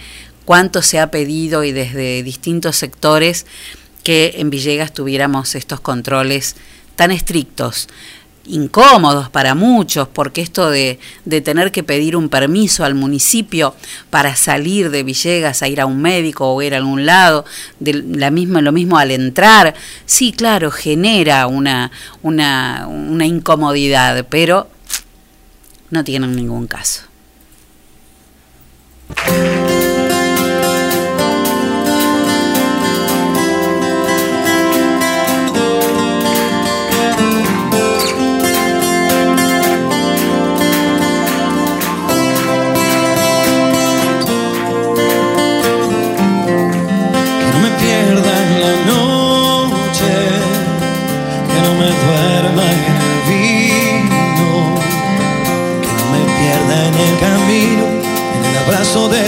cuánto 0.46 0.82
se 0.82 1.00
ha 1.00 1.10
pedido 1.10 1.64
y 1.64 1.72
desde 1.72 2.24
distintos 2.24 2.76
sectores 2.76 3.46
que 4.04 4.36
en 4.38 4.50
Villegas 4.50 4.94
tuviéramos 4.94 5.56
estos 5.56 5.80
controles 5.80 6.56
tan 6.96 7.12
estrictos, 7.12 7.88
incómodos 8.46 9.30
para 9.30 9.56
muchos, 9.56 10.08
porque 10.08 10.42
esto 10.42 10.70
de, 10.70 11.00
de, 11.24 11.42
tener 11.42 11.72
que 11.72 11.84
pedir 11.84 12.16
un 12.18 12.28
permiso 12.28 12.84
al 12.84 12.94
municipio 12.94 13.74
para 14.10 14.36
salir 14.36 14.90
de 14.90 15.04
Villegas 15.04 15.62
a 15.62 15.68
ir 15.68 15.80
a 15.80 15.86
un 15.86 16.02
médico 16.02 16.54
o 16.54 16.62
ir 16.62 16.74
a 16.74 16.78
algún 16.78 17.06
lado, 17.06 17.46
de 17.80 17.94
la 17.94 18.32
misma, 18.32 18.62
lo 18.62 18.74
mismo 18.74 18.98
al 18.98 19.12
entrar, 19.12 19.74
sí, 20.06 20.34
claro, 20.34 20.72
genera 20.72 21.48
una, 21.48 21.92
una, 22.22 22.88
una 22.88 23.26
incomodidad, 23.26 24.26
pero 24.30 24.70
no 25.90 26.04
tienen 26.04 26.36
ningún 26.36 26.68
caso. 26.68 27.04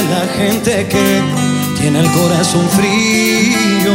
La 0.10 0.28
gente 0.38 0.88
que 0.88 1.22
tiene 1.80 2.00
el 2.00 2.12
corazón 2.12 2.68
frío, 2.70 3.94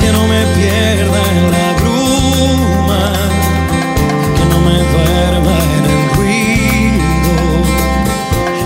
que 0.00 0.12
no 0.12 0.26
me 0.26 0.42
pierda 0.56 1.20
en 1.36 1.50
la 1.56 1.68
bruma, 1.80 3.12
que 4.36 4.44
no 4.52 4.58
me 4.66 4.78
duerma 4.92 5.56
en 5.76 5.84
el 5.94 6.02
ruido, 6.16 7.04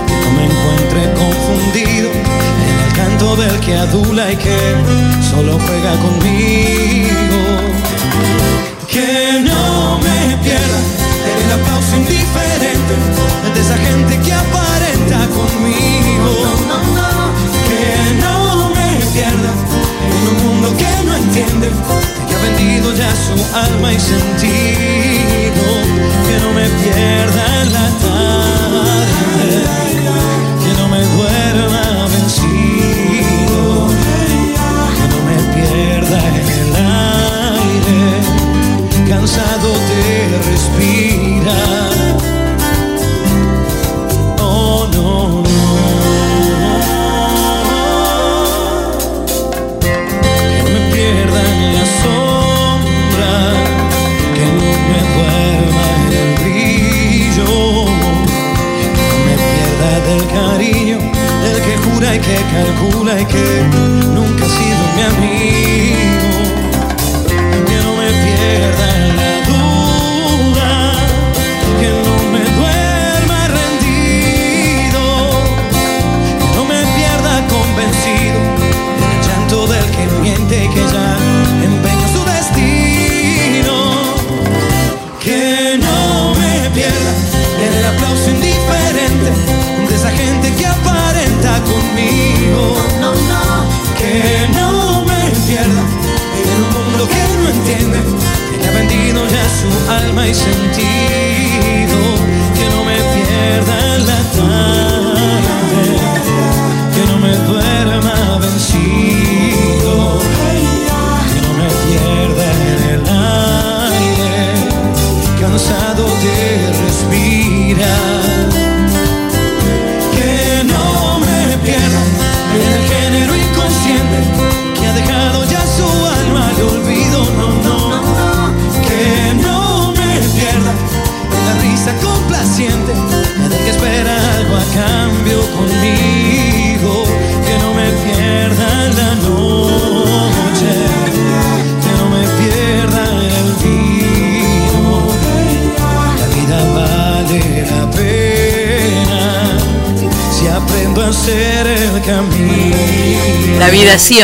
que 0.07 0.15
no 0.23 0.29
me 0.37 0.43
encuentre 0.51 1.01
confundido 1.21 2.09
en 2.63 2.77
el 2.85 2.93
canto 2.93 3.35
del 3.35 3.59
que 3.59 3.77
adula 3.77 4.31
y 4.31 4.35
que 4.35 4.57
solo 5.29 5.59
juega 5.65 5.91
conmigo. 6.05 7.41
Que 8.87 9.41
no 9.41 9.99
me 9.99 10.37
pierda 10.43 10.79
en 11.29 11.45
el 11.45 11.51
aplauso 11.61 11.95
indiferente 11.95 12.60
de 13.53 13.59
esa 13.59 13.77
gente 13.77 14.19
que 14.19 14.31
aparenta 14.31 15.27
conmigo. 15.27 16.40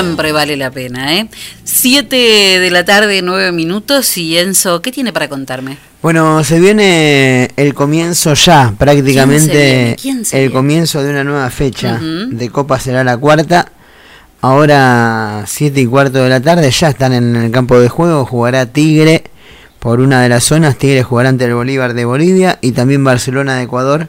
Siempre 0.01 0.31
vale 0.31 0.55
la 0.57 0.71
pena, 0.71 1.15
¿eh? 1.15 1.27
Siete 1.63 2.15
de 2.59 2.69
la 2.71 2.85
tarde, 2.85 3.21
nueve 3.21 3.51
minutos. 3.51 4.17
Y 4.17 4.37
Enzo, 4.37 4.81
¿qué 4.81 4.91
tiene 4.91 5.11
para 5.11 5.27
contarme? 5.27 5.77
Bueno, 6.01 6.43
se 6.43 6.59
viene 6.59 7.49
el 7.57 7.73
comienzo 7.73 8.33
ya, 8.35 8.73
prácticamente 8.77 9.51
¿Quién 9.51 9.63
se 9.63 9.75
viene? 9.75 9.95
¿Quién 10.01 10.25
se 10.25 10.37
el 10.37 10.41
viene? 10.43 10.53
comienzo 10.53 11.03
de 11.03 11.09
una 11.09 11.23
nueva 11.23 11.49
fecha 11.49 11.99
de 11.99 12.49
Copa 12.49 12.79
será 12.79 13.03
la 13.03 13.17
cuarta. 13.17 13.71
Ahora 14.41 15.43
siete 15.47 15.81
y 15.81 15.87
cuarto 15.87 16.19
de 16.23 16.29
la 16.29 16.39
tarde 16.39 16.69
ya 16.69 16.89
están 16.89 17.13
en 17.13 17.35
el 17.35 17.51
campo 17.51 17.79
de 17.79 17.89
juego, 17.89 18.23
jugará 18.25 18.67
Tigre 18.67 19.23
por 19.79 19.99
una 19.99 20.21
de 20.21 20.29
las 20.29 20.43
zonas, 20.43 20.77
Tigre 20.77 21.01
jugará 21.01 21.29
ante 21.29 21.45
el 21.45 21.55
Bolívar 21.55 21.95
de 21.95 22.05
Bolivia 22.05 22.59
y 22.61 22.73
también 22.73 23.03
Barcelona 23.03 23.55
de 23.55 23.63
Ecuador, 23.63 24.07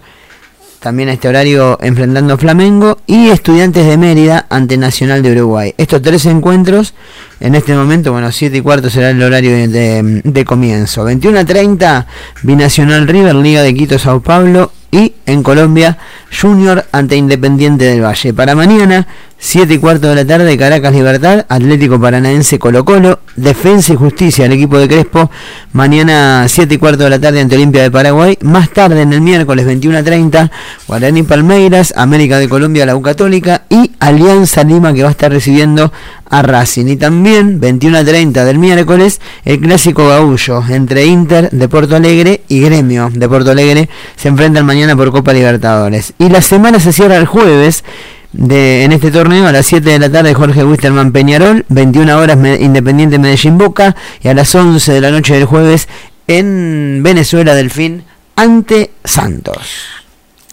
también 0.81 1.09
a 1.09 1.13
este 1.13 1.29
horario 1.29 1.79
enfrentando 1.83 2.39
Flamengo 2.39 2.99
y 3.07 3.29
Estudiantes 3.29 3.87
de 3.87 3.97
Mérida 3.97 4.47
ante 4.49 4.77
Nacional 4.77 5.23
de 5.23 5.33
Uruguay. 5.33 5.75
Estos 5.77 6.03
tres 6.03 6.25
encuentros, 6.27 6.95
en 7.41 7.55
este 7.55 7.75
momento, 7.75 8.13
bueno, 8.13 8.31
7 8.31 8.57
y 8.57 8.61
cuarto 8.61 8.89
será 8.91 9.11
el 9.11 9.23
horario 9.23 9.51
de, 9.51 9.69
de- 9.69 10.21
de 10.25 10.45
comienzo. 10.45 11.05
21 11.05 11.39
a 11.41 11.45
30, 11.45 12.07
Binacional 12.43 13.09
River, 13.09 13.35
Liga 13.37 13.63
de 13.63 13.75
Quito, 13.75 13.99
Sao 13.99 14.21
Paulo 14.21 14.73
y 14.91 15.15
en 15.27 15.43
Colombia, 15.43 15.99
Junior 16.41 16.87
ante 16.93 17.17
Independiente 17.17 17.85
del 17.85 18.03
Valle. 18.03 18.33
Para 18.33 18.55
mañana, 18.55 19.07
7 19.41 19.75
y 19.75 19.79
cuarto 19.79 20.09
de 20.09 20.17
la 20.17 20.27
tarde, 20.27 20.59
Caracas 20.59 20.93
Libertad, 20.93 21.47
Atlético 21.49 22.01
Paranaense 22.01 22.59
Colo 22.59 22.85
Colo, 22.85 23.21
Defensa 23.37 23.93
y 23.93 23.97
Justicia, 23.97 24.47
el 24.47 24.53
equipo 24.53 24.79
de 24.79 24.89
Crespo, 24.89 25.31
mañana 25.73 26.47
7 26.49 26.75
y 26.75 26.79
cuarto 26.79 27.05
de 27.05 27.11
la 27.11 27.21
tarde 27.21 27.41
ante 27.41 27.55
Olimpia 27.55 27.83
de 27.83 27.91
Paraguay, 27.91 28.37
más 28.43 28.71
tarde 28.71 29.01
en 29.03 29.13
el 29.13 29.21
miércoles 29.21 29.65
21 29.65 29.99
a 29.99 30.03
30, 30.03 30.51
Guaraní 30.89 31.23
Palmeiras, 31.23 31.95
América 31.97 32.39
de 32.39 32.49
Colombia, 32.49 32.85
la 32.85 32.97
U 32.97 33.03
Católica 33.03 33.63
y 33.71 33.93
Alianza 34.01 34.65
Lima 34.65 34.93
que 34.93 35.03
va 35.03 35.09
a 35.09 35.13
estar 35.13 35.31
recibiendo 35.31 35.93
a 36.29 36.43
Racing. 36.43 36.87
Y 36.87 36.97
también 36.97 37.61
21 37.61 37.99
a 37.99 38.05
30 38.05 38.45
del 38.45 38.59
miércoles, 38.59 39.21
el 39.45 39.61
clásico 39.61 40.09
gaullo 40.09 40.65
entre 40.69 41.07
Inter 41.07 41.49
de 41.51 41.69
Porto 41.69 41.95
Alegre 41.95 42.43
y 42.49 42.61
Gremio 42.61 43.09
de 43.13 43.29
Porto 43.29 43.53
Alegre 43.53 43.89
se 44.17 44.29
enfrentan 44.29 44.67
mañana 44.67 44.97
por 44.97 45.13
Copa 45.13 45.33
Libertadores. 45.33 46.13
Y 46.19 46.29
la 46.29 46.43
semana 46.43 46.81
se 46.81 46.93
cierra 46.93 47.17
el 47.17 47.27
jueves 47.27 47.85
de, 48.33 48.85
en 48.85 48.93
este 48.93 49.11
torneo 49.11 49.47
a 49.47 49.53
las 49.53 49.67
7 49.67 49.89
de 49.89 49.99
la 49.99 50.11
tarde 50.11 50.35
Jorge 50.35 50.65
Wisterman 50.65 51.13
Peñarol, 51.13 51.65
21 51.69 52.19
horas 52.19 52.39
Independiente 52.61 53.19
Medellín 53.19 53.59
Boca 53.59 53.97
y 54.23 54.29
a 54.29 54.35
las 54.35 54.55
11 54.55 54.93
de 54.93 55.01
la 55.01 55.11
noche 55.11 55.35
del 55.35 55.47
jueves 55.47 55.89
en 56.27 57.01
Venezuela 57.03 57.55
Delfín 57.55 58.05
ante 58.37 58.91
Santos. 59.05 59.59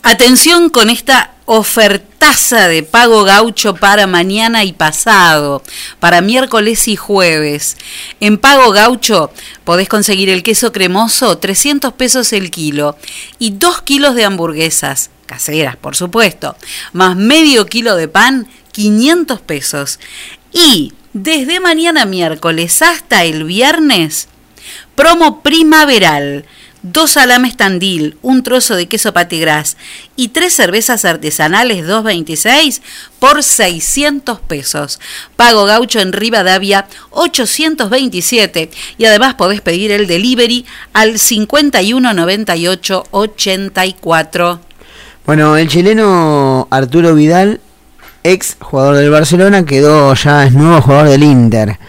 Atención 0.04 0.70
con 0.70 0.90
esta 0.90 1.32
ofertaza 1.46 2.68
de 2.68 2.84
pago 2.84 3.24
gaucho 3.24 3.76
para 3.76 4.08
mañana 4.08 4.64
y 4.64 4.74
pasado, 4.74 5.64
para 6.00 6.22
miércoles 6.22 6.88
y 6.88 6.96
jueves. 6.96 7.78
En 8.20 8.38
pago 8.38 8.72
gaucho 8.72 9.32
podés 9.64 9.90
conseguir 9.90 10.30
el 10.30 10.44
queso 10.44 10.72
cremoso, 10.72 11.38
300 11.38 11.94
pesos 11.94 12.34
el 12.34 12.52
kilo, 12.52 12.98
y 13.40 13.52
2 13.52 13.82
kilos 13.82 14.16
de 14.16 14.26
hamburguesas, 14.26 15.10
caseras 15.26 15.76
por 15.76 15.96
supuesto, 15.96 16.56
más 16.94 17.16
medio 17.16 17.66
kilo 17.66 17.96
de 17.96 18.08
pan, 18.08 18.48
500 18.72 19.42
pesos. 19.42 20.00
Y 20.52 20.94
desde 21.14 21.60
mañana 21.60 22.06
miércoles 22.06 22.82
hasta 22.82 23.24
el 23.24 23.44
viernes, 23.44 24.28
Promo 24.96 25.42
primaveral. 25.42 26.46
Dos 26.82 27.12
salames 27.12 27.58
tandil, 27.58 28.18
un 28.22 28.44
trozo 28.44 28.76
de 28.76 28.88
queso 28.88 29.12
patigras 29.12 29.76
y 30.16 30.28
tres 30.28 30.54
cervezas 30.54 31.04
artesanales 31.04 31.84
2.26 31.86 32.82
por 33.18 33.42
600 33.42 34.40
pesos. 34.42 35.00
Pago 35.36 35.66
gaucho 35.66 36.00
en 36.00 36.14
Rivadavia 36.14 36.88
827 37.10 38.70
y 39.00 39.06
además 39.06 39.34
podés 39.34 39.62
pedir 39.62 39.92
el 39.92 40.06
delivery 40.06 40.66
al 40.94 41.18
5198 41.18 43.04
84. 43.10 44.65
Bueno, 45.26 45.58
el 45.58 45.68
chileno 45.68 46.68
Arturo 46.70 47.16
Vidal, 47.16 47.60
ex 48.24 48.58
jugador 48.60 48.98
del 48.98 49.10
Barcelona, 49.10 49.66
quedó 49.66 50.14
ya 50.14 50.46
es 50.46 50.54
nuevo 50.54 50.80
jugador 50.82 51.10
del 51.10 51.24
Inter. 51.24 51.80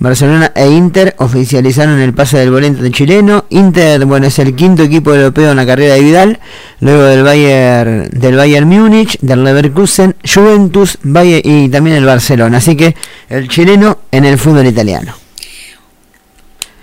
Barcelona 0.00 0.50
e 0.56 0.68
Inter 0.68 1.14
oficializaron 1.18 2.00
el 2.00 2.14
pase 2.14 2.38
del 2.38 2.50
volante 2.50 2.90
chileno. 2.90 3.44
Inter, 3.50 4.04
bueno, 4.06 4.26
es 4.26 4.40
el 4.40 4.56
quinto 4.56 4.82
equipo 4.82 5.14
europeo 5.14 5.52
en 5.52 5.58
la 5.58 5.66
carrera 5.66 5.94
de 5.94 6.00
Vidal, 6.00 6.40
luego 6.80 7.02
del 7.02 7.22
Bayern, 7.22 8.08
del 8.10 8.34
Bayern 8.34 8.66
Múnich, 8.66 9.18
del 9.20 9.44
Leverkusen, 9.44 10.16
Juventus, 10.24 10.98
Bayern 11.04 11.42
y 11.44 11.68
también 11.68 11.96
el 11.96 12.04
Barcelona. 12.04 12.56
Así 12.56 12.76
que 12.76 12.96
el 13.28 13.48
chileno 13.48 13.98
en 14.10 14.24
el 14.24 14.36
fútbol 14.36 14.66
italiano. 14.66 15.14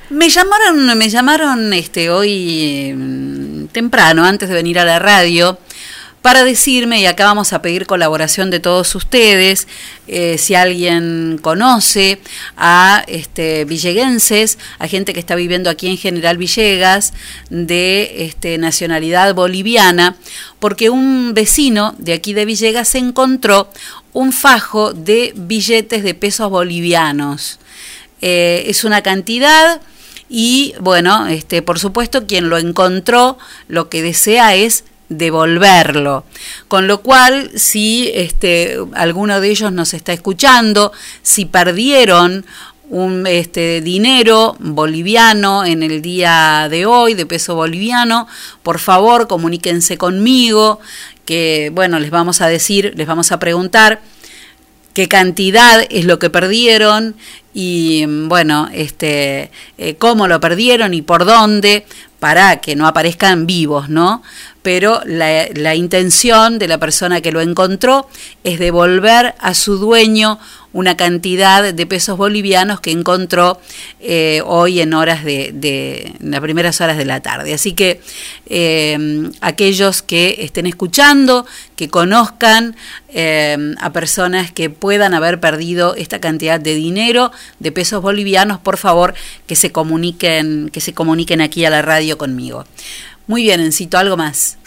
Me 0.10 0.30
llamaron, 0.30 0.98
me 0.98 1.10
llamaron 1.10 1.74
este 1.74 2.10
hoy 2.10 2.32
eh, 2.32 3.68
temprano, 3.74 4.24
antes 4.24 4.48
de 4.48 4.56
venir 4.56 4.80
a 4.80 4.86
la 4.86 5.00
radio, 5.00 5.58
para 6.28 6.44
decirme, 6.44 7.00
y 7.00 7.06
acá 7.06 7.24
vamos 7.24 7.54
a 7.54 7.62
pedir 7.62 7.86
colaboración 7.86 8.50
de 8.50 8.60
todos 8.60 8.94
ustedes, 8.96 9.66
eh, 10.10 10.38
si 10.38 10.56
alguien 10.56 11.40
conoce 11.42 12.20
a 12.58 13.06
este, 13.08 13.64
villeguenses, 13.64 14.58
a 14.78 14.90
gente 14.90 15.14
que 15.14 15.22
está 15.22 15.36
viviendo 15.36 15.70
aquí 15.70 15.88
en 15.88 15.98
General 15.98 16.38
Villegas, 16.38 17.14
de 17.50 18.26
este, 18.26 18.58
nacionalidad 18.58 19.34
boliviana, 19.36 20.18
porque 20.60 20.90
un 20.90 21.34
vecino 21.34 21.96
de 21.98 22.12
aquí 22.12 22.34
de 22.34 22.44
Villegas 22.44 22.94
encontró 22.96 23.70
un 24.12 24.34
fajo 24.34 24.92
de 24.92 25.32
billetes 25.34 26.04
de 26.04 26.14
pesos 26.14 26.50
bolivianos. 26.50 27.58
Eh, 28.20 28.66
es 28.68 28.84
una 28.84 29.02
cantidad 29.02 29.80
y 30.28 30.74
bueno, 30.82 31.28
este, 31.28 31.62
por 31.62 31.80
supuesto 31.80 32.28
quien 32.28 32.50
lo 32.50 32.58
encontró 32.58 33.38
lo 33.70 33.88
que 33.88 34.02
desea 34.02 34.56
es 34.56 34.84
devolverlo. 35.10 36.26
Con 36.68 36.88
lo 36.88 37.02
cual, 37.02 37.52
si 37.56 38.12
este, 38.14 38.78
alguno 38.94 39.40
de 39.40 39.50
ellos 39.50 39.72
nos 39.72 39.94
está 39.94 40.14
escuchando, 40.14 40.92
si 41.22 41.46
perdieron 41.46 42.46
un 42.90 43.28
este, 43.28 43.82
dinero 43.82 44.56
boliviano 44.60 45.66
en 45.66 45.84
el 45.84 46.02
día 46.02 46.68
de 46.70 46.86
hoy, 46.86 47.14
de 47.14 47.26
peso 47.26 47.56
boliviano, 47.56 48.28
por 48.64 48.80
favor 48.80 49.28
comuníquense 49.28 49.98
conmigo, 49.98 50.80
que 51.26 51.70
bueno, 51.74 52.00
les 52.00 52.12
vamos 52.12 52.40
a 52.42 52.48
decir, 52.48 52.94
les 52.96 53.06
vamos 53.06 53.32
a 53.32 53.40
preguntar 53.40 54.02
qué 54.94 55.08
cantidad 55.08 55.86
es 55.90 56.06
lo 56.06 56.18
que 56.18 56.30
perdieron 56.30 57.16
y 57.54 58.06
bueno, 58.06 58.70
este, 58.74 59.52
eh, 59.78 59.96
cómo 59.96 60.28
lo 60.28 60.40
perdieron 60.40 60.94
y 60.94 61.02
por 61.02 61.26
dónde, 61.26 61.86
para 62.20 62.62
que 62.62 62.76
no 62.76 62.88
aparezcan 62.88 63.46
vivos, 63.46 63.90
¿no? 63.90 64.24
Pero 64.68 65.00
la, 65.06 65.76
intención 65.76 66.60
de 66.60 66.68
la 66.68 66.78
persona 66.78 67.22
que 67.22 67.32
lo 67.32 67.40
encontró 67.40 68.10
es 68.44 68.60
devolver 68.60 69.34
a 69.40 69.54
su 69.54 69.78
dueño 69.78 70.40
una 70.74 70.98
cantidad 70.98 71.74
de 71.74 71.86
pesos 71.86 72.18
bolivianos 72.18 72.82
que 72.82 72.92
encontró 72.92 73.62
eh, 74.02 74.42
hoy 74.46 74.82
en 74.82 74.94
horas 74.94 75.24
de, 75.24 75.52
de 75.54 76.14
en 76.20 76.32
las 76.32 76.42
primeras 76.42 76.82
horas 76.82 76.98
de 76.98 77.06
la 77.06 77.22
tarde. 77.22 77.54
Así 77.54 77.72
que 77.72 78.02
eh, 78.48 79.30
aquellos 79.40 80.02
que 80.02 80.36
estén 80.40 80.66
escuchando, 80.66 81.46
que 81.78 81.88
conozcan 81.88 82.76
eh, 83.08 83.74
a 83.80 83.94
personas 83.94 84.52
que 84.52 84.70
puedan 84.70 85.14
haber 85.14 85.40
perdido 85.40 85.96
esta 85.96 86.20
cantidad 86.20 86.60
de 86.60 86.76
dinero, 86.76 87.32
de 87.60 87.72
pesos 87.72 88.02
bolivianos, 88.02 88.60
por 88.60 88.76
favor 88.76 89.14
que 89.48 89.56
se 89.56 89.72
comuniquen, 89.72 90.70
que 90.74 90.82
se 90.82 90.94
comuniquen 90.94 91.40
aquí 91.40 91.64
a 91.64 91.70
la 91.70 91.82
radio 91.82 92.18
conmigo. 92.18 92.66
Muy 93.28 93.44
bien, 93.44 93.60
Encito, 93.60 93.98
algo 93.98 94.18
más. 94.18 94.58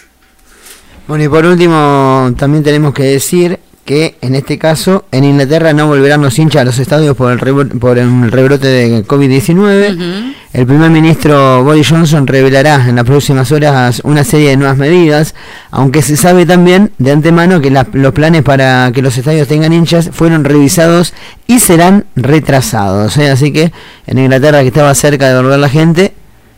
Bueno, 1.09 1.25
y 1.25 1.29
por 1.29 1.45
último, 1.47 2.33
también 2.39 2.63
tenemos 2.63 2.95
que 2.95 3.03
decir 3.05 3.59
que 3.85 4.17
en 4.21 4.37
este 4.37 4.59
caso 4.59 5.07
en 5.11 5.25
Inglaterra 5.25 5.73
no 5.73 5.89
volverán 5.89 6.23
los 6.23 6.39
hinchas 6.39 6.63
a 6.63 6.65
los 6.65 6.79
estadios 6.79 7.17
por 7.17 7.33
el, 7.33 7.41
rebro- 7.41 7.77
por 7.81 7.99
el 7.99 8.31
rebrote 8.31 8.69
de 8.69 9.05
COVID-19. 9.05 10.35
El 10.53 10.67
primer 10.67 10.91
ministro 10.91 11.65
Boris 11.65 11.89
Johnson 11.89 12.27
revelará 12.27 12.89
en 12.89 12.97
las 12.97 13.05
próximas 13.05 13.51
horas 13.51 14.01
una 14.05 14.23
serie 14.23 14.51
de 14.51 14.57
nuevas 14.57 14.77
medidas, 14.77 15.35
aunque 15.73 16.03
se 16.03 16.17
sabe 16.17 16.45
también 16.47 16.93
de 16.99 17.11
antemano 17.13 17.61
que 17.61 17.71
la- 17.71 17.87
los 17.93 18.13
planes 18.13 18.43
para 18.43 18.93
que 18.93 19.03
los 19.03 19.17
estadios 19.17 19.49
tengan 19.49 19.73
hinchas 19.73 20.11
fueron 20.13 20.45
revisados 20.45 21.13
y 21.49 21.59
serán 21.59 22.05
retrasados. 22.15 23.17
¿eh? 23.17 23.31
Así 23.31 23.53
que 23.53 23.73
en 24.07 24.19
Inglaterra 24.19 24.61
que 24.61 24.69
estaba 24.69 24.95
cerca 24.95 25.29
de 25.29 25.37
volver 25.43 25.59
la 25.59 25.69
gente, 25.69 26.13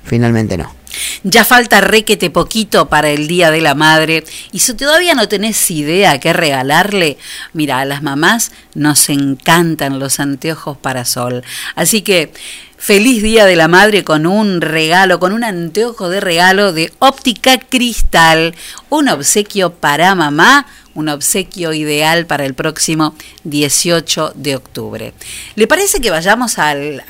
finalmente 0.05 0.59
no. 0.59 0.75
Ya 1.23 1.45
falta 1.45 1.81
requete 1.81 2.31
poquito 2.31 2.89
para 2.89 3.11
el 3.11 3.27
Día 3.27 3.51
de 3.51 3.61
la 3.61 3.75
Madre 3.75 4.25
y 4.53 4.59
si 4.61 4.75
todavía 4.75 5.15
no 5.15 5.29
tenés 5.29 5.71
idea 5.71 6.19
qué 6.21 6.33
regalarle, 6.33 7.19
mira, 7.53 7.81
a 7.81 7.85
las 7.85 8.03
mamás 8.03 8.53
nos 8.75 9.09
encantan 9.09 9.99
los 9.99 10.21
anteojos 10.21 10.77
para 10.77 11.05
sol. 11.05 11.43
Así 11.75 12.03
que 12.03 12.33
feliz 12.77 13.23
Día 13.23 13.45
de 13.47 13.55
la 13.55 13.69
Madre 13.69 14.03
con 14.03 14.27
un 14.27 14.61
regalo, 14.61 15.21
con 15.21 15.33
un 15.33 15.45
anteojo 15.45 16.09
de 16.09 16.21
regalo 16.21 16.73
de 16.73 16.93
óptica 16.99 17.59
cristal, 17.59 18.55
un 18.89 19.09
obsequio 19.09 19.73
para 19.73 20.15
mamá, 20.15 20.67
un 20.95 21.09
obsequio 21.09 21.73
ideal 21.73 22.27
para 22.27 22.45
el 22.45 22.55
próximo 22.55 23.15
18 23.45 24.33
de 24.35 24.57
octubre. 24.57 25.13
¿Le 25.55 25.67
parece 25.67 26.01
que 26.01 26.11
vayamos 26.11 26.59
al, 26.59 27.03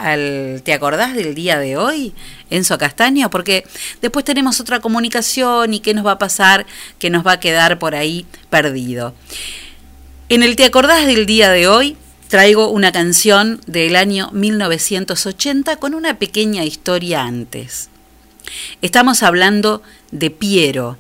¿Te 0.64 0.72
acordás 0.72 1.14
del 1.14 1.34
día 1.34 1.59
de 1.59 1.76
hoy? 1.76 2.14
Enzo 2.50 2.78
Castaño, 2.78 3.30
porque 3.30 3.64
después 4.00 4.24
tenemos 4.24 4.60
otra 4.60 4.80
comunicación 4.80 5.74
y 5.74 5.80
qué 5.80 5.94
nos 5.94 6.06
va 6.06 6.12
a 6.12 6.18
pasar, 6.18 6.66
que 6.98 7.10
nos 7.10 7.26
va 7.26 7.32
a 7.32 7.40
quedar 7.40 7.78
por 7.78 7.94
ahí 7.94 8.26
perdido. 8.50 9.14
En 10.28 10.42
el 10.42 10.56
¿Te 10.56 10.64
acordás 10.64 11.06
del 11.06 11.26
día 11.26 11.50
de 11.50 11.68
hoy? 11.68 11.96
Traigo 12.28 12.68
una 12.68 12.92
canción 12.92 13.60
del 13.66 13.94
año 13.96 14.30
1980 14.32 15.76
con 15.76 15.94
una 15.94 16.18
pequeña 16.18 16.64
historia 16.64 17.24
antes. 17.24 17.90
Estamos 18.80 19.22
hablando 19.22 19.82
de 20.10 20.30
Piero. 20.30 20.96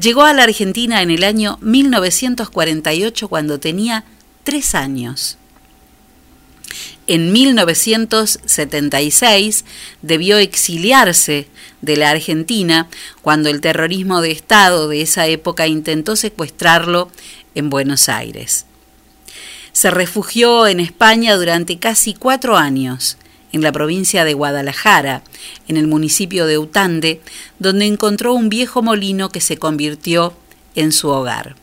Llegó 0.00 0.22
a 0.22 0.32
la 0.32 0.44
Argentina 0.44 1.02
en 1.02 1.10
el 1.10 1.24
año 1.24 1.58
1948 1.60 3.28
cuando 3.28 3.60
tenía 3.60 4.04
tres 4.44 4.74
años. 4.74 5.36
En 7.06 7.32
1976 7.32 9.66
debió 10.02 10.38
exiliarse 10.38 11.48
de 11.80 11.96
la 11.96 12.10
Argentina 12.10 12.88
cuando 13.22 13.48
el 13.48 13.60
terrorismo 13.60 14.20
de 14.20 14.30
Estado 14.30 14.88
de 14.88 15.02
esa 15.02 15.26
época 15.26 15.66
intentó 15.66 16.14
secuestrarlo 16.14 17.10
en 17.56 17.68
Buenos 17.68 18.08
Aires. 18.08 18.66
Se 19.72 19.90
refugió 19.90 20.68
en 20.68 20.78
España 20.78 21.34
durante 21.36 21.78
casi 21.78 22.14
cuatro 22.14 22.56
años, 22.56 23.16
en 23.52 23.62
la 23.62 23.72
provincia 23.72 24.24
de 24.24 24.34
Guadalajara, 24.34 25.22
en 25.68 25.76
el 25.76 25.86
municipio 25.86 26.46
de 26.46 26.58
Utande, 26.58 27.20
donde 27.58 27.86
encontró 27.86 28.34
un 28.34 28.48
viejo 28.48 28.82
molino 28.82 29.30
que 29.30 29.40
se 29.40 29.56
convirtió 29.56 30.34
en 30.74 30.92
su 30.92 31.08
hogar. 31.08 31.56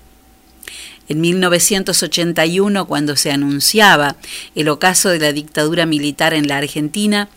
En 1.09 1.21
1981, 1.21 2.85
cuando 2.85 3.15
se 3.15 3.31
anunciaba 3.31 4.17
el 4.55 4.67
ocaso 4.67 5.09
de 5.09 5.19
la 5.19 5.31
dictadura 5.31 5.85
militar 5.85 6.33
en 6.33 6.47
la 6.47 6.57
Argentina, 6.57 7.29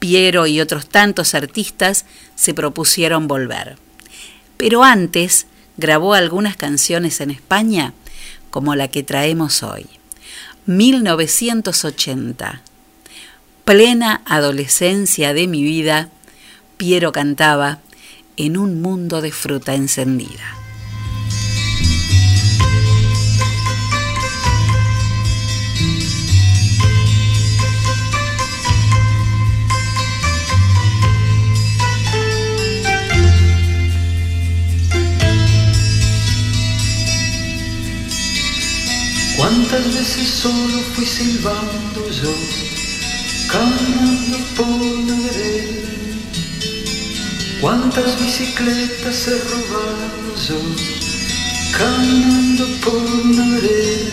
Piero 0.00 0.46
y 0.46 0.60
otros 0.60 0.86
tantos 0.88 1.34
artistas 1.34 2.04
se 2.34 2.52
propusieron 2.52 3.28
volver. 3.28 3.78
Pero 4.56 4.82
antes 4.84 5.46
grabó 5.76 6.14
algunas 6.14 6.56
canciones 6.56 7.20
en 7.20 7.30
España, 7.30 7.94
como 8.50 8.74
la 8.74 8.88
que 8.88 9.02
traemos 9.02 9.62
hoy. 9.62 9.86
1980. 10.66 12.62
Plena 13.64 14.20
adolescencia 14.26 15.32
de 15.32 15.46
mi 15.46 15.62
vida, 15.62 16.10
Piero 16.76 17.12
cantaba 17.12 17.78
en 18.36 18.58
un 18.58 18.82
mundo 18.82 19.22
de 19.22 19.32
fruta 19.32 19.74
encendida. 19.74 20.58
¿Cuántas 39.38 39.86
veces 39.94 40.28
solo 40.28 40.82
fui 40.94 41.06
silbando 41.06 42.10
yo, 42.10 42.73
caminando 43.54 44.38
por 44.56 44.66
una 44.66 45.16
vereda? 45.26 45.90
¿Cuántas 47.60 48.20
bicicletas 48.20 49.28
he 49.28 49.38
robado 49.50 50.26
yo, 50.48 50.60
caminando 51.78 52.64
por 52.84 53.02
una 53.24 53.44
vereda? 53.54 54.12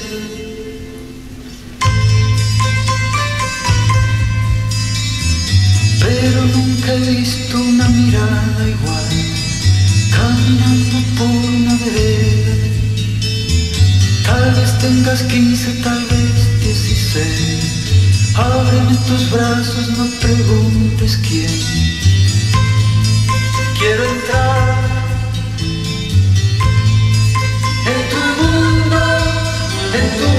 Pero 6.04 6.42
nunca 6.56 6.94
he 6.94 7.00
visto 7.16 7.58
una 7.58 7.88
mirada 7.90 8.62
igual, 8.76 9.10
caminando 10.18 10.98
por 11.18 11.36
una 11.58 11.76
vereda. 11.84 12.56
Tal 14.26 14.54
vez 14.56 14.78
tengas 14.80 15.24
15, 15.24 15.72
tal 15.84 16.02
vez 16.06 16.60
16. 16.62 17.81
Ábreme 18.36 18.96
tus 19.08 19.30
brazos, 19.30 19.90
no 19.98 20.06
preguntes 20.20 21.18
quién. 21.28 21.50
Quiero 23.78 24.04
entrar 24.06 24.80
en 27.88 28.00
tu 28.10 28.22
mundo, 28.42 29.00
en 29.94 30.08
tu 30.18 30.31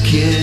preguntes 0.00 0.37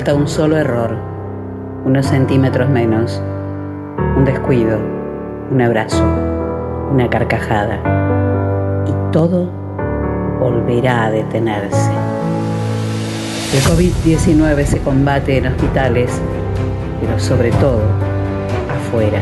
falta 0.00 0.14
un 0.14 0.28
solo 0.28 0.56
error, 0.56 0.96
unos 1.84 2.06
centímetros 2.06 2.70
menos, 2.70 3.20
un 4.16 4.24
descuido, 4.24 4.78
un 5.50 5.60
abrazo, 5.60 6.02
una 6.90 7.10
carcajada 7.10 7.78
y 8.86 9.12
todo 9.12 9.50
volverá 10.38 11.04
a 11.04 11.10
detenerse. 11.10 11.90
El 13.52 13.60
COVID-19 13.60 14.64
se 14.64 14.78
combate 14.78 15.36
en 15.36 15.48
hospitales, 15.48 16.10
pero 17.02 17.18
sobre 17.18 17.50
todo 17.50 17.82
afuera. 18.70 19.20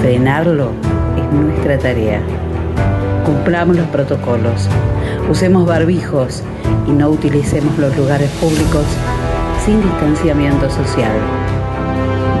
Frenarlo 0.00 0.70
es 1.18 1.38
nuestra 1.38 1.76
tarea. 1.76 2.22
Cumplamos 3.26 3.76
los 3.76 3.88
protocolos, 3.88 4.70
usemos 5.30 5.66
barbijos 5.66 6.42
y 6.88 6.92
no 6.92 7.10
utilicemos 7.10 7.76
los 7.78 7.94
lugares 7.94 8.30
públicos 8.40 8.86
sin 9.64 9.80
distanciamiento 9.80 10.68
social. 10.68 11.12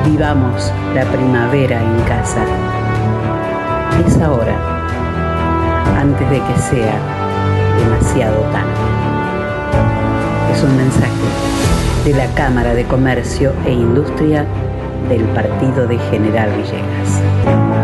Vivamos 0.04 0.70
la 0.94 1.04
primavera 1.04 1.80
en 1.80 2.00
casa. 2.02 2.44
Es 4.06 4.20
ahora, 4.20 4.54
antes 5.98 6.28
de 6.28 6.36
que 6.36 6.58
sea 6.58 6.98
demasiado 7.78 8.40
tarde. 8.52 8.74
Es 10.52 10.62
un 10.62 10.76
mensaje 10.76 11.12
de 12.04 12.12
la 12.12 12.26
Cámara 12.34 12.74
de 12.74 12.84
Comercio 12.84 13.54
e 13.64 13.72
Industria 13.72 14.44
del 15.08 15.22
Partido 15.28 15.86
de 15.86 15.98
General 16.10 16.50
Villegas. 16.50 17.83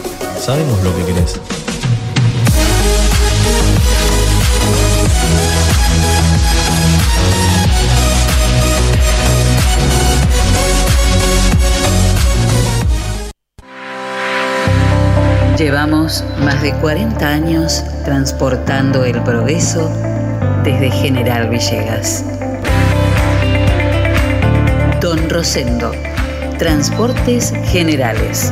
Sabemos 0.41 0.81
lo 0.81 0.97
que 0.97 1.05
querés. 1.05 1.39
Llevamos 15.59 16.23
más 16.43 16.59
de 16.63 16.73
40 16.73 17.27
años 17.27 17.83
transportando 18.03 19.05
el 19.05 19.21
progreso 19.21 19.91
desde 20.63 20.89
General 20.89 21.49
Villegas. 21.51 22.25
Don 24.99 25.29
Rosendo, 25.29 25.91
Transportes 26.57 27.53
Generales. 27.65 28.51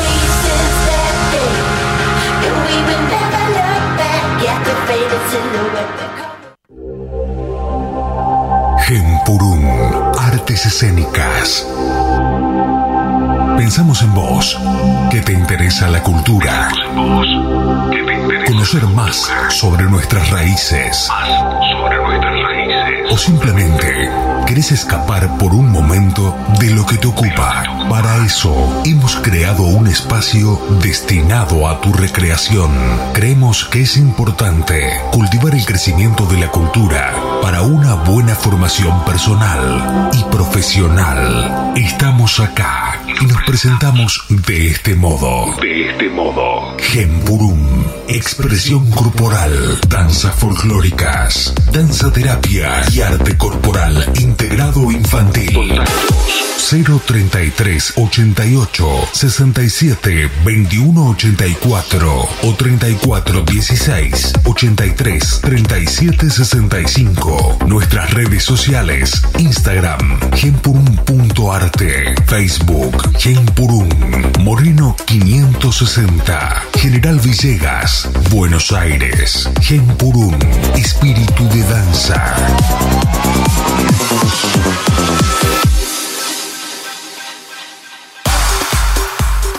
Gempurún, 8.85 9.65
artes 10.19 10.65
escénicas. 10.65 11.67
Pensamos 13.57 14.01
en 14.01 14.13
vos, 14.13 14.59
que 15.09 15.21
te 15.21 15.33
interesa 15.33 15.87
la 15.87 16.03
cultura. 16.03 16.69
Conocer 18.47 18.85
más 18.87 19.31
sobre 19.49 19.83
nuestras 19.83 20.29
raíces. 20.29 21.09
O 23.09 23.17
simplemente 23.17 24.09
querés 24.51 24.73
escapar 24.73 25.37
por 25.37 25.53
un 25.53 25.71
momento 25.71 26.35
de 26.59 26.71
lo 26.71 26.85
que 26.85 26.97
te 26.97 27.07
ocupa. 27.07 27.63
Para 27.89 28.25
eso 28.25 28.81
hemos 28.83 29.15
creado 29.15 29.63
un 29.63 29.87
espacio 29.87 30.59
destinado 30.83 31.69
a 31.69 31.79
tu 31.79 31.93
recreación. 31.93 32.69
Creemos 33.13 33.63
que 33.63 33.83
es 33.83 33.95
importante 33.95 34.89
cultivar 35.13 35.55
el 35.55 35.65
crecimiento 35.65 36.25
de 36.25 36.37
la 36.37 36.51
cultura 36.51 37.30
Para 37.41 37.63
una 37.63 37.95
buena 37.95 38.35
formación 38.35 39.03
personal 39.03 40.09
y 40.13 40.23
profesional, 40.31 41.73
estamos 41.75 42.39
acá 42.39 43.01
y 43.21 43.25
nos 43.25 43.41
presentamos 43.43 44.23
de 44.29 44.67
este 44.67 44.95
modo. 44.95 45.55
De 45.59 45.89
este 45.89 46.09
modo. 46.09 46.77
Gempurum, 46.77 47.83
expresión 48.07 48.89
corporal, 48.91 49.79
danzas 49.89 50.35
folclóricas, 50.35 51.53
danza 51.71 52.11
terapia 52.11 52.83
y 52.91 53.01
arte 53.01 53.35
corporal 53.37 54.11
integrado 54.19 54.91
infantil. 54.91 55.81
033 56.71 57.93
88 57.97 59.09
67 59.11 60.29
21 60.45 61.09
84 61.09 62.29
o 62.43 62.53
34 62.55 63.41
16 63.41 64.33
83 64.45 65.41
37 65.41 66.29
65. 66.29 67.30
Nuestras 67.67 68.13
redes 68.13 68.43
sociales: 68.43 69.21
Instagram, 69.37 70.19
gempurum.arte, 70.35 72.15
Facebook, 72.25 73.17
Gempurum, 73.17 73.89
Moreno 74.39 74.95
560, 75.05 76.63
General 76.75 77.19
Villegas, 77.19 78.09
Buenos 78.29 78.71
Aires, 78.71 79.49
Gempurum, 79.61 80.37
espíritu 80.75 81.47
de 81.49 81.63
danza. 81.63 82.35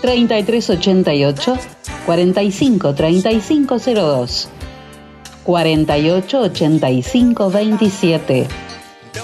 3388 0.00 1.58
45 2.06 2.94
3502 2.94 4.48
48 5.44 6.40
85 6.40 7.50
27 7.50 8.48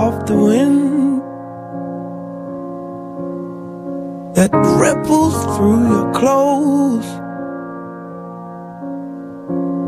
of 0.02 0.28
the 0.28 0.38
wind. 0.38 0.90
that 4.40 4.54
ripples 4.54 5.36
through 5.58 5.82
your 5.90 6.14
clothes. 6.14 7.10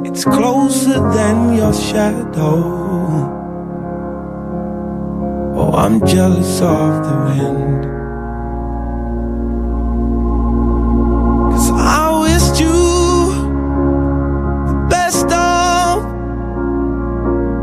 It's 0.05 0.25
closer 0.25 0.99
than 1.15 1.55
your 1.55 1.73
shadow. 1.73 2.90
Oh, 5.57 5.71
I'm 5.73 6.05
jealous 6.05 6.61
of 6.61 7.03
the 7.05 7.15
wind. 7.27 7.83
Cause 11.51 11.69
I 11.71 12.19
wished 12.25 12.59
you 12.61 12.79
the 14.69 14.77
best 14.89 15.25
of 15.25 16.05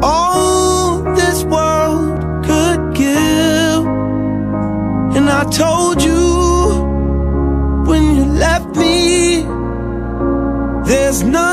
all 0.03 1.03
this 1.15 1.45
world 1.45 2.19
could 2.45 2.95
give. 2.95 3.87
And 5.17 5.31
I 5.31 5.45
told 5.51 6.03
you 6.03 6.25
when 7.89 8.03
you 8.17 8.25
left 8.25 8.77
me. 8.77 9.47
There's 10.85 11.23
nothing 11.23 11.48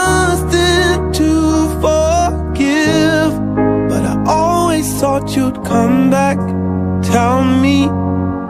Tell 7.26 7.44
me 7.44 7.88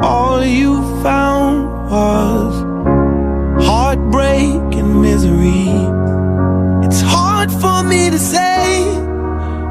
all 0.02 0.44
you 0.44 0.72
found 1.02 1.56
was 1.90 2.54
heartbreak 3.66 4.64
and 4.80 5.02
misery. 5.02 5.70
It's 6.86 7.00
hard 7.00 7.50
for 7.54 7.84
me 7.84 8.10
to 8.10 8.20
say, 8.20 8.84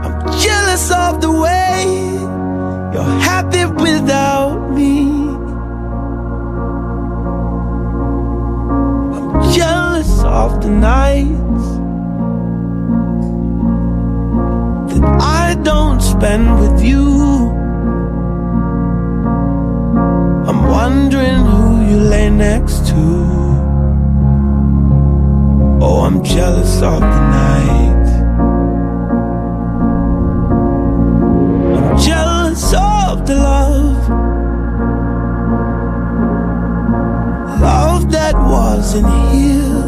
I'm 0.04 0.16
jealous 0.46 0.90
of 0.90 1.20
the 1.20 1.30
way 1.30 1.76
you're 2.94 3.14
happy 3.30 3.66
without 3.66 4.70
me. 4.70 4.96
I'm 9.16 9.52
jealous 9.52 10.12
of 10.42 10.62
the 10.62 10.70
nights 10.70 11.66
that 14.90 15.04
I 15.20 15.56
don't 15.62 16.00
spend 16.00 16.58
with 16.58 16.73
of 26.84 27.00
the 27.00 27.20
night. 27.40 28.06
I'm 31.76 31.98
jealous 31.98 32.74
of 32.74 33.26
the 33.26 33.36
love. 33.36 34.08
Love 37.60 38.10
that 38.12 38.34
wasn't 38.34 39.06
here. 39.32 39.84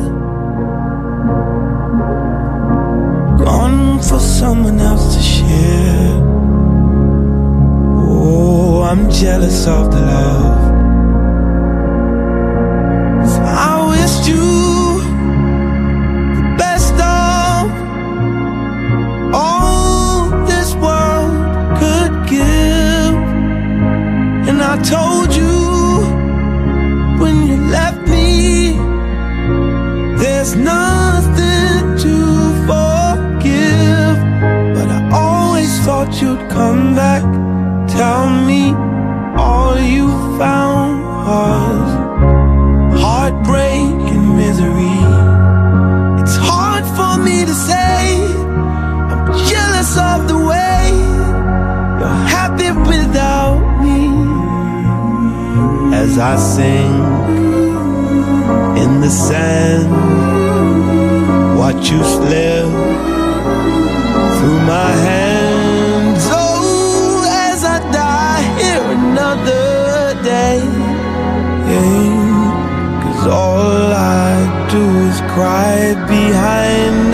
Gone 3.44 4.01
for 4.01 4.18
someone 4.18 4.81
else 4.81 5.16
to 5.16 5.23
share. 5.23 6.23
Oh, 8.09 8.82
I'm 8.82 9.10
jealous 9.10 9.66
of 9.66 9.90
the 9.90 10.01
love. 10.01 10.65
I 24.76 24.82
told 24.82 25.34
you 25.34 25.56
when 27.18 27.46
you 27.46 27.56
left 27.70 28.06
me, 28.08 28.76
there's 30.18 30.54
nothing 30.54 31.96
to 32.04 32.14
forgive. 32.68 34.16
But 34.76 34.88
I 34.98 35.00
always 35.14 35.72
thought 35.80 36.20
you'd 36.20 36.50
come 36.50 36.94
back. 36.94 37.22
Tell 37.88 38.28
me 38.28 38.35
As 56.16 56.22
I 56.22 56.36
sing 56.36 56.94
in 58.82 59.01
the 59.02 59.10
sand, 59.10 59.90
watch 61.59 61.90
you 61.90 62.02
slip 62.02 62.64
through 64.36 64.60
my 64.64 64.93
hands. 65.09 66.22
Oh, 66.30 67.22
as 67.28 67.64
I 67.64 67.80
die 67.93 68.44
here 68.56 68.86
another 68.97 70.14
day. 70.24 70.60
Cause 73.02 73.26
all 73.26 73.93
I 73.93 74.68
do 74.70 74.84
is 75.10 75.20
cry 75.32 75.93
behind 76.09 77.12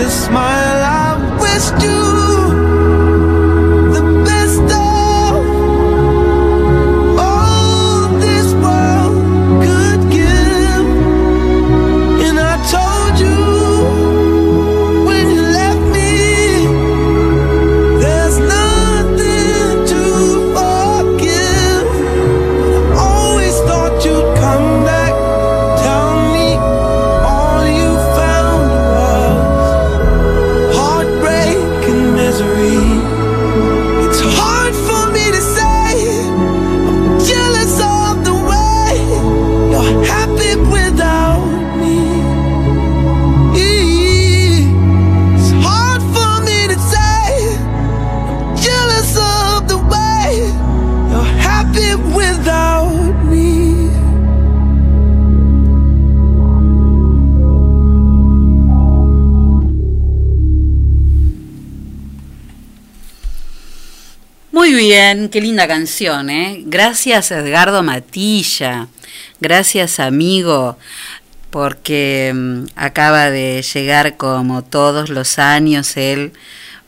qué 65.33 65.41
linda 65.41 65.67
canción, 65.67 66.29
¿eh? 66.29 66.61
Gracias 66.67 67.31
Edgardo 67.31 67.81
Matilla, 67.81 68.87
gracias 69.39 69.99
amigo, 69.99 70.77
porque 71.49 72.31
mm, 72.31 72.65
acaba 72.75 73.31
de 73.31 73.63
llegar 73.63 74.15
como 74.17 74.63
todos 74.63 75.09
los 75.09 75.39
años 75.39 75.97
él 75.97 76.33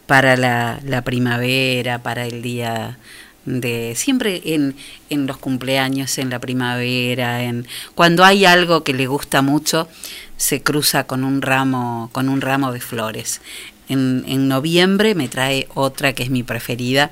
para 0.05 0.37
la, 0.37 0.79
la 0.83 1.01
primavera, 1.01 2.03
para 2.03 2.27
el 2.27 2.43
día 2.43 2.99
de 3.45 3.93
siempre 3.95 4.43
en, 4.45 4.75
en 5.09 5.25
los 5.25 5.37
cumpleaños, 5.37 6.19
en 6.19 6.29
la 6.29 6.37
primavera, 6.37 7.41
en 7.41 7.65
cuando 7.95 8.23
hay 8.23 8.45
algo 8.45 8.83
que 8.83 8.93
le 8.93 9.07
gusta 9.07 9.41
mucho, 9.41 9.89
se 10.37 10.61
cruza 10.61 11.07
con 11.07 11.23
un 11.23 11.41
ramo, 11.41 12.11
con 12.11 12.29
un 12.29 12.41
ramo 12.41 12.71
de 12.71 12.79
flores. 12.79 13.41
En, 13.89 14.23
en 14.27 14.47
noviembre 14.47 15.15
me 15.15 15.29
trae 15.29 15.67
otra 15.73 16.13
que 16.13 16.21
es 16.21 16.29
mi 16.29 16.43
preferida, 16.43 17.09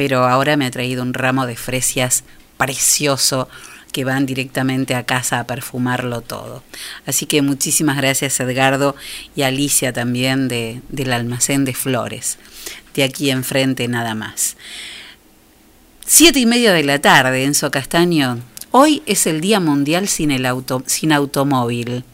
pero 0.00 0.26
ahora 0.26 0.56
me 0.56 0.64
ha 0.64 0.70
traído 0.70 1.02
un 1.02 1.12
ramo 1.12 1.44
de 1.44 1.56
fresias 1.56 2.24
precioso 2.56 3.50
que 3.92 4.04
van 4.04 4.24
directamente 4.24 4.94
a 4.94 5.04
casa 5.04 5.38
a 5.38 5.46
perfumarlo 5.46 6.22
todo. 6.22 6.62
Así 7.04 7.26
que 7.26 7.42
muchísimas 7.42 7.98
gracias 7.98 8.40
Edgardo 8.40 8.96
y 9.36 9.42
Alicia 9.42 9.92
también 9.92 10.48
de, 10.48 10.80
del 10.88 11.12
almacén 11.12 11.66
de 11.66 11.74
flores, 11.74 12.38
de 12.94 13.04
aquí 13.04 13.28
enfrente 13.28 13.88
nada 13.88 14.14
más. 14.14 14.56
Siete 16.06 16.40
y 16.40 16.46
media 16.46 16.72
de 16.72 16.84
la 16.84 16.98
tarde, 16.98 17.44
Enzo 17.44 17.70
Castaño. 17.70 18.40
Hoy 18.70 19.02
es 19.04 19.26
el 19.26 19.42
Día 19.42 19.60
Mundial 19.60 20.08
sin, 20.08 20.30
el 20.30 20.46
auto, 20.46 20.82
sin 20.86 21.12
automóvil. 21.12 22.04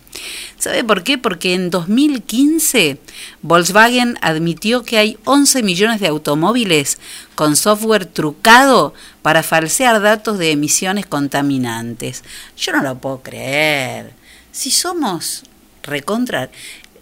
¿Sabe 0.58 0.84
por 0.84 1.02
qué? 1.02 1.18
Porque 1.18 1.54
en 1.54 1.70
2015 1.70 2.98
Volkswagen 3.42 4.18
admitió 4.22 4.82
que 4.82 4.98
hay 4.98 5.18
11 5.24 5.62
millones 5.62 6.00
de 6.00 6.08
automóviles 6.08 6.98
con 7.34 7.56
software 7.56 8.06
trucado 8.06 8.94
para 9.22 9.42
falsear 9.42 10.00
datos 10.00 10.38
de 10.38 10.52
emisiones 10.52 11.06
contaminantes. 11.06 12.24
Yo 12.56 12.72
no 12.72 12.82
lo 12.82 12.98
puedo 12.98 13.22
creer. 13.22 14.12
Si 14.52 14.70
somos 14.70 15.44
recontra... 15.82 16.50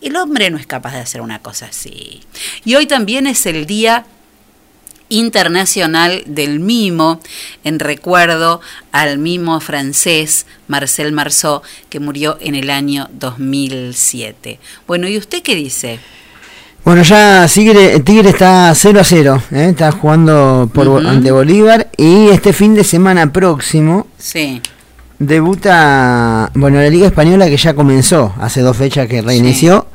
El 0.03 0.17
hombre 0.17 0.51
no 0.51 0.59
es 0.59 0.67
capaz 0.67 0.93
de 0.93 0.99
hacer 0.99 1.23
una 1.23 1.39
cosa 1.39 1.67
así. 1.67 2.21
Y 2.67 2.75
hoy 2.75 2.85
también 2.87 3.27
es 3.27 3.47
el 3.47 3.65
día 3.65 4.05
internacional 5.09 6.23
del 6.27 6.61
mimo, 6.61 7.21
en 7.63 7.79
recuerdo 7.79 8.61
al 8.93 9.19
mimo 9.19 9.61
francés 9.61 10.47
Marcel 10.69 11.13
Marceau, 11.13 11.63
que 11.89 12.01
murió 12.01 12.37
en 12.41 12.55
el 12.55 12.71
año 12.71 13.09
2007. 13.13 14.59
Bueno, 14.87 15.09
¿y 15.09 15.19
usted 15.19 15.43
qué 15.43 15.55
dice? 15.55 15.99
Bueno, 16.85 17.03
ya 17.03 17.47
Tigre, 17.49 18.01
Tigre 18.01 18.29
está 18.29 18.73
0 18.75 19.01
a 19.01 19.05
0, 19.05 19.43
¿eh? 19.53 19.69
está 19.71 19.91
jugando 19.91 20.71
por, 20.73 21.07
ante 21.07 21.31
Bolívar 21.31 21.89
y 21.97 22.29
este 22.29 22.53
fin 22.53 22.75
de 22.75 22.85
semana 22.85 23.33
próximo 23.33 24.07
Sí, 24.19 24.61
debuta, 25.19 26.51
bueno, 26.55 26.79
la 26.79 26.91
Liga 26.91 27.07
Española 27.07 27.47
que 27.47 27.57
ya 27.57 27.75
comenzó, 27.75 28.35
hace 28.39 28.61
dos 28.61 28.77
fechas 28.77 29.09
que 29.09 29.23
reinició, 29.23 29.87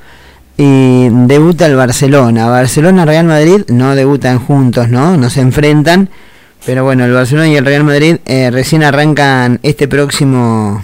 y 0.61 1.07
debuta 1.09 1.67
el 1.67 1.77
Barcelona. 1.77 2.49
Barcelona-Real 2.49 3.25
Madrid 3.25 3.61
no 3.69 3.95
debutan 3.95 4.39
juntos, 4.39 4.89
¿no? 4.89 5.15
No 5.15 5.29
se 5.29 5.39
enfrentan, 5.39 6.09
pero 6.65 6.83
bueno, 6.83 7.05
el 7.05 7.13
Barcelona 7.13 7.47
y 7.47 7.55
el 7.55 7.63
Real 7.65 7.85
Madrid 7.85 8.17
eh, 8.25 8.51
recién 8.51 8.83
arrancan 8.83 9.61
este 9.63 9.87
próximo 9.87 10.83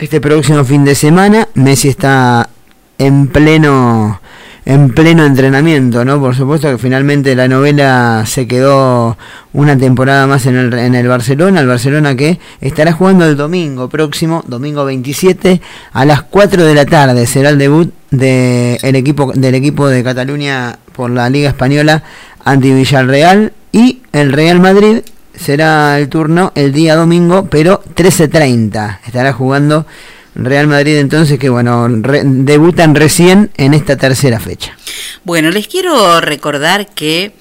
este 0.00 0.20
próximo 0.20 0.64
fin 0.64 0.84
de 0.84 0.96
semana. 0.96 1.46
Messi 1.54 1.88
está 1.88 2.50
en 2.98 3.28
pleno 3.28 4.20
en 4.64 4.90
pleno 4.90 5.24
entrenamiento, 5.24 6.04
¿no? 6.04 6.18
Por 6.18 6.34
supuesto 6.34 6.68
que 6.68 6.78
finalmente 6.78 7.36
la 7.36 7.46
novela 7.46 8.24
se 8.26 8.48
quedó 8.48 9.16
una 9.52 9.78
temporada 9.78 10.26
más 10.26 10.46
en 10.46 10.56
el, 10.56 10.74
en 10.74 10.96
el 10.96 11.06
Barcelona, 11.06 11.60
el 11.60 11.68
Barcelona 11.68 12.16
que 12.16 12.40
estará 12.60 12.90
jugando 12.90 13.24
el 13.24 13.36
domingo 13.36 13.88
próximo, 13.88 14.42
domingo 14.48 14.84
27 14.84 15.60
a 15.92 16.04
las 16.04 16.22
4 16.22 16.64
de 16.64 16.74
la 16.74 16.84
tarde 16.86 17.24
será 17.24 17.50
el 17.50 17.58
debut 17.58 17.94
de 18.10 18.78
el 18.82 18.96
equipo 18.96 19.32
del 19.34 19.54
equipo 19.54 19.88
de 19.88 20.02
Cataluña 20.02 20.78
por 20.92 21.10
la 21.10 21.28
Liga 21.28 21.48
española 21.50 22.02
ante 22.44 22.72
Villarreal 22.74 23.52
y 23.72 24.00
el 24.12 24.32
Real 24.32 24.60
Madrid 24.60 25.00
será 25.34 25.98
el 25.98 26.08
turno 26.08 26.52
el 26.54 26.72
día 26.72 26.96
domingo, 26.96 27.46
pero 27.50 27.82
13.30. 27.94 29.00
Estará 29.06 29.32
jugando 29.32 29.86
Real 30.34 30.66
Madrid 30.66 30.96
entonces, 30.98 31.38
que 31.38 31.48
bueno, 31.48 31.86
re- 31.88 32.22
debutan 32.24 32.94
recién 32.94 33.50
en 33.56 33.74
esta 33.74 33.96
tercera 33.96 34.40
fecha. 34.40 34.76
Bueno, 35.24 35.50
les 35.50 35.68
quiero 35.68 36.20
recordar 36.20 36.86
que 36.94 37.32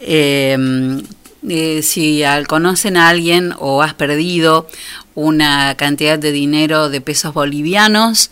eh, 0.00 0.56
eh, 1.48 1.80
si 1.82 2.22
al- 2.22 2.46
conocen 2.46 2.96
a 2.96 3.08
alguien 3.08 3.52
o 3.58 3.82
has 3.82 3.94
perdido 3.94 4.68
una 5.14 5.74
cantidad 5.76 6.18
de 6.18 6.32
dinero 6.32 6.88
de 6.88 7.00
pesos 7.00 7.34
bolivianos 7.34 8.30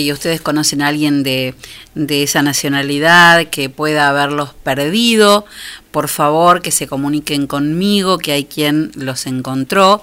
y 0.00 0.12
ustedes 0.12 0.40
conocen 0.40 0.82
a 0.82 0.88
alguien 0.88 1.22
de, 1.22 1.54
de 1.94 2.22
esa 2.22 2.42
nacionalidad 2.42 3.46
que 3.48 3.70
pueda 3.70 4.08
haberlos 4.08 4.52
perdido, 4.54 5.46
por 5.90 6.08
favor 6.08 6.60
que 6.60 6.72
se 6.72 6.86
comuniquen 6.86 7.46
conmigo, 7.46 8.18
que 8.18 8.32
hay 8.32 8.44
quien 8.44 8.90
los 8.96 9.26
encontró 9.26 10.02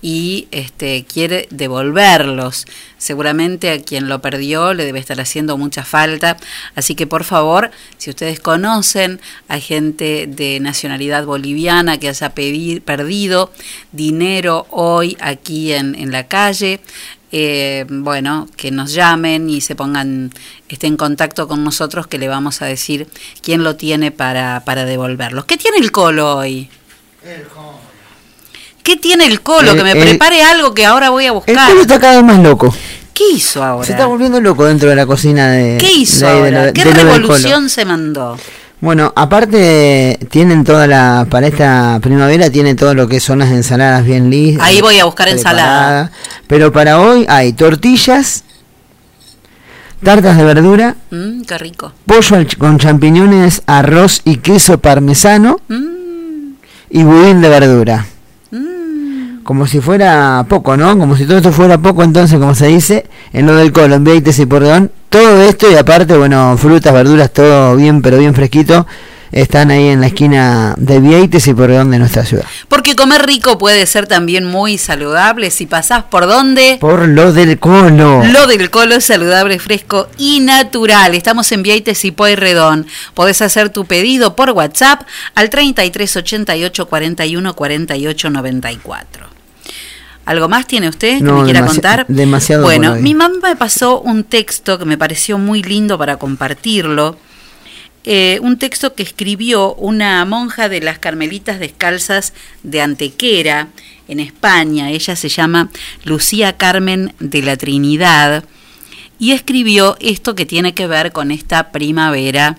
y 0.00 0.48
este 0.52 1.04
quiere 1.04 1.48
devolverlos. 1.50 2.66
Seguramente 2.96 3.70
a 3.70 3.82
quien 3.82 4.08
lo 4.08 4.22
perdió 4.22 4.72
le 4.72 4.86
debe 4.86 5.00
estar 5.00 5.20
haciendo 5.20 5.58
mucha 5.58 5.84
falta, 5.84 6.38
así 6.74 6.94
que 6.94 7.06
por 7.06 7.24
favor, 7.24 7.70
si 7.98 8.08
ustedes 8.08 8.40
conocen 8.40 9.20
a 9.48 9.58
gente 9.60 10.26
de 10.26 10.60
nacionalidad 10.60 11.26
boliviana 11.26 11.98
que 11.98 12.08
haya 12.08 12.34
perdido 12.34 13.52
dinero 13.92 14.66
hoy 14.70 15.16
aquí 15.20 15.72
en, 15.72 15.94
en 15.94 16.10
la 16.10 16.26
calle, 16.26 16.80
eh, 17.36 17.84
bueno, 17.88 18.46
que 18.56 18.70
nos 18.70 18.92
llamen 18.92 19.50
y 19.50 19.60
se 19.60 19.74
pongan 19.74 20.30
esté 20.68 20.86
en 20.86 20.96
contacto 20.96 21.48
con 21.48 21.64
nosotros 21.64 22.06
que 22.06 22.16
le 22.18 22.28
vamos 22.28 22.62
a 22.62 22.66
decir 22.66 23.08
quién 23.42 23.64
lo 23.64 23.74
tiene 23.74 24.12
para, 24.12 24.62
para 24.64 24.84
devolverlos. 24.84 25.44
¿Qué 25.44 25.56
tiene 25.56 25.78
el 25.78 25.90
colo 25.90 26.36
hoy? 26.36 26.68
¿Qué 28.82 28.96
tiene 28.96 29.26
el 29.26 29.40
colo? 29.40 29.72
El- 29.72 29.76
que 29.78 29.82
me 29.82 29.92
el- 29.92 29.98
prepare 30.10 30.42
algo 30.42 30.74
que 30.74 30.84
ahora 30.84 31.10
voy 31.10 31.24
a 31.24 31.28
El 31.28 31.34
buscar. 31.34 31.66
pueblo 31.66 31.82
está 31.82 31.98
cada 31.98 32.16
vez 32.16 32.24
más 32.24 32.38
loco. 32.38 32.74
¿Qué 33.12 33.24
hizo 33.32 33.62
ahora? 33.64 33.84
Se 33.86 33.92
está 33.92 34.06
volviendo 34.06 34.40
loco 34.40 34.64
dentro 34.64 34.90
de 34.90 34.96
la 34.96 35.06
cocina 35.06 35.48
de. 35.50 35.78
¿Qué 35.78 35.92
hizo 35.92 36.26
de 36.26 36.32
ahí, 36.32 36.50
de 36.52 36.58
ahora? 36.58 36.72
¿Qué 36.72 36.84
de 36.84 36.90
Colo. 36.90 37.02
revolución 37.04 37.68
se 37.70 37.84
mandó? 37.84 38.36
Bueno, 38.84 39.14
aparte 39.16 40.18
tienen 40.30 40.62
toda 40.62 40.86
la 40.86 41.26
para 41.30 41.46
esta 41.46 41.98
primavera 42.02 42.50
tiene 42.50 42.74
todo 42.74 42.92
lo 42.92 43.08
que 43.08 43.18
son 43.18 43.38
las 43.38 43.48
ensaladas 43.50 44.04
bien 44.04 44.28
listas. 44.28 44.66
Ahí 44.66 44.82
voy 44.82 44.98
a 44.98 45.06
buscar 45.06 45.26
ensalada. 45.30 46.10
Pero 46.46 46.70
para 46.70 47.00
hoy 47.00 47.24
hay 47.26 47.54
tortillas, 47.54 48.44
tartas 50.02 50.36
de 50.36 50.44
verdura, 50.44 50.96
Mm, 51.10 51.44
qué 51.44 51.56
rico. 51.56 51.94
pollo 52.04 52.36
con 52.58 52.76
champiñones, 52.78 53.62
arroz 53.64 54.20
y 54.26 54.36
queso 54.36 54.76
parmesano 54.76 55.60
Mm. 55.68 56.52
y 56.90 57.02
budín 57.04 57.40
de 57.40 57.48
verdura. 57.48 58.04
Como 59.44 59.66
si 59.66 59.80
fuera 59.80 60.44
poco, 60.48 60.76
¿no? 60.76 60.98
Como 60.98 61.16
si 61.16 61.26
todo 61.26 61.36
esto 61.36 61.52
fuera 61.52 61.78
poco, 61.78 62.02
entonces, 62.02 62.38
como 62.38 62.54
se 62.54 62.66
dice, 62.68 63.06
en 63.32 63.46
lo 63.46 63.54
del 63.54 63.72
colo, 63.72 63.94
en 63.94 64.02
Vieites 64.02 64.38
y 64.38 64.46
Porredón, 64.46 64.90
todo 65.10 65.42
esto 65.42 65.70
y 65.70 65.76
aparte, 65.76 66.16
bueno, 66.16 66.56
frutas, 66.56 66.92
verduras, 66.92 67.30
todo 67.30 67.76
bien, 67.76 68.00
pero 68.00 68.18
bien 68.18 68.34
fresquito, 68.34 68.86
están 69.34 69.72
ahí 69.72 69.88
en 69.88 70.00
la 70.00 70.06
esquina 70.06 70.74
de 70.76 71.00
Vieites 71.00 71.48
y 71.48 71.54
Porredón 71.54 71.90
de 71.90 71.98
nuestra 71.98 72.24
ciudad. 72.24 72.44
Porque 72.68 72.94
comer 72.94 73.26
rico 73.26 73.58
puede 73.58 73.84
ser 73.86 74.06
también 74.06 74.44
muy 74.44 74.78
saludable 74.78 75.50
si 75.50 75.66
pasás 75.66 76.04
por 76.04 76.26
dónde. 76.26 76.78
Por 76.80 77.08
lo 77.08 77.32
del 77.32 77.58
colo. 77.58 78.22
Lo 78.24 78.46
del 78.46 78.70
colo 78.70 78.94
es 78.94 79.04
saludable, 79.04 79.58
fresco 79.58 80.08
y 80.18 80.38
natural. 80.38 81.16
Estamos 81.16 81.50
en 81.50 81.64
Vieites 81.64 82.04
y 82.04 82.12
Pueyrredón. 82.12 82.86
Podés 83.14 83.42
hacer 83.42 83.70
tu 83.70 83.86
pedido 83.86 84.36
por 84.36 84.50
WhatsApp 84.50 85.02
al 85.34 85.50
33 85.50 86.16
88 86.16 86.86
41 86.86 87.56
48 87.56 88.30
94. 88.30 89.26
¿Algo 90.26 90.48
más 90.48 90.66
tiene 90.68 90.88
usted 90.88 91.18
que 91.18 91.24
No, 91.24 91.40
me 91.40 91.44
quiera 91.44 91.66
contar? 91.66 92.06
demasiado 92.06 92.62
Bueno, 92.62 92.92
por 92.92 93.00
mi 93.00 93.14
mamá 93.14 93.34
me 93.42 93.56
pasó 93.56 94.00
un 94.00 94.22
texto 94.22 94.78
que 94.78 94.84
me 94.84 94.96
pareció 94.96 95.38
muy 95.38 95.62
lindo 95.62 95.98
para 95.98 96.18
compartirlo. 96.18 97.18
Eh, 98.04 98.38
un 98.42 98.58
texto 98.58 98.94
que 98.94 99.02
escribió 99.02 99.74
una 99.74 100.24
monja 100.24 100.68
de 100.68 100.80
las 100.80 100.98
Carmelitas 100.98 101.58
Descalzas 101.58 102.34
de 102.62 102.82
Antequera, 102.82 103.68
en 104.08 104.20
España. 104.20 104.90
Ella 104.90 105.16
se 105.16 105.28
llama 105.28 105.70
Lucía 106.04 106.56
Carmen 106.56 107.14
de 107.18 107.42
la 107.42 107.56
Trinidad 107.56 108.44
y 109.18 109.32
escribió 109.32 109.96
esto 110.00 110.34
que 110.34 110.46
tiene 110.46 110.74
que 110.74 110.86
ver 110.86 111.12
con 111.12 111.30
esta 111.30 111.70
primavera 111.70 112.58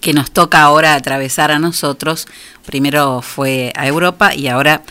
que 0.00 0.14
nos 0.14 0.30
toca 0.30 0.62
ahora 0.62 0.94
atravesar 0.94 1.50
a 1.50 1.58
nosotros. 1.58 2.26
Primero 2.64 3.20
fue 3.20 3.72
a 3.76 3.86
Europa 3.86 4.34
y 4.34 4.48
ahora 4.48 4.82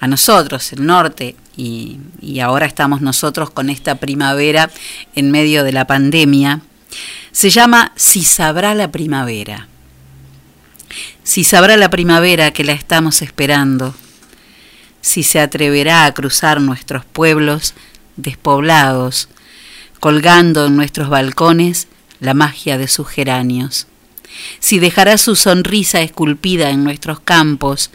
a 0.00 0.06
nosotros, 0.06 0.72
el 0.72 0.84
norte, 0.84 1.34
y, 1.56 1.98
y 2.20 2.40
ahora 2.40 2.66
estamos 2.66 3.00
nosotros 3.00 3.50
con 3.50 3.70
esta 3.70 3.94
primavera 3.96 4.70
en 5.14 5.30
medio 5.30 5.64
de 5.64 5.72
la 5.72 5.86
pandemia. 5.86 6.60
Se 7.32 7.50
llama 7.50 7.92
Si 7.96 8.22
sabrá 8.22 8.74
la 8.74 8.90
primavera. 8.90 9.68
Si 11.22 11.44
sabrá 11.44 11.76
la 11.76 11.90
primavera 11.90 12.52
que 12.52 12.64
la 12.64 12.72
estamos 12.72 13.22
esperando. 13.22 13.94
Si 15.00 15.22
se 15.22 15.40
atreverá 15.40 16.04
a 16.04 16.12
cruzar 16.12 16.60
nuestros 16.60 17.04
pueblos 17.04 17.74
despoblados, 18.16 19.28
colgando 20.00 20.66
en 20.66 20.76
nuestros 20.76 21.08
balcones 21.08 21.88
la 22.20 22.34
magia 22.34 22.76
de 22.76 22.88
sus 22.88 23.08
geranios 23.08 23.86
si 24.58 24.78
dejará 24.78 25.18
su 25.18 25.36
sonrisa 25.36 26.00
esculpida 26.00 26.70
en 26.70 26.84
nuestros 26.84 27.20
campos, 27.20 27.90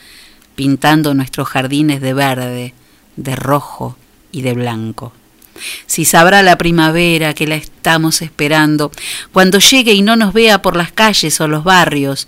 pintando 0.56 1.14
nuestros 1.14 1.48
jardines 1.48 2.02
de 2.02 2.14
verde, 2.14 2.74
de 3.16 3.36
rojo 3.36 3.98
y 4.32 4.42
de 4.42 4.54
blanco. 4.54 5.14
Si 5.86 6.06
sabrá 6.06 6.44
la 6.44 6.58
primavera 6.58 7.34
que 7.34 7.48
la 7.48 7.56
estamos 7.56 8.22
esperando, 8.22 8.92
cuando 9.32 9.60
llegue 9.60 9.94
y 9.94 10.02
no 10.02 10.16
nos 10.16 10.34
vea 10.34 10.62
por 10.62 10.76
las 10.76 10.92
calles 10.92 11.40
o 11.42 11.48
los 11.48 11.64
barrios, 11.64 12.28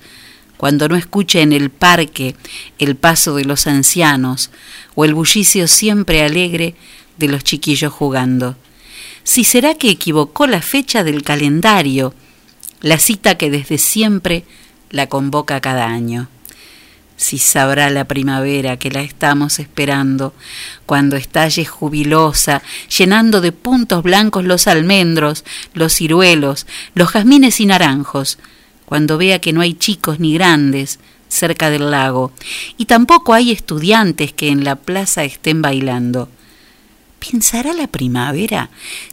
cuando 0.58 0.88
no 0.90 0.96
escuche 0.96 1.42
en 1.42 1.54
el 1.54 1.70
parque 1.70 2.36
el 2.80 2.96
paso 2.96 3.36
de 3.36 3.46
los 3.46 3.68
ancianos 3.68 4.50
o 4.96 5.06
el 5.06 5.14
bullicio 5.14 5.68
siempre 5.68 6.24
alegre 6.24 6.76
de 7.18 7.28
los 7.28 7.44
chiquillos 7.44 7.94
jugando. 7.94 8.56
Si 9.24 9.44
será 9.44 9.76
que 9.76 9.90
equivocó 9.90 10.48
la 10.48 10.62
fecha 10.62 11.04
del 11.04 11.24
calendario, 11.24 12.14
la 12.82 12.98
cita 12.98 13.36
que 13.36 13.52
desde 13.52 13.78
siempre 13.78 14.46
la 14.90 15.08
convoca 15.08 15.60
cada 15.62 15.86
año. 15.86 16.30
Si 17.18 17.40
sabrá 17.40 17.90
la 17.90 18.06
primavera 18.06 18.78
que 18.78 18.92
la 18.92 19.02
estamos 19.02 19.58
esperando, 19.58 20.36
cuando 20.86 21.16
estalle 21.16 21.66
jubilosa, 21.66 22.62
llenando 22.96 23.42
de 23.42 23.52
puntos 23.52 24.04
blancos 24.04 24.46
los 24.46 24.68
almendros, 24.68 25.44
los 25.74 25.94
ciruelos, 25.94 26.68
los 26.94 27.10
jazmines 27.10 27.60
y 27.60 27.66
naranjos, 27.66 28.38
cuando 28.86 29.18
vea 29.18 29.40
que 29.40 29.52
no 29.52 29.62
hay 29.62 29.74
chicos 29.74 30.20
ni 30.20 30.36
grandes 30.36 31.00
cerca 31.28 31.72
del 31.72 31.90
lago, 31.90 32.32
y 32.78 32.86
tampoco 32.86 33.34
hay 33.34 33.52
estudiantes 33.52 34.32
que 34.32 34.50
en 34.50 34.64
la 34.64 34.76
plaza 34.76 35.24
estén 35.24 35.64
bailando. 35.64 36.30
¿Pensará 37.20 37.74
la 37.74 37.88
primavera 37.88 38.70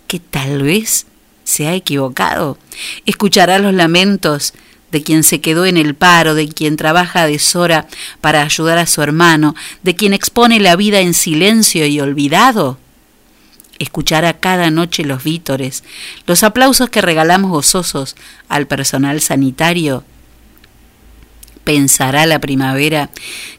que 0.06 0.20
tal 0.20 0.62
vez 0.62 1.06
se 1.42 1.68
ha 1.68 1.74
equivocado? 1.74 2.58
¿Escuchará 3.06 3.58
los 3.58 3.72
lamentos 3.72 4.52
de 4.94 5.02
quien 5.02 5.24
se 5.24 5.40
quedó 5.40 5.66
en 5.66 5.76
el 5.76 5.96
paro, 5.96 6.36
de 6.36 6.48
quien 6.48 6.76
trabaja 6.76 7.22
a 7.22 7.26
deshora 7.26 7.88
para 8.20 8.42
ayudar 8.42 8.78
a 8.78 8.86
su 8.86 9.02
hermano, 9.02 9.56
de 9.82 9.96
quien 9.96 10.14
expone 10.14 10.60
la 10.60 10.76
vida 10.76 11.00
en 11.00 11.14
silencio 11.14 11.84
y 11.84 12.00
olvidado? 12.00 12.78
¿Escuchará 13.80 14.38
cada 14.38 14.70
noche 14.70 15.04
los 15.04 15.24
vítores, 15.24 15.82
los 16.28 16.44
aplausos 16.44 16.90
que 16.90 17.00
regalamos 17.02 17.50
gozosos 17.50 18.14
al 18.48 18.68
personal 18.68 19.20
sanitario? 19.20 20.04
¿Pensará 21.64 22.24
la 22.26 22.38
primavera 22.38 23.10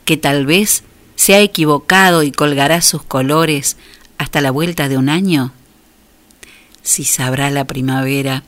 que 0.06 0.16
tal 0.16 0.45
vez 0.45 0.84
se 1.18 1.36
ha 1.36 1.41
equivocado 1.41 2.24
y 2.24 2.32
colgará 2.32 2.82
sus 2.82 3.03
colores 3.03 3.76
hasta 4.18 4.40
la 4.40 4.52
vuelta 4.52 4.88
de 4.88 4.98
un 4.98 5.10
año? 5.10 5.52
Si 6.82 7.03
sabrá 7.03 7.49
la 7.49 7.66
primavera 7.66 8.44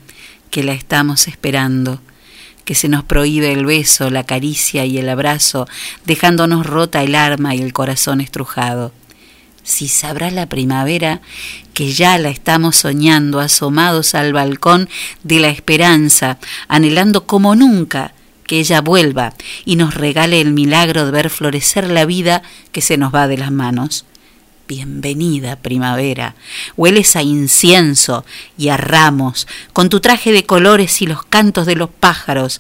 que 0.52 0.64
la 0.64 0.72
estamos 0.72 1.28
esperando, 1.28 2.00
que 2.68 2.76
se 2.76 2.90
nos 2.90 3.06
prohíbe 3.06 3.54
el 3.54 3.66
beso, 3.66 4.10
la 4.10 4.26
caricia 4.26 4.84
y 4.84 4.98
el 4.98 5.08
abrazo, 5.08 5.70
dejándonos 6.04 6.66
rota 6.66 7.02
el 7.02 7.16
arma 7.16 7.56
y 7.56 7.62
el 7.62 7.72
corazón 7.72 8.20
estrujado. 8.20 8.92
Si 9.64 9.88
sabrá 9.88 10.32
la 10.32 10.48
primavera 10.48 11.22
que 11.74 11.94
ya 11.94 12.18
la 12.18 12.28
estamos 12.28 12.76
soñando, 12.76 13.40
asomados 13.40 14.16
al 14.16 14.34
balcón 14.34 14.90
de 15.24 15.40
la 15.40 15.48
esperanza, 15.48 16.40
anhelando 16.68 17.26
como 17.26 17.56
nunca 17.56 18.12
que 18.46 18.60
ella 18.60 18.82
vuelva 18.82 19.34
y 19.64 19.78
nos 19.78 19.94
regale 19.94 20.42
el 20.42 20.52
milagro 20.52 21.06
de 21.06 21.12
ver 21.12 21.30
florecer 21.30 21.90
la 21.90 22.04
vida 22.04 22.44
que 22.74 22.82
se 22.82 22.98
nos 22.98 23.16
va 23.16 23.30
de 23.30 23.38
las 23.38 23.52
manos. 23.54 24.04
Bienvenida 24.68 25.56
primavera, 25.56 26.36
hueles 26.76 27.16
a 27.16 27.22
incienso 27.22 28.26
y 28.58 28.68
a 28.68 28.76
ramos, 28.76 29.48
con 29.72 29.88
tu 29.88 30.02
traje 30.02 30.34
de 30.34 30.46
colores 30.46 31.02
y 31.02 31.08
los 31.08 31.24
cantos 31.24 31.66
de 31.66 31.78
los 31.78 31.90
pájaros, 31.90 32.60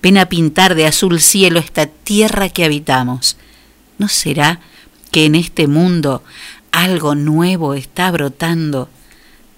ven 0.00 0.18
a 0.18 0.28
pintar 0.28 0.76
de 0.76 0.86
azul 0.86 1.20
cielo 1.20 1.58
esta 1.58 1.88
tierra 1.88 2.48
que 2.48 2.64
habitamos. 2.64 3.36
¿No 3.98 4.06
será 4.06 4.60
que 5.10 5.24
en 5.24 5.34
este 5.34 5.66
mundo 5.66 6.22
algo 6.70 7.16
nuevo 7.16 7.74
está 7.74 8.12
brotando? 8.12 8.88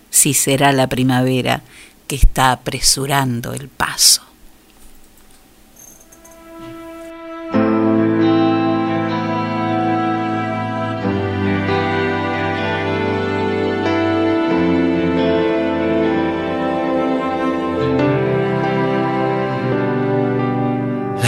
Si 0.08 0.32
será 0.32 0.72
la 0.72 0.88
primavera 0.88 1.62
que 2.06 2.16
está 2.16 2.52
apresurando 2.52 3.52
el 3.52 3.68
paso. 3.68 4.29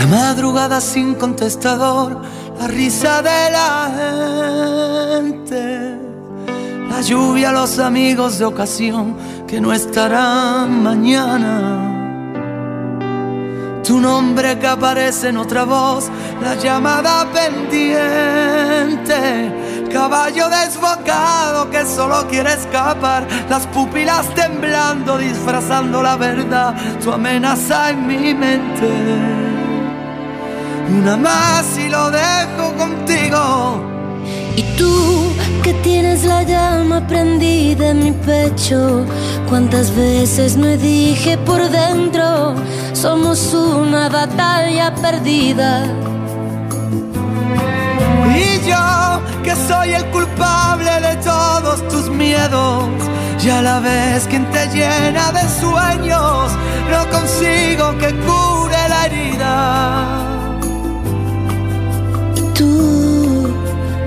La 0.03 0.09
madrugada 0.09 0.81
sin 0.81 1.15
contestador, 1.15 2.21
la 2.59 2.67
risa 2.67 3.23
de 3.23 3.51
la 3.53 3.89
gente, 5.21 5.97
la 6.91 7.01
lluvia, 7.03 7.53
los 7.53 7.79
amigos 7.79 8.41
de 8.41 8.45
ocasión 8.45 9.17
que 9.47 9.61
no 9.61 9.73
estarán 9.73 10.83
mañana. 10.83 11.89
Tu 13.85 14.01
nombre 14.01 14.59
que 14.59 14.67
aparece 14.67 15.29
en 15.29 15.37
otra 15.37 15.63
voz, 15.63 16.11
la 16.43 16.57
llamada 16.57 17.25
pendiente, 17.33 19.07
caballo 19.93 20.49
desbocado 20.49 21.71
que 21.71 21.87
solo 21.87 22.27
quiere 22.27 22.55
escapar, 22.55 23.29
las 23.49 23.69
pupilas 23.69 24.35
temblando, 24.35 25.17
disfrazando 25.17 26.03
la 26.03 26.17
verdad, 26.17 26.75
tu 27.01 27.13
amenaza 27.13 27.91
en 27.91 28.05
mi 28.05 28.35
mente. 28.35 29.52
Una 30.89 31.17
más 31.17 31.79
y 31.79 31.89
lo 31.89 32.11
dejo 32.11 32.75
contigo. 32.77 33.81
Y 34.57 34.63
tú 34.77 35.33
que 35.63 35.73
tienes 35.75 36.25
la 36.25 36.43
llama 36.43 37.07
prendida 37.07 37.91
en 37.91 38.05
mi 38.05 38.13
pecho, 38.13 39.05
cuántas 39.49 39.95
veces 39.95 40.57
me 40.57 40.77
dije 40.77 41.39
por 41.39 41.61
dentro, 41.71 42.55
somos 42.93 43.55
una 43.55 44.09
batalla 44.09 44.95
perdida. 44.95 45.85
Y 48.35 48.69
yo 48.69 49.21
que 49.43 49.55
soy 49.69 49.93
el 49.93 50.05
culpable 50.07 50.91
de 51.01 51.17
todos 51.17 51.87
tus 51.89 52.09
miedos. 52.11 52.89
Y 53.45 53.51
a 53.51 53.61
la 53.61 53.81
vez 53.81 54.27
quien 54.29 54.49
te 54.53 54.69
llena 54.69 55.33
de 55.33 55.49
sueños, 55.61 56.53
no 56.91 57.11
consigo 57.11 57.99
que 57.99 58.15
cure 58.15 58.89
la 58.89 59.07
herida. 59.07 60.32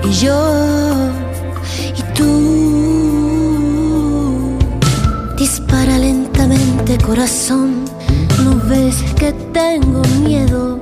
Y 0.08 0.12
yo 0.12 1.10
y 1.96 2.02
tú. 2.14 2.26
Dispara 5.36 5.98
lentamente 5.98 6.98
corazón, 6.98 7.84
no 8.44 8.60
ves 8.68 8.96
que 9.18 9.32
tengo 9.52 10.02
miedo. 10.22 10.78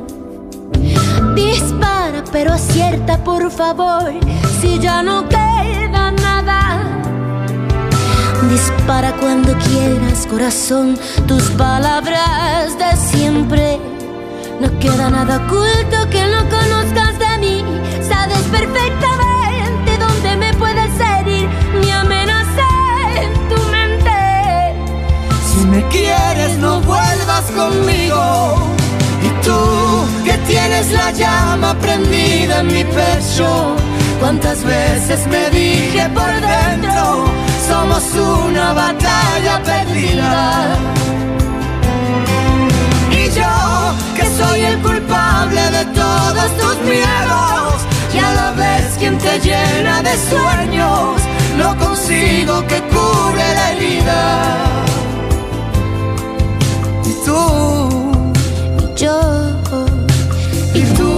Dispara 1.34 2.22
pero 2.32 2.52
acierta 2.52 3.22
por 3.24 3.50
favor, 3.50 4.12
si 4.60 4.78
ya 4.78 5.02
no 5.02 5.28
queda 5.28 6.10
nada. 6.10 6.82
Dispara 8.50 9.12
cuando 9.20 9.52
quieras 9.58 10.26
corazón, 10.26 10.98
tus 11.26 11.44
palabras 11.50 12.76
de 12.78 12.96
siempre. 12.96 13.78
No 14.60 14.78
queda 14.78 15.10
nada 15.10 15.36
oculto 15.38 16.08
que 16.10 16.26
no 16.26 16.48
conozcas 16.48 17.18
de 17.18 17.38
mí. 17.38 17.64
Sabes 18.08 18.42
perfectamente 18.52 19.03
me 25.74 25.82
quieres, 25.88 26.56
no 26.58 26.80
vuelvas 26.80 27.44
conmigo. 27.56 28.54
Y 29.22 29.28
tú 29.44 29.60
que 30.24 30.34
tienes 30.46 30.92
la 30.92 31.10
llama 31.10 31.74
prendida 31.80 32.60
en 32.60 32.66
mi 32.68 32.84
pecho. 32.84 33.76
Cuántas 34.20 34.62
veces 34.64 35.26
me 35.26 35.50
dije 35.50 36.08
por 36.14 36.32
dentro, 36.52 37.24
somos 37.68 38.02
una 38.14 38.72
batalla 38.72 39.54
perdida. 39.70 40.76
Y 43.10 43.22
yo 43.38 43.54
que 44.16 44.26
soy 44.38 44.60
el 44.60 44.78
culpable 44.78 45.62
de 45.76 45.84
todos 46.02 46.48
tus 46.60 46.76
miedos. 46.92 47.74
Y 48.14 48.18
a 48.18 48.32
la 48.40 48.50
vez 48.52 48.94
quien 48.98 49.18
te 49.18 49.40
llena 49.40 50.02
de 50.02 50.14
sueños, 50.30 51.20
no 51.58 51.76
consigo 51.84 52.64
que 52.68 52.80
cure 52.94 53.46
la 53.58 53.72
herida. 53.72 54.93
Y 57.24 57.26
tú, 57.26 57.40
Y 58.76 58.94
yo 59.00 59.18
y 60.74 60.82
tú. 60.94 61.10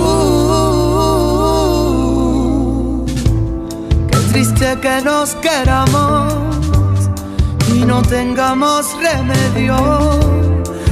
Qué 4.12 4.18
triste 4.32 4.78
que 4.80 5.02
nos 5.02 5.34
queramos 5.36 6.32
y 7.74 7.84
no 7.84 8.02
tengamos 8.02 8.86
remedio. 9.02 9.76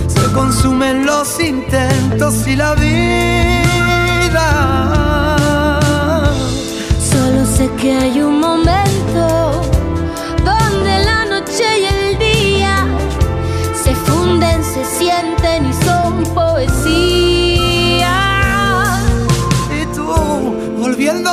Se 0.09 0.32
consumen 0.32 1.07
los 1.07 1.39
intentos 1.39 2.45
y 2.49 2.57
la 2.57 2.74
vida. 2.74 4.49
Solo 6.99 7.47
sé 7.57 7.70
que 7.81 7.95
hay 7.95 8.20
un 8.20 8.41
momento 8.41 8.94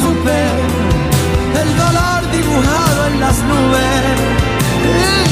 Supe. 0.00 0.40
El 1.60 1.76
dolor 1.76 2.30
dibujado 2.30 3.06
en 3.06 3.20
las 3.20 3.38
nubes. 3.42 5.31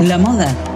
La 0.00 0.18
moda 0.18 0.75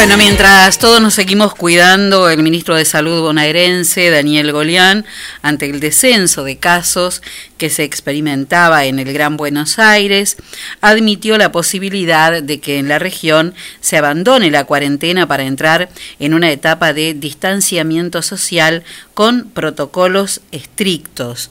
Bueno, 0.00 0.16
mientras 0.16 0.78
todos 0.78 1.02
nos 1.02 1.12
seguimos 1.12 1.54
cuidando, 1.54 2.30
el 2.30 2.42
ministro 2.42 2.74
de 2.74 2.86
Salud 2.86 3.20
bonaerense, 3.20 4.08
Daniel 4.08 4.50
Golián, 4.50 5.04
ante 5.42 5.68
el 5.68 5.78
descenso 5.78 6.42
de 6.42 6.56
casos 6.56 7.20
que 7.58 7.68
se 7.68 7.84
experimentaba 7.84 8.86
en 8.86 8.98
el 8.98 9.12
Gran 9.12 9.36
Buenos 9.36 9.78
Aires, 9.78 10.38
admitió 10.80 11.38
la 11.38 11.52
posibilidad 11.52 12.42
de 12.42 12.60
que 12.60 12.78
en 12.78 12.88
la 12.88 12.98
región 12.98 13.54
se 13.80 13.96
abandone 13.96 14.50
la 14.50 14.64
cuarentena 14.64 15.26
para 15.26 15.44
entrar 15.44 15.90
en 16.18 16.34
una 16.34 16.50
etapa 16.50 16.92
de 16.92 17.14
distanciamiento 17.14 18.22
social 18.22 18.82
con 19.14 19.50
protocolos 19.50 20.40
estrictos. 20.52 21.50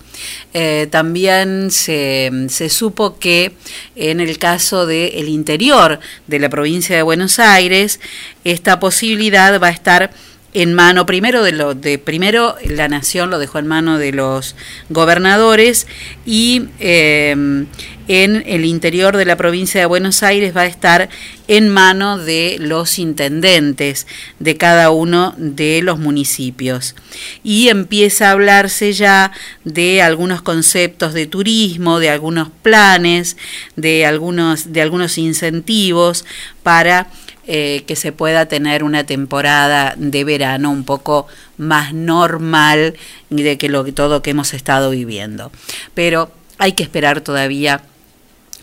Eh, 0.54 0.88
también 0.90 1.72
se, 1.72 2.32
se 2.50 2.70
supo 2.70 3.20
que 3.20 3.54
en 3.96 4.20
el 4.20 4.38
caso 4.38 4.86
del 4.86 5.30
interior 5.30 6.00
de 6.28 6.40
la 6.40 6.50
provincia 6.50 6.96
de 6.96 7.04
Buenos 7.04 7.40
Aires, 7.40 8.00
esta 8.44 8.80
posibilidad 8.80 9.62
va 9.62 9.68
a 9.68 9.72
estar 9.72 10.12
en 10.54 10.74
mano 10.74 11.06
primero 11.06 11.44
de 11.44 11.52
lo 11.52 11.76
de 11.76 11.98
primero 11.98 12.56
la 12.66 12.88
nación 12.88 13.30
lo 13.30 13.40
dejó 13.40 13.60
en 13.60 13.68
mano 13.68 13.98
de 13.98 14.12
los 14.12 14.56
gobernadores 14.90 15.88
y 16.26 16.66
eh, 16.80 17.66
en 18.10 18.44
el 18.48 18.66
interior 18.66 19.16
de 19.16 19.26
la 19.26 19.38
provincia 19.38 19.80
de 19.80 19.86
Buenos 19.86 20.24
Aires 20.24 20.58
va 20.58 20.62
a 20.62 20.66
estar 20.66 21.10
en 21.48 21.70
mano 21.70 22.18
de 22.18 22.58
los 22.60 22.98
intendentes 22.98 24.08
de 24.40 24.58
cada 24.58 24.90
uno 24.90 25.36
de 25.38 25.82
los 25.84 26.00
municipios. 26.00 26.96
Y 27.44 27.70
empieza 27.70 28.28
a 28.28 28.32
hablarse 28.32 28.94
ya 28.94 29.32
de 29.64 30.02
algunos 30.02 30.42
conceptos 30.42 31.14
de 31.14 31.28
turismo 31.28 32.00
de 32.00 32.10
algunos 32.10 32.50
planes 32.64 33.38
de 33.76 34.08
algunos 34.08 34.74
de 34.74 34.82
algunos 34.82 35.20
incentivos 35.20 36.26
para 36.64 37.10
eh, 37.52 37.84
que 37.88 37.96
se 37.96 38.12
pueda 38.12 38.46
tener 38.46 38.84
una 38.84 39.06
temporada 39.06 39.96
de 39.98 40.24
verano 40.24 40.70
un 40.70 40.84
poco 40.84 41.26
más 41.58 41.96
normal 41.96 42.94
de 43.32 43.58
que 43.58 43.70
lo 43.70 43.92
todo 43.92 44.22
que 44.22 44.30
hemos 44.30 44.54
estado 44.54 44.92
viviendo. 44.92 45.52
Pero 45.96 46.30
hay 46.60 46.74
que 46.74 46.84
esperar 46.84 47.22
todavía 47.22 47.82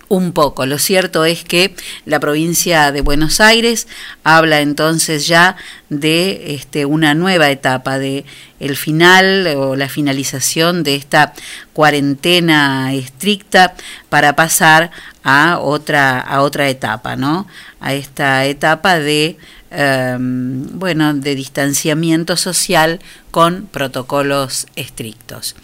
un 0.08 0.32
poco. 0.32 0.66
Lo 0.66 0.78
cierto 0.78 1.24
es 1.24 1.44
que 1.44 1.74
la 2.04 2.20
provincia 2.20 2.92
de 2.92 3.00
Buenos 3.00 3.40
Aires 3.40 3.88
habla 4.24 4.60
entonces 4.60 5.26
ya 5.26 5.56
de 5.88 6.54
este, 6.54 6.84
una 6.86 7.14
nueva 7.14 7.50
etapa, 7.50 7.98
de 7.98 8.24
el 8.60 8.76
final 8.76 9.46
o 9.56 9.76
la 9.76 9.88
finalización 9.88 10.82
de 10.82 10.94
esta 10.94 11.34
cuarentena 11.72 12.94
estricta 12.94 13.74
para 14.08 14.34
pasar 14.34 14.90
a 15.22 15.58
otra, 15.58 16.20
a 16.20 16.42
otra 16.42 16.68
etapa, 16.68 17.16
¿no? 17.16 17.46
A 17.80 17.94
esta 17.94 18.46
etapa 18.46 18.98
de 18.98 19.36
em, 19.76 20.66
bueno, 20.78 21.12
de 21.12 21.34
distanciamiento 21.34 22.36
social 22.36 23.00
con 23.30 23.66
protocolos 23.66 24.66
estrictos. 24.76 25.56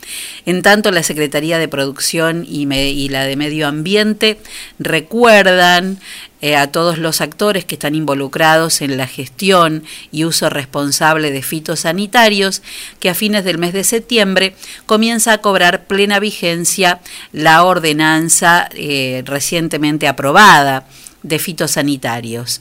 En 0.45 0.61
tanto, 0.61 0.91
la 0.91 1.03
Secretaría 1.03 1.59
de 1.59 1.69
Producción 1.69 2.45
y, 2.47 2.67
la 3.09 3.25
de 3.25 3.37
Medio 3.37 3.67
Ambiente 3.67 4.39
recuerdan 4.79 5.99
eh, 6.43 6.57
a 6.57 6.71
todos 6.71 6.99
los 6.99 7.23
actores 7.23 7.65
que 7.65 7.77
están 7.77 7.95
involucrados 7.95 8.83
en 8.83 8.99
la 8.99 9.07
gestión 9.07 9.85
y 10.11 10.25
uso 10.25 10.51
responsable 10.51 11.31
de 11.31 11.41
fitosanitarios 11.41 12.63
que 13.01 13.09
a 13.09 13.15
fines 13.15 13.45
del 13.45 13.57
mes 13.57 13.73
de 13.73 13.85
septiembre 13.85 14.55
comienza 14.85 15.33
a 15.33 15.39
cobrar 15.39 15.87
plena 15.87 16.19
vigencia 16.19 17.01
la 17.33 17.65
ordenanza 17.65 18.69
eh, 18.75 19.23
recientemente 19.25 20.09
aprobada 20.09 20.85
de 21.23 21.39
fitosanitarios. 21.39 22.61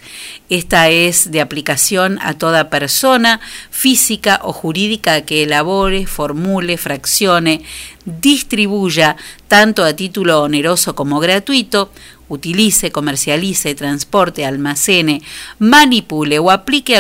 Esta 0.50 0.90
es 0.90 1.32
de 1.32 1.42
aplicación 1.42 2.20
a 2.22 2.34
toda 2.34 2.70
persona 2.70 3.40
física 3.70 4.40
o 4.44 4.54
jurídica 4.54 5.22
que 5.22 5.44
elabore, 5.44 6.06
formule, 6.06 6.78
fraccione, 6.78 7.64
distribuya, 8.06 9.16
tanto 9.48 9.84
a 9.84 9.94
título 9.94 10.42
oneroso 10.42 10.96
como 10.96 11.20
gratuito, 11.20 11.92
utilice, 12.28 12.92
comercialice, 12.92 13.76
transporte, 13.76 14.46
almacene, 14.46 15.22
manipule 15.60 16.40
o 16.40 16.50
aplique 16.50 16.98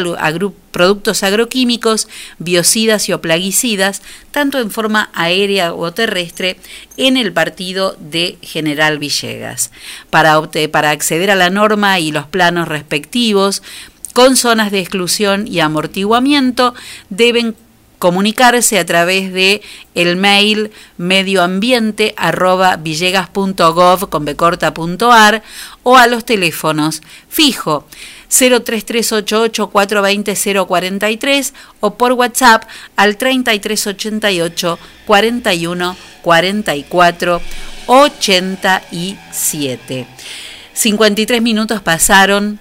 productos 0.72 1.24
agroquímicos, 1.24 2.08
biocidas 2.38 3.08
y 3.08 3.14
o 3.14 3.22
plaguicidas, 3.22 4.02
tanto 4.32 4.60
en 4.60 4.72
forma 4.72 5.10
aérea 5.14 5.74
o 5.74 5.92
terrestre, 5.94 6.58
en 6.98 7.16
el 7.16 7.32
partido 7.32 7.96
de 8.00 8.38
General 8.42 9.00
Villegas. 9.00 9.72
Para 10.10 10.36
acceder 10.90 11.32
a 11.32 11.36
la 11.36 11.50
norma 11.50 12.00
y 12.00 12.12
los 12.12 12.26
planos 12.26 12.68
respectivos, 12.68 13.64
con 14.14 14.36
zonas 14.36 14.72
de 14.72 14.80
exclusión 14.80 15.48
y 15.48 15.62
amortiguamiento, 15.62 16.74
deben 17.10 17.56
comunicarse 18.02 18.78
a 18.80 18.86
través 18.86 19.32
de 19.32 19.62
el 19.94 20.16
mail 20.16 20.72
medioambiente 20.98 22.16
arroba 22.18 22.78
villegas.gov 22.78 24.10
con 24.10 24.26
becorta.ar 24.26 25.44
o 25.84 25.98
a 25.98 26.08
los 26.08 26.26
teléfonos 26.26 27.04
fijo 27.30 27.86
03388 28.28 29.70
420 29.70 30.66
043 30.66 31.54
o 31.80 31.94
por 31.94 32.14
WhatsApp 32.14 32.64
al 32.96 33.18
3388 33.18 34.80
41 35.06 35.96
44 36.24 37.42
87. 37.86 40.08
53 40.74 41.42
minutos 41.44 41.84
pasaron 41.84 42.60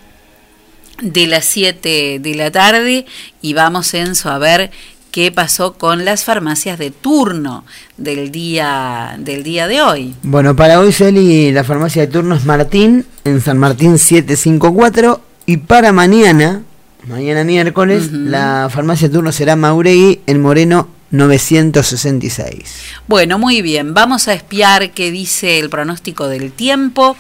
de 1.01 1.27
las 1.27 1.47
7 1.47 2.19
de 2.21 2.35
la 2.35 2.51
tarde 2.51 3.07
y 3.41 3.55
vamos, 3.55 3.95
Enzo, 3.95 4.29
a 4.29 4.37
ver 4.37 4.71
qué 5.11 5.32
pasó 5.32 5.74
con 5.74 6.05
las 6.05 6.24
farmacias 6.24 6.78
de 6.78 6.91
turno 6.91 7.65
del 7.97 8.31
día, 8.31 9.16
del 9.19 9.43
día 9.43 9.69
de 9.69 9.82
hoy. 9.82 10.15
Bueno, 10.23 10.57
para 10.57 10.81
hoy 10.81 10.93
Celi, 10.93 11.53
la 11.53 11.65
farmacia 11.65 12.03
de 12.03 12.12
turno 12.12 12.35
es 12.35 12.45
Martín, 12.45 13.07
en 13.24 13.41
San 13.41 13.59
Martín 13.59 13.99
754. 13.99 15.20
Y 15.47 15.57
para 15.59 15.93
mañana, 15.93 16.62
mañana 17.09 17.45
miércoles, 17.45 18.12
la 18.12 18.69
farmacia 18.70 19.09
de 19.09 19.15
turno 19.15 19.32
será 19.32 19.57
Mauregui, 19.57 20.20
en 20.27 20.41
Moreno 20.41 20.89
966. 21.11 22.62
Bueno, 23.09 23.39
muy 23.39 23.62
bien, 23.62 23.95
vamos 23.95 24.28
a 24.28 24.32
espiar 24.32 24.93
qué 24.93 25.11
dice 25.11 25.59
el 25.59 25.69
pronóstico 25.69 26.28
del 26.28 26.53
tiempo 26.53 27.16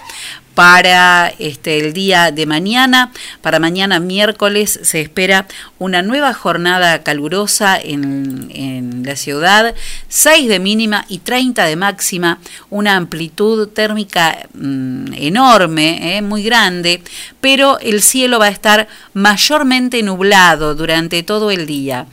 para 0.60 1.32
este 1.38 1.78
el 1.78 1.94
día 1.94 2.32
de 2.32 2.44
mañana. 2.44 3.12
Para 3.40 3.58
mañana 3.58 3.98
miércoles 3.98 4.78
se 4.82 5.00
espera 5.00 5.46
una 5.78 6.02
nueva 6.02 6.34
jornada 6.34 7.02
calurosa 7.02 7.80
en, 7.82 9.02
la 9.02 9.16
ciudad, 9.16 9.74
6 10.08 10.48
de 10.48 10.58
mínima 10.58 11.06
y 11.08 11.20
30 11.20 11.64
de 11.64 11.76
máxima, 11.76 12.40
una 12.68 12.96
amplitud 12.96 13.68
térmica 13.68 14.36
mm, 14.52 15.14
enorme, 15.14 16.18
eh, 16.18 16.20
muy 16.20 16.42
grande, 16.42 17.02
pero 17.40 17.78
el 17.80 18.02
cielo 18.02 18.38
va 18.38 18.46
a 18.46 18.50
estar 18.50 18.86
mayormente 19.14 20.02
nublado 20.02 20.74
durante 20.74 21.22
todo 21.22 21.50
el 21.50 21.64
día. 21.64 22.06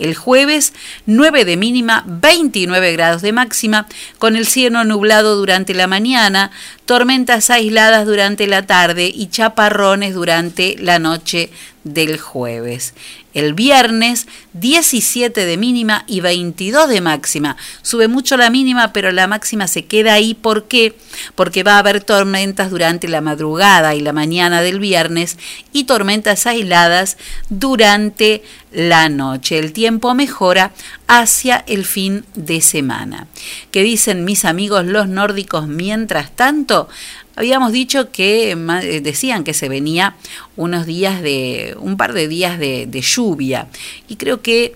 El 0.00 0.14
jueves 0.14 0.72
9 1.06 1.44
de 1.44 1.56
mínima, 1.56 2.04
29 2.06 2.92
grados 2.92 3.22
de 3.22 3.32
máxima, 3.32 3.86
con 4.18 4.34
el 4.34 4.46
cielo 4.46 4.84
nublado 4.84 5.36
durante 5.36 5.74
la 5.74 5.86
mañana, 5.86 6.50
tormentas 6.86 7.50
aisladas 7.50 8.06
durante 8.06 8.46
la 8.46 8.66
tarde 8.66 9.10
y 9.14 9.28
chaparrones 9.28 10.14
durante 10.14 10.76
la 10.78 10.98
noche 10.98 11.50
del 11.84 12.18
jueves. 12.18 12.94
El 13.32 13.54
viernes 13.54 14.26
17 14.54 15.46
de 15.46 15.56
mínima 15.56 16.04
y 16.08 16.20
22 16.20 16.88
de 16.88 17.00
máxima. 17.00 17.56
Sube 17.82 18.08
mucho 18.08 18.36
la 18.36 18.50
mínima, 18.50 18.92
pero 18.92 19.12
la 19.12 19.28
máxima 19.28 19.68
se 19.68 19.84
queda 19.84 20.14
ahí. 20.14 20.34
¿Por 20.34 20.64
qué? 20.64 20.96
Porque 21.36 21.62
va 21.62 21.76
a 21.76 21.78
haber 21.78 22.02
tormentas 22.02 22.70
durante 22.70 23.06
la 23.08 23.20
madrugada 23.20 23.94
y 23.94 24.00
la 24.00 24.12
mañana 24.12 24.62
del 24.62 24.80
viernes 24.80 25.38
y 25.72 25.84
tormentas 25.84 26.46
aisladas 26.46 27.18
durante 27.50 28.42
la 28.72 29.08
noche. 29.08 29.58
El 29.58 29.72
tiempo 29.72 30.14
mejora 30.14 30.72
hacia 31.06 31.64
el 31.66 31.84
fin 31.84 32.24
de 32.34 32.60
semana. 32.60 33.26
¿Qué 33.70 33.82
dicen 33.82 34.24
mis 34.24 34.44
amigos 34.44 34.84
los 34.84 35.08
nórdicos 35.08 35.66
mientras 35.66 36.34
tanto? 36.34 36.88
Habíamos 37.36 37.72
dicho 37.72 38.10
que 38.10 38.52
eh, 38.52 39.00
decían 39.00 39.44
que 39.44 39.54
se 39.54 39.68
venía 39.68 40.16
unos 40.56 40.86
días 40.86 41.22
de, 41.22 41.76
un 41.78 41.96
par 41.96 42.12
de 42.12 42.28
días 42.28 42.58
de, 42.58 43.00
lluvia 43.00 43.68
y 44.08 44.16
creo 44.16 44.42
que 44.42 44.74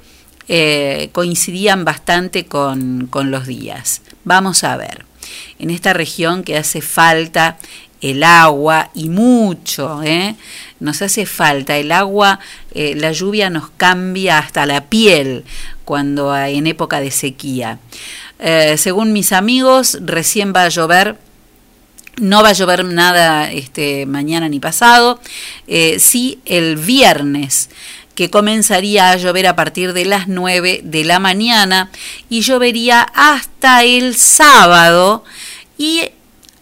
eh, 0.49 1.11
coincidían 1.13 1.85
bastante 1.85 2.47
con, 2.47 3.09
con 3.11 3.31
los 3.31 3.47
días. 3.47 4.03
Vamos 4.25 4.65
a 4.65 4.77
ver, 4.77 5.05
en 5.59 5.71
esta 5.71 5.93
región 5.93 6.43
que 6.43 6.57
hace 6.57 6.81
falta 6.81 7.59
el 8.01 8.23
agua 8.23 8.91
y 8.95 9.09
mucho, 9.09 10.03
¿eh? 10.03 10.37
nos 10.79 11.03
hace 11.03 11.27
falta 11.27 11.77
el 11.77 11.91
agua, 11.91 12.39
eh, 12.73 12.95
la 12.97 13.13
lluvia 13.13 13.51
nos 13.51 13.71
cambia 13.71 14.39
hasta 14.39 14.67
la 14.67 14.87
piel 14.87 15.45
cuando 15.85 16.37
en 16.37 16.67
época 16.67 17.01
de 17.01 17.11
sequía. 17.11 17.79
Según 18.77 19.15
mis 19.15 19.33
amigos, 19.33 19.99
recién 20.03 20.53
va 20.55 20.65
a 20.65 20.69
llover 20.69 21.17
No 22.19 22.43
va 22.43 22.51
a 22.51 22.53
llover 22.53 22.85
nada 22.85 23.51
este, 23.51 24.07
mañana 24.07 24.49
ni 24.49 24.61
pasado. 24.61 25.21
Eh, 25.67 25.99
sí, 25.99 26.39
el 26.45 26.77
viernes 26.77 27.71
que 28.15 28.31
comenzaría 28.31 29.11
a 29.11 29.17
llover 29.17 29.47
a 29.47 29.57
partir 29.57 29.93
de 29.93 30.05
las 30.05 30.29
9 30.29 30.83
de 30.85 31.05
la 31.05 31.19
mañana 31.19 31.91
y 32.29 32.43
llovería 32.43 33.03
hasta 33.03 33.83
el 33.83 34.15
sábado 34.15 35.25
y 35.77 36.03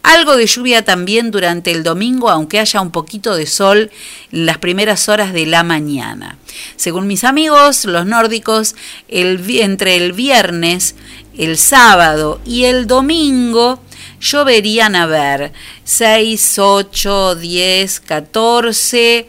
algo 0.02 0.36
de 0.36 0.46
lluvia 0.46 0.84
también 0.84 1.30
durante 1.30 1.70
el 1.70 1.82
domingo, 1.82 2.28
aunque 2.28 2.58
haya 2.58 2.80
un 2.80 2.90
poquito 2.90 3.36
de 3.36 3.46
sol 3.46 3.90
en 4.32 4.46
las 4.46 4.58
primeras 4.58 5.08
horas 5.08 5.32
de 5.32 5.46
la 5.46 5.62
mañana. 5.62 6.38
Según 6.76 7.06
mis 7.06 7.24
amigos, 7.24 7.84
los 7.84 8.06
nórdicos, 8.06 8.74
el, 9.08 9.44
entre 9.60 9.96
el 9.96 10.12
viernes, 10.12 10.96
el 11.38 11.56
sábado 11.56 12.40
y 12.44 12.64
el 12.64 12.86
domingo 12.86 13.80
lloverían 14.22 14.94
a 14.94 15.06
ver 15.06 15.52
6, 15.84 16.58
8, 16.58 17.34
10, 17.34 18.00
14, 18.00 19.28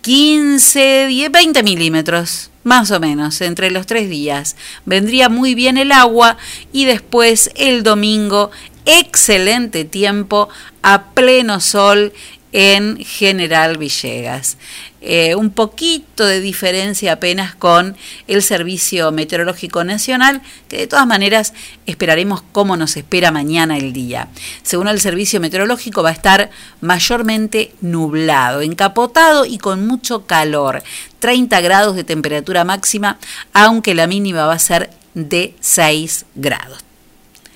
15, 0.00 1.06
10, 1.08 1.32
20 1.32 1.62
milímetros, 1.62 2.50
más 2.62 2.90
o 2.90 3.00
menos, 3.00 3.40
entre 3.40 3.70
los 3.70 3.86
tres 3.86 4.08
días. 4.08 4.56
Vendría 4.86 5.28
muy 5.28 5.54
bien 5.54 5.76
el 5.76 5.92
agua 5.92 6.38
y 6.72 6.84
después 6.84 7.50
el 7.56 7.82
domingo, 7.82 8.50
excelente 8.86 9.84
tiempo 9.84 10.48
a 10.82 11.10
pleno 11.12 11.60
sol 11.60 12.12
en 12.52 12.98
General 13.04 13.76
Villegas. 13.78 14.58
Eh, 15.06 15.34
un 15.34 15.50
poquito 15.50 16.24
de 16.24 16.40
diferencia 16.40 17.12
apenas 17.12 17.54
con 17.54 17.94
el 18.26 18.42
Servicio 18.42 19.12
Meteorológico 19.12 19.84
Nacional, 19.84 20.40
que 20.66 20.78
de 20.78 20.86
todas 20.86 21.06
maneras 21.06 21.52
esperaremos 21.84 22.42
cómo 22.52 22.78
nos 22.78 22.96
espera 22.96 23.30
mañana 23.30 23.76
el 23.76 23.92
día. 23.92 24.28
Según 24.62 24.88
el 24.88 25.02
Servicio 25.02 25.40
Meteorológico 25.40 26.02
va 26.02 26.08
a 26.08 26.14
estar 26.14 26.48
mayormente 26.80 27.74
nublado, 27.82 28.62
encapotado 28.62 29.44
y 29.44 29.58
con 29.58 29.86
mucho 29.86 30.24
calor. 30.24 30.82
30 31.18 31.60
grados 31.60 31.96
de 31.96 32.04
temperatura 32.04 32.64
máxima, 32.64 33.18
aunque 33.52 33.94
la 33.94 34.06
mínima 34.06 34.46
va 34.46 34.54
a 34.54 34.58
ser 34.58 34.88
de 35.12 35.54
6 35.60 36.24
grados. 36.34 36.78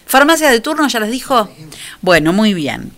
¿Farmacia 0.04 0.50
de 0.50 0.60
turno 0.60 0.86
ya 0.88 1.00
les 1.00 1.10
dijo? 1.10 1.48
Bueno, 2.02 2.34
muy 2.34 2.52
bien. 2.52 2.92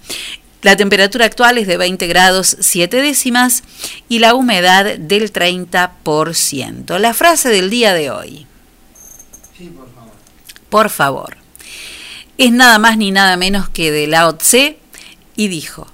La 0.62 0.76
temperatura 0.76 1.24
actual 1.24 1.56
es 1.56 1.66
de 1.66 1.78
20 1.78 2.06
grados 2.06 2.56
7 2.60 2.98
décimas 2.98 3.62
y 4.08 4.18
la 4.18 4.34
humedad 4.34 4.98
del 4.98 5.32
30%. 5.32 6.98
La 6.98 7.14
frase 7.14 7.48
del 7.48 7.70
día 7.70 7.94
de 7.94 8.10
hoy. 8.10 8.46
por 10.68 10.90
favor. 10.90 11.36
Es 12.36 12.52
nada 12.52 12.78
más 12.78 12.96
ni 12.96 13.10
nada 13.10 13.36
menos 13.36 13.68
que 13.68 13.90
de 13.90 14.06
Lao 14.06 14.36
Tse 14.36 14.78
y 15.36 15.48
dijo, 15.48 15.86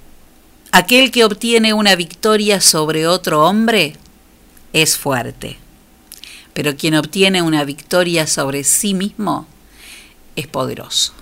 aquel 0.71 1.11
que 1.11 1.25
obtiene 1.25 1.73
una 1.73 1.95
victoria 1.95 2.61
sobre 2.61 3.07
otro 3.07 3.45
hombre 3.45 3.95
es 4.73 4.97
fuerte, 4.97 5.57
pero 6.53 6.75
quien 6.75 6.95
obtiene 6.95 7.41
una 7.41 7.63
victoria 7.63 8.27
sobre 8.27 8.63
sí 8.63 8.93
mismo 8.93 9.47
es 10.35 10.47
poderoso. 10.47 11.16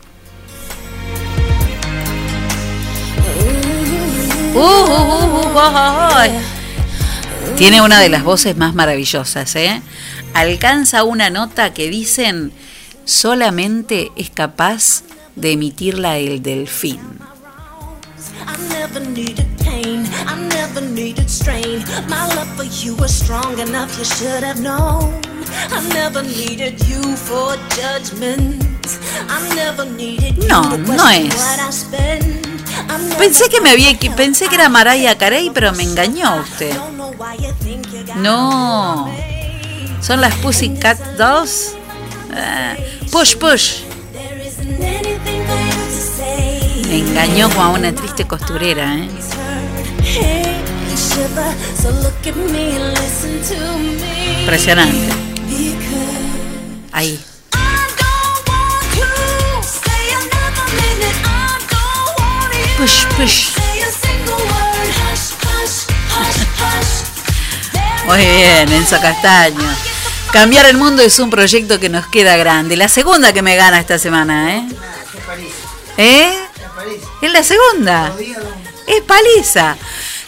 Uh, 4.56 4.60
uh, 4.60 5.56
uh. 5.56 7.56
Tiene 7.58 7.82
una 7.82 8.00
de 8.00 8.10
las 8.10 8.24
voces 8.24 8.58
más 8.58 8.74
maravillosas, 8.74 9.56
¿eh? 9.56 9.82
Alcanza 10.34 11.04
una 11.04 11.30
nota 11.30 11.74
que 11.74 11.90
dicen 11.90 12.52
solamente 13.06 14.12
es 14.16 14.30
capaz 14.30 15.04
de 15.36 15.52
emitirla 15.54 16.18
el 16.18 16.42
delfín. 16.42 17.00
I 18.48 18.58
never 18.70 19.02
needed 19.10 19.46
pain, 19.64 20.06
I 20.28 20.36
never 20.50 20.82
needed 20.82 21.30
strain. 21.30 21.84
My 22.08 22.28
love 22.36 22.48
for 22.56 22.66
you 22.66 22.96
was 22.96 23.12
strong 23.14 23.60
enough, 23.60 23.98
you 23.98 24.06
should 24.06 24.44
have 24.44 24.60
known. 24.62 25.14
I 25.72 25.82
never 25.94 26.24
needed 26.24 26.80
you 26.88 27.02
for 27.16 27.56
judgment. 27.76 28.64
I 29.30 29.56
never 29.56 29.86
needed 29.86 30.38
you 30.38 30.48
No, 30.48 30.64
to 30.64 30.78
no 30.78 31.08
es. 31.08 31.34
what 31.36 31.60
I 31.60 31.72
spend. 31.72 32.55
Pensé 33.18 33.50
que 33.50 33.62
me 33.62 33.72
había 33.72 33.98
pensé 34.16 34.48
que 34.48 34.56
era 34.56 34.70
Mariah 34.70 35.18
Carey, 35.18 35.52
pero 35.54 35.72
me 35.74 35.84
engañó 35.84 36.42
usted. 36.42 36.76
No. 38.16 39.10
Son 40.02 40.22
las 40.22 40.36
Pussycat 40.36 41.00
Dolls. 41.18 41.74
Ah, 42.34 42.76
push, 43.12 43.36
push. 43.38 43.78
Me 46.88 47.00
engañó 47.00 47.50
a 47.60 47.70
una 47.70 47.94
triste 47.94 48.26
costurera, 48.26 48.96
¿eh? 48.96 49.10
Hey, 50.04 50.62
shiver, 50.96 51.56
Muy 68.06 68.18
bien, 68.18 68.72
Enzo 68.72 69.00
Castaño. 69.00 69.76
Cambiar 70.34 70.66
el 70.66 70.78
mundo 70.78 71.02
es 71.02 71.18
un 71.20 71.30
proyecto 71.30 71.80
que 71.80 71.88
nos 71.88 72.08
queda 72.08 72.36
grande. 72.36 72.76
La 72.76 72.90
segunda 72.90 73.32
que 73.32 73.42
me 73.42 73.56
gana 73.56 73.80
esta 73.80 73.98
semana, 73.98 74.58
¿eh? 74.58 74.68
¿Eh? 75.98 76.38
Es 77.22 77.32
la 77.32 77.44
segunda. 77.44 78.14
Es 78.86 79.02
paliza. 79.04 79.78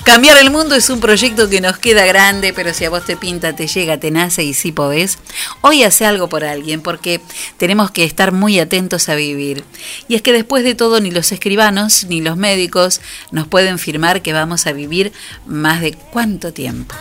Cambiar 0.08 0.38
el 0.38 0.52
mundo 0.52 0.74
es 0.74 0.90
un 0.90 1.02
proyecto 1.02 1.50
que 1.50 1.60
nos 1.60 1.80
queda 1.80 2.06
grande, 2.06 2.54
pero 2.54 2.74
si 2.74 2.86
a 2.86 2.90
vos 2.90 3.04
te 3.04 3.18
pinta, 3.18 3.58
te 3.58 3.68
llega, 3.68 3.98
te 3.98 4.10
nace 4.10 4.42
y 4.42 4.54
sí 4.54 4.72
podés, 4.72 5.18
hoy 5.60 5.84
hace 5.84 6.06
algo 6.06 6.30
por 6.30 6.46
alguien, 6.46 6.80
porque 6.80 7.20
tenemos 7.58 7.92
que 7.92 8.06
estar 8.06 8.32
muy 8.32 8.58
atentos 8.58 9.10
a 9.10 9.16
vivir. 9.16 9.66
Y 10.08 10.16
es 10.16 10.22
que 10.22 10.32
después 10.32 10.64
de 10.64 10.76
todo, 10.76 11.02
ni 11.02 11.12
los 11.12 11.34
escribanos 11.34 12.06
ni 12.06 12.22
los 12.22 12.38
médicos 12.38 13.02
nos 13.32 13.50
pueden 13.50 13.80
firmar 13.80 14.22
que 14.22 14.32
vamos 14.32 14.66
a 14.66 14.72
vivir 14.72 15.12
más 15.46 15.82
de 15.82 15.92
cuánto 15.92 16.54
tiempo. 16.54 16.96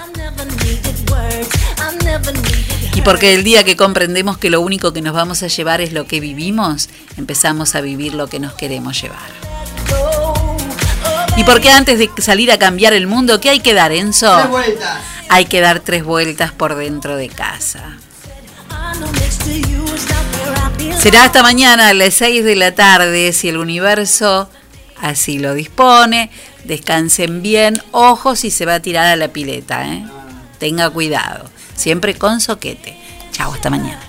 Y 2.92 3.02
porque 3.02 3.34
el 3.34 3.44
día 3.44 3.62
que 3.62 3.76
comprendemos 3.76 4.36
que 4.36 4.50
lo 4.50 4.60
único 4.60 4.92
que 4.92 5.00
nos 5.00 5.14
vamos 5.14 5.44
a 5.44 5.46
llevar 5.46 5.80
es 5.80 5.92
lo 5.92 6.08
que 6.08 6.18
vivimos, 6.18 6.88
empezamos 7.16 7.76
a 7.76 7.80
vivir 7.82 8.14
lo 8.14 8.26
que 8.26 8.40
nos 8.40 8.54
queremos 8.54 9.00
llevar. 9.00 9.30
Y 11.36 11.44
porque 11.44 11.70
antes 11.70 11.98
de 11.98 12.10
salir 12.18 12.50
a 12.50 12.58
cambiar 12.58 12.92
el 12.92 13.06
mundo, 13.06 13.40
¿qué 13.40 13.50
hay 13.50 13.60
que 13.60 13.74
dar, 13.74 13.92
Enzo? 13.92 14.34
Tres 14.36 14.48
vueltas. 14.48 14.98
Hay 15.28 15.44
que 15.44 15.60
dar 15.60 15.80
tres 15.80 16.04
vueltas 16.04 16.52
por 16.52 16.74
dentro 16.76 17.16
de 17.16 17.28
casa. 17.28 17.98
Será 20.98 21.24
hasta 21.24 21.42
mañana 21.42 21.88
a 21.88 21.94
las 21.94 22.14
6 22.14 22.44
de 22.44 22.56
la 22.56 22.74
tarde, 22.74 23.32
si 23.32 23.48
el 23.48 23.58
universo 23.58 24.48
así 25.00 25.38
lo 25.38 25.54
dispone. 25.54 26.30
Descansen 26.64 27.42
bien, 27.42 27.80
ojos 27.92 28.40
si 28.40 28.50
se 28.50 28.66
va 28.66 28.74
a 28.74 28.80
tirar 28.80 29.06
a 29.06 29.16
la 29.16 29.28
pileta, 29.28 29.86
¿eh? 29.86 30.04
Tenga 30.58 30.90
cuidado, 30.90 31.50
siempre 31.76 32.14
con 32.14 32.40
soquete. 32.40 32.98
Chao, 33.30 33.52
hasta 33.52 33.70
mañana. 33.70 34.00